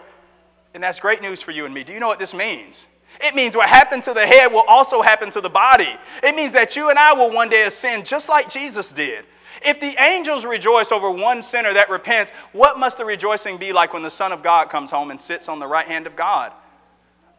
And 0.74 0.82
that's 0.82 1.00
great 1.00 1.22
news 1.22 1.40
for 1.40 1.52
you 1.52 1.64
and 1.64 1.72
me. 1.72 1.84
Do 1.84 1.92
you 1.92 2.00
know 2.00 2.08
what 2.08 2.18
this 2.18 2.34
means? 2.34 2.86
It 3.20 3.34
means 3.34 3.56
what 3.56 3.68
happened 3.68 4.02
to 4.04 4.14
the 4.14 4.26
head 4.26 4.52
will 4.52 4.64
also 4.68 5.02
happen 5.02 5.30
to 5.30 5.40
the 5.40 5.48
body. 5.48 5.88
It 6.22 6.34
means 6.34 6.52
that 6.52 6.76
you 6.76 6.90
and 6.90 6.98
I 6.98 7.14
will 7.14 7.30
one 7.30 7.48
day 7.48 7.64
ascend 7.64 8.06
just 8.06 8.28
like 8.28 8.48
Jesus 8.48 8.92
did. 8.92 9.24
If 9.64 9.80
the 9.80 9.96
angels 9.98 10.44
rejoice 10.44 10.92
over 10.92 11.10
one 11.10 11.42
sinner 11.42 11.72
that 11.74 11.90
repents, 11.90 12.30
what 12.52 12.78
must 12.78 12.98
the 12.98 13.04
rejoicing 13.04 13.58
be 13.58 13.72
like 13.72 13.92
when 13.92 14.02
the 14.02 14.10
Son 14.10 14.32
of 14.32 14.42
God 14.42 14.70
comes 14.70 14.90
home 14.90 15.10
and 15.10 15.20
sits 15.20 15.48
on 15.48 15.58
the 15.58 15.66
right 15.66 15.86
hand 15.86 16.06
of 16.06 16.14
God? 16.14 16.52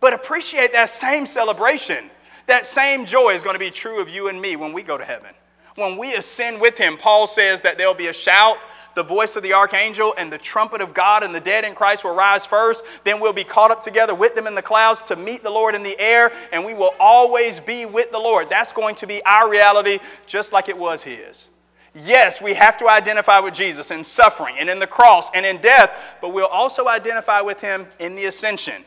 But 0.02 0.14
appreciate 0.14 0.74
that 0.74 0.90
same 0.90 1.26
celebration. 1.26 2.10
That 2.48 2.66
same 2.66 3.06
joy 3.06 3.36
is 3.36 3.44
going 3.44 3.56
to 3.56 3.60
be 3.60 3.72
true 3.72 4.02
of 4.02 4.10
you 4.10 4.28
and 4.28 4.42
me 4.42 4.56
when 4.56 4.74
we 4.74 4.82
go 4.82 4.98
to 4.98 5.06
heaven. 5.06 5.32
When 5.76 5.98
we 5.98 6.16
ascend 6.16 6.60
with 6.60 6.78
him, 6.78 6.98
Paul 6.98 7.28
says 7.28 7.62
that 7.62 7.78
there'll 7.78 7.94
be 7.94 8.08
a 8.08 8.14
shout, 8.14 8.58
the 8.96 9.04
voice 9.04 9.36
of 9.36 9.44
the 9.44 9.54
archangel, 9.54 10.14
and 10.18 10.32
the 10.32 10.38
trumpet 10.38 10.82
of 10.82 10.94
God, 10.94 11.24
and 11.24 11.34
the 11.34 11.40
dead 11.40 11.64
in 11.64 11.76
Christ 11.76 12.04
will 12.04 12.16
rise 12.16 12.46
first. 12.46 12.84
Then 13.04 13.20
we'll 13.20 13.34
be 13.34 13.44
caught 13.44 13.72
up 13.72 13.84
together 13.84 14.16
with 14.16 14.36
them 14.36 14.48
in 14.48 14.56
the 14.56 14.62
clouds 14.62 15.02
to 15.04 15.16
meet 15.16 15.44
the 15.44 15.50
Lord 15.50 15.76
in 15.76 15.84
the 15.84 15.98
air, 16.00 16.32
and 16.52 16.66
we 16.66 16.74
will 16.74 16.96
always 17.00 17.60
be 17.60 17.86
with 17.86 18.12
the 18.12 18.18
Lord. 18.18 18.50
That's 18.50 18.74
going 18.74 18.96
to 18.96 19.08
be 19.08 19.24
our 19.26 19.50
reality, 19.50 20.00
just 20.26 20.52
like 20.52 20.70
it 20.70 20.78
was 20.78 21.04
his. 21.04 21.48
Yes, 21.94 22.42
we 22.42 22.54
have 22.54 22.78
to 22.78 22.90
identify 22.90 23.40
with 23.40 23.54
Jesus 23.54 23.92
in 23.92 24.04
suffering 24.04 24.56
and 24.60 24.70
in 24.70 24.80
the 24.80 24.88
cross 24.88 25.30
and 25.34 25.46
in 25.46 25.62
death, 25.62 25.92
but 26.20 26.30
we'll 26.30 26.48
also 26.48 26.88
identify 26.88 27.42
with 27.42 27.62
him 27.62 27.86
in 28.00 28.16
the 28.16 28.26
ascension 28.26 28.84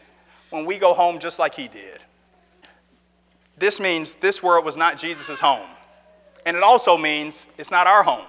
when 0.53 0.67
we 0.67 0.79
go 0.79 0.95
home 0.95 1.19
just 1.19 1.39
like 1.39 1.55
he 1.55 1.69
did. 1.69 2.01
This 3.59 3.81
means 3.81 4.15
this 4.15 4.43
world 4.43 4.65
was 4.65 4.77
not 4.77 4.99
Jesus' 4.99 5.39
home. 5.39 5.69
And 6.45 6.57
it 6.57 6.63
also 6.63 6.97
means 6.97 7.47
it's 7.59 7.71
not 7.71 7.87
our 7.87 8.03
home. 8.03 8.27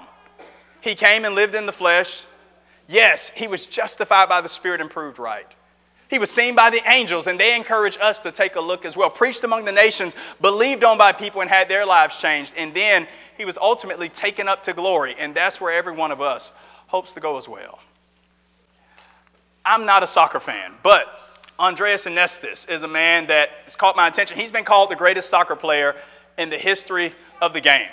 He 0.81 0.95
came 0.95 1.25
and 1.25 1.35
lived 1.35 1.55
in 1.55 1.65
the 1.65 1.71
flesh. 1.71 2.23
Yes, 2.87 3.31
he 3.33 3.47
was 3.47 3.65
justified 3.65 4.29
by 4.29 4.41
the 4.41 4.49
Spirit 4.49 4.81
and 4.81 4.89
proved 4.89 5.17
right. 5.17 5.47
He 6.09 6.19
was 6.19 6.29
seen 6.29 6.53
by 6.53 6.69
the 6.69 6.81
angels, 6.85 7.25
and 7.25 7.39
they 7.39 7.55
encourage 7.55 7.97
us 7.99 8.19
to 8.19 8.31
take 8.31 8.55
a 8.55 8.61
look 8.61 8.85
as 8.85 8.95
well. 8.95 9.09
Preached 9.09 9.43
among 9.43 9.65
the 9.65 9.71
nations, 9.71 10.13
believed 10.41 10.83
on 10.83 10.97
by 10.97 11.11
people, 11.11 11.41
and 11.41 11.49
had 11.49 11.69
their 11.69 11.85
lives 11.85 12.17
changed. 12.17 12.53
And 12.55 12.73
then 12.73 13.07
he 13.37 13.45
was 13.45 13.57
ultimately 13.57 14.09
taken 14.09 14.47
up 14.47 14.63
to 14.63 14.73
glory, 14.73 15.15
and 15.17 15.33
that's 15.33 15.59
where 15.59 15.73
every 15.73 15.93
one 15.93 16.11
of 16.11 16.21
us 16.21 16.51
hopes 16.85 17.13
to 17.13 17.19
go 17.19 17.37
as 17.37 17.49
well. 17.49 17.79
I'm 19.65 19.85
not 19.85 20.03
a 20.03 20.07
soccer 20.07 20.39
fan, 20.39 20.73
but 20.83 21.07
Andreas 21.59 22.05
Iniesta 22.05 22.69
is 22.69 22.83
a 22.83 22.87
man 22.87 23.27
that 23.27 23.49
has 23.65 23.75
caught 23.75 23.95
my 23.95 24.07
attention. 24.07 24.37
He's 24.37 24.51
been 24.51 24.65
called 24.65 24.89
the 24.89 24.95
greatest 24.95 25.29
soccer 25.29 25.55
player 25.55 25.95
in 26.37 26.49
the 26.49 26.57
history 26.57 27.13
of 27.41 27.53
the 27.53 27.61
game. 27.61 27.89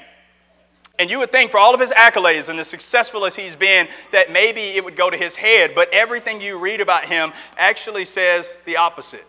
And 0.98 1.10
you 1.10 1.18
would 1.18 1.32
think, 1.32 1.50
for 1.50 1.58
all 1.58 1.74
of 1.74 1.80
his 1.80 1.90
accolades 1.90 2.48
and 2.48 2.60
as 2.60 2.68
successful 2.68 3.24
as 3.24 3.34
he's 3.34 3.56
been, 3.56 3.88
that 4.12 4.30
maybe 4.30 4.60
it 4.60 4.84
would 4.84 4.96
go 4.96 5.08
to 5.08 5.16
his 5.16 5.34
head, 5.34 5.74
but 5.74 5.92
everything 5.92 6.40
you 6.40 6.58
read 6.58 6.80
about 6.80 7.06
him 7.06 7.32
actually 7.56 8.04
says 8.04 8.54
the 8.66 8.76
opposite. 8.76 9.26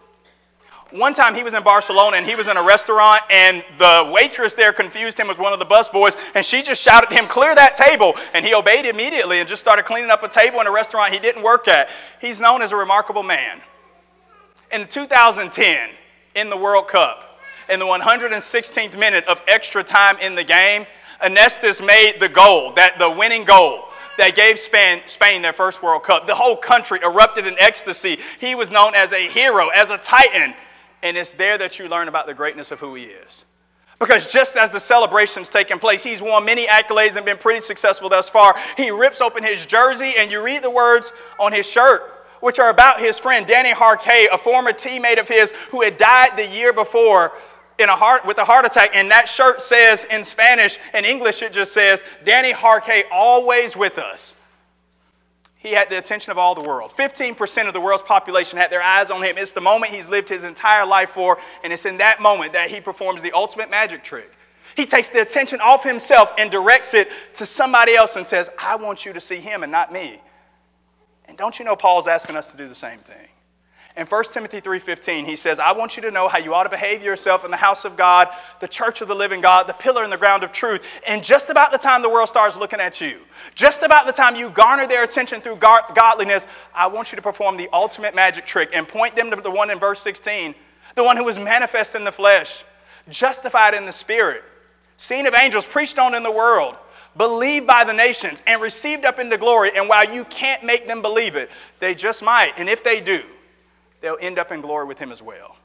One 0.92 1.14
time 1.14 1.34
he 1.34 1.44
was 1.44 1.54
in 1.54 1.64
Barcelona 1.64 2.18
and 2.18 2.26
he 2.26 2.36
was 2.36 2.50
in 2.50 2.58
a 2.58 2.64
restaurant, 2.64 3.22
and 3.30 3.64
the 3.80 4.12
waitress 4.14 4.54
there 4.54 4.74
confused 4.74 5.18
him 5.18 5.30
with 5.30 5.38
one 5.38 5.54
of 5.54 5.60
the 5.60 5.66
busboys, 5.66 6.18
and 6.36 6.46
she 6.46 6.62
just 6.62 6.82
shouted 6.82 7.10
at 7.10 7.18
him, 7.18 7.28
Clear 7.28 7.56
that 7.56 7.78
table! 7.78 8.18
And 8.34 8.46
he 8.46 8.54
obeyed 8.54 8.86
immediately 8.86 9.40
and 9.40 9.48
just 9.48 9.62
started 9.62 9.86
cleaning 9.86 10.10
up 10.10 10.24
a 10.24 10.30
table 10.30 10.60
in 10.60 10.68
a 10.68 10.72
restaurant 10.72 11.14
he 11.14 11.20
didn't 11.20 11.44
work 11.44 11.70
at. 11.70 11.90
He's 12.20 12.42
known 12.42 12.62
as 12.62 12.74
a 12.74 12.76
remarkable 12.76 13.24
man 13.24 13.62
in 14.72 14.88
2010 14.88 15.90
in 16.36 16.50
the 16.50 16.58
World 16.58 16.88
Cup, 16.88 17.40
in 17.70 17.80
the 17.80 17.86
116th 17.86 18.98
minute 18.98 19.26
of 19.26 19.42
extra 19.48 19.84
time 19.84 20.18
in 20.20 20.36
the 20.36 20.44
game, 20.44 20.86
Iniesta 21.22 21.86
made 21.86 22.20
the 22.20 22.30
goal, 22.30 22.74
that 22.74 22.98
the 22.98 23.10
winning 23.10 23.46
goal 23.46 23.86
that 24.18 24.36
gave 24.36 24.60
Spain, 24.60 25.02
Spain 25.06 25.42
their 25.42 25.54
first 25.54 25.84
World 25.84 26.04
Cup. 26.04 26.28
The 26.28 26.36
whole 26.36 26.58
country 26.58 27.00
erupted 27.04 27.48
in 27.48 27.56
ecstasy. 27.60 28.20
He 28.40 28.56
was 28.56 28.72
known 28.72 28.96
as 28.96 29.14
a 29.14 29.28
hero, 29.30 29.70
as 29.70 29.90
a 29.92 29.98
titan, 29.98 30.54
and 31.04 31.18
it's 31.18 31.34
there 31.34 31.58
that 31.58 31.80
you 31.80 31.88
learn 31.88 32.08
about 32.08 32.26
the 32.26 32.34
greatness 32.34 32.72
of 32.72 32.80
who 32.80 32.96
he 32.96 33.04
is. 33.06 33.46
Because 34.00 34.26
just 34.26 34.56
as 34.56 34.72
the 34.72 34.80
celebration's 34.80 35.48
taking 35.48 35.78
place, 35.78 36.04
he's 36.04 36.22
won 36.22 36.44
many 36.44 36.66
accolades 36.66 37.18
and 37.18 37.26
been 37.26 37.38
pretty 37.38 37.62
successful 37.62 38.10
thus 38.10 38.28
far. 38.28 38.60
He 38.76 38.90
rips 38.90 39.22
open 39.22 39.44
his 39.44 39.64
jersey, 39.66 40.16
and 40.18 40.32
you 40.32 40.42
read 40.42 40.64
the 40.64 40.72
words 40.72 41.14
on 41.40 41.54
his 41.54 41.68
shirt 41.68 42.21
which 42.42 42.60
are 42.60 42.70
about 42.70 43.00
his 43.00 43.18
friend 43.18 43.48
Dani 43.48 43.74
Jarque, 43.74 44.28
a 44.32 44.38
former 44.38 44.74
teammate 44.74 45.20
of 45.20 45.28
his 45.28 45.52
who 45.70 45.82
had 45.82 45.98
died 45.98 46.36
the 46.36 46.46
year 46.46 46.74
before 46.74 47.32
in 47.80 47.90
a 47.90 47.96
heart 47.96 48.26
with 48.26 48.38
a 48.38 48.46
heart 48.46 48.66
attack. 48.66 48.92
And 48.94 49.10
that 49.12 49.30
shirt 49.30 49.62
says 49.62 50.04
in 50.06 50.26
Spanish, 50.26 50.78
in 50.94 51.06
English 51.06 51.42
it 51.42 51.54
just 51.54 51.72
says, 51.72 52.04
Dani 52.26 52.54
Jarque 52.54 53.04
always 53.12 53.76
with 53.76 53.98
us. 53.98 54.36
He 55.62 55.74
had 55.74 55.92
the 55.92 55.98
attention 56.00 56.32
of 56.32 56.40
all 56.40 56.56
the 56.56 56.62
world. 56.62 56.92
15% 56.98 57.68
of 57.68 57.74
the 57.74 57.80
world's 57.80 58.02
population 58.02 58.58
had 58.58 58.72
their 58.72 58.82
eyes 58.82 59.12
on 59.12 59.22
him. 59.22 59.38
It's 59.38 59.54
the 59.54 59.62
moment 59.62 59.94
he's 59.94 60.10
lived 60.10 60.28
his 60.28 60.44
entire 60.44 60.88
life 60.88 61.12
for, 61.12 61.38
and 61.64 61.72
it's 61.72 61.86
in 61.86 61.98
that 61.98 62.20
moment 62.20 62.54
that 62.54 62.72
he 62.72 62.82
performs 62.82 63.22
the 63.22 63.32
ultimate 63.34 63.70
magic 63.70 64.04
trick. 64.04 64.32
He 64.76 64.88
takes 64.88 65.10
the 65.10 65.22
attention 65.22 65.62
off 65.62 65.84
himself 65.84 66.32
and 66.40 66.50
directs 66.50 66.96
it 66.96 67.10
to 67.36 67.46
somebody 67.46 67.96
else 67.96 68.16
and 68.16 68.26
says, 68.26 68.50
I 68.58 68.76
want 68.76 69.06
you 69.06 69.14
to 69.14 69.20
see 69.20 69.40
him 69.40 69.62
and 69.62 69.72
not 69.72 69.94
me. 69.94 70.20
And 71.32 71.38
don't 71.38 71.58
you 71.58 71.64
know 71.64 71.78
Paul's 71.78 72.10
asking 72.10 72.36
us 72.36 72.52
to 72.52 72.58
do 72.58 72.68
the 72.68 72.76
same 72.76 73.00
thing? 73.00 73.30
In 73.96 74.06
1 74.06 74.34
Timothy 74.34 74.60
3:15, 74.60 75.24
he 75.24 75.38
says, 75.38 75.62
"I 75.62 75.72
want 75.72 75.96
you 75.96 76.02
to 76.02 76.12
know 76.12 76.28
how 76.28 76.40
you 76.40 76.54
ought 76.54 76.64
to 76.64 76.70
behave 76.70 77.02
yourself 77.02 77.46
in 77.46 77.52
the 77.52 77.58
house 77.58 77.86
of 77.86 77.96
God, 77.96 78.28
the 78.60 78.68
church 78.68 79.00
of 79.00 79.08
the 79.08 79.16
living 79.16 79.40
God, 79.40 79.66
the 79.66 79.74
pillar 79.74 80.04
and 80.04 80.12
the 80.12 80.18
ground 80.18 80.44
of 80.44 80.52
truth." 80.52 80.86
And 81.08 81.24
just 81.24 81.50
about 81.50 81.72
the 81.72 81.78
time 81.78 82.02
the 82.02 82.10
world 82.10 82.28
starts 82.28 82.58
looking 82.58 82.82
at 82.82 83.00
you, 83.00 83.22
just 83.56 83.82
about 83.82 84.08
the 84.08 84.12
time 84.12 84.36
you 84.36 84.50
garner 84.50 84.88
their 84.88 85.04
attention 85.04 85.40
through 85.40 85.56
godliness, 85.56 86.46
I 86.76 86.88
want 86.88 87.14
you 87.14 87.16
to 87.16 87.22
perform 87.22 87.56
the 87.56 87.70
ultimate 87.72 88.14
magic 88.14 88.46
trick 88.46 88.72
and 88.74 88.86
point 88.86 89.16
them 89.16 89.32
to 89.32 89.38
the 89.38 89.50
one 89.50 89.70
in 89.70 89.80
verse 89.80 90.02
16, 90.02 90.54
the 90.96 91.04
one 91.06 91.16
who 91.16 91.24
was 91.24 91.40
manifest 91.40 91.96
in 91.96 92.04
the 92.04 92.12
flesh, 92.12 92.66
justified 93.08 93.74
in 93.74 93.86
the 93.86 93.94
spirit, 93.94 94.44
seen 94.98 95.28
of 95.28 95.34
angels, 95.34 95.66
preached 95.66 95.98
on 95.98 96.14
in 96.14 96.24
the 96.24 96.32
world, 96.32 96.78
believed 97.18 97.68
by 97.68 97.84
the 97.84 97.94
nations, 97.94 98.42
and 98.48 98.62
received 98.62 99.06
up 99.06 99.20
into 99.20 99.38
glory. 99.38 99.72
And 99.76 99.90
while 99.90 100.12
you 100.12 100.24
can't 100.26 100.64
make 100.64 100.88
them 100.88 101.02
believe 101.02 101.36
it, 101.36 101.50
they 101.80 101.94
just 101.94 102.24
might. 102.24 102.54
And 102.58 102.70
if 102.70 102.84
they 102.84 103.02
do, 103.02 103.24
they'll 104.00 104.18
end 104.22 104.40
up 104.40 104.52
in 104.52 104.62
glory 104.62 104.86
with 104.86 104.98
him 104.98 105.12
as 105.12 105.22
well. 105.22 105.58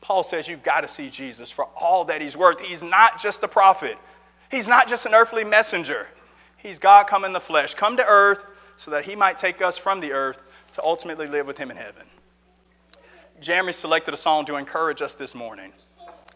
Paul 0.00 0.22
says 0.22 0.48
you've 0.48 0.62
got 0.62 0.80
to 0.80 0.88
see 0.88 1.10
Jesus 1.10 1.50
for 1.50 1.66
all 1.76 2.04
that 2.06 2.20
he's 2.20 2.36
worth. 2.36 2.60
He's 2.60 2.82
not 2.82 3.20
just 3.20 3.42
a 3.42 3.48
prophet, 3.48 3.98
he's 4.50 4.68
not 4.68 4.88
just 4.88 5.06
an 5.06 5.14
earthly 5.14 5.44
messenger. 5.44 6.06
He's 6.56 6.78
God 6.78 7.06
come 7.06 7.24
in 7.24 7.32
the 7.32 7.40
flesh, 7.40 7.72
come 7.74 7.96
to 7.96 8.06
earth 8.06 8.44
so 8.76 8.90
that 8.90 9.04
he 9.04 9.16
might 9.16 9.38
take 9.38 9.62
us 9.62 9.78
from 9.78 9.98
the 10.00 10.12
earth 10.12 10.38
to 10.72 10.82
ultimately 10.82 11.26
live 11.26 11.46
with 11.46 11.56
him 11.56 11.70
in 11.70 11.76
heaven. 11.76 12.04
Jeremy 13.40 13.72
selected 13.72 14.12
a 14.12 14.16
song 14.16 14.44
to 14.44 14.56
encourage 14.56 15.00
us 15.00 15.14
this 15.14 15.34
morning. 15.34 15.72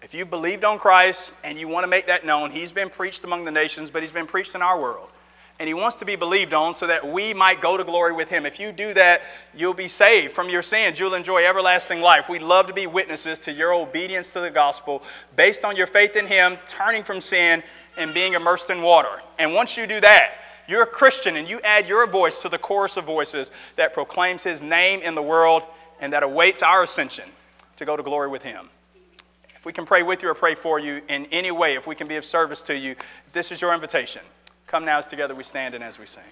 If 0.05 0.13
you 0.13 0.27
believed 0.27 0.65
on 0.65 0.79
Christ 0.79 1.33
and 1.45 1.59
you 1.59 1.67
want 1.67 1.85
to 1.85 1.89
make 1.89 2.09
that 2.09 2.27
known, 2.27 2.51
He's 2.51 2.71
been 2.71 2.91
preached 2.91 3.25
among 3.25 3.47
the 3.47 3.51
nations, 3.51 3.89
but 3.89 4.03
He's 4.03 4.13
been 4.13 4.27
preached 4.27 4.55
in 4.55 4.61
our 4.61 4.79
world. 4.79 5.09
And 5.59 5.67
He 5.67 5.73
wants 5.73 5.97
to 5.97 6.05
be 6.05 6.15
believed 6.15 6.53
on 6.53 6.75
so 6.75 6.87
that 6.89 7.11
we 7.11 7.33
might 7.33 7.63
go 7.63 7.79
to 7.79 7.85
glory 7.85 8.13
with 8.13 8.29
Him. 8.29 8.45
If 8.45 8.61
you 8.61 8.71
do 8.71 8.93
that, 8.93 9.23
you'll 9.55 9.73
be 9.73 9.89
saved 9.89 10.35
from 10.35 10.51
your 10.51 10.61
sins. 10.61 11.01
You'll 11.01 11.15
enjoy 11.15 11.47
everlasting 11.47 12.03
life. 12.03 12.29
We'd 12.29 12.43
love 12.43 12.67
to 12.67 12.75
be 12.75 12.87
witnesses 12.87 13.39
to 13.41 13.53
your 13.53 13.73
obedience 13.73 14.31
to 14.33 14.41
the 14.41 14.51
gospel 14.51 15.03
based 15.37 15.65
on 15.65 15.75
your 15.75 15.87
faith 15.87 16.17
in 16.17 16.27
Him, 16.27 16.59
turning 16.69 17.03
from 17.03 17.23
sin, 17.23 17.63
and 17.97 18.13
being 18.13 18.35
immersed 18.35 18.69
in 18.69 18.83
water. 18.83 19.23
And 19.39 19.55
once 19.55 19.75
you 19.75 19.87
do 19.87 20.03
that, 20.03 20.33
you're 20.69 20.83
a 20.83 20.87
Christian 20.87 21.37
and 21.37 21.49
you 21.49 21.63
add 21.63 21.89
your 21.89 22.07
voice 22.07 22.43
to 22.43 22.51
the 22.51 22.59
chorus 22.59 22.99
of 22.99 23.07
voices 23.07 23.51
that 23.77 23.95
proclaims 23.95 24.43
his 24.43 24.63
name 24.63 25.01
in 25.01 25.15
the 25.15 25.23
world 25.23 25.63
and 25.99 26.13
that 26.13 26.23
awaits 26.23 26.63
our 26.63 26.83
ascension 26.83 27.29
to 27.77 27.87
go 27.87 27.97
to 27.97 28.03
glory 28.03 28.29
with 28.29 28.43
him. 28.43 28.69
If 29.65 29.67
we 29.67 29.73
can 29.73 29.87
pray 29.87 30.03
with 30.03 30.23
you 30.23 30.29
or 30.29 30.35
pray 30.35 30.55
for 30.55 30.79
you 30.79 31.01
in 31.09 31.25
any 31.33 31.51
way, 31.51 31.75
if 31.75 31.87
we 31.87 31.95
can 31.95 32.07
be 32.07 32.17
of 32.17 32.27
service 32.27 32.61
to 32.65 32.77
you, 32.77 32.97
this 33.33 33.51
is 33.51 33.63
your 33.63 33.73
invitation, 33.73 34.21
come 34.67 34.85
now 34.85 34.99
as 34.99 35.07
together 35.07 35.35
we 35.35 35.43
stand 35.43 35.75
and 35.75 35.83
as 35.83 35.99
we 35.99 36.05
sing. 36.05 36.23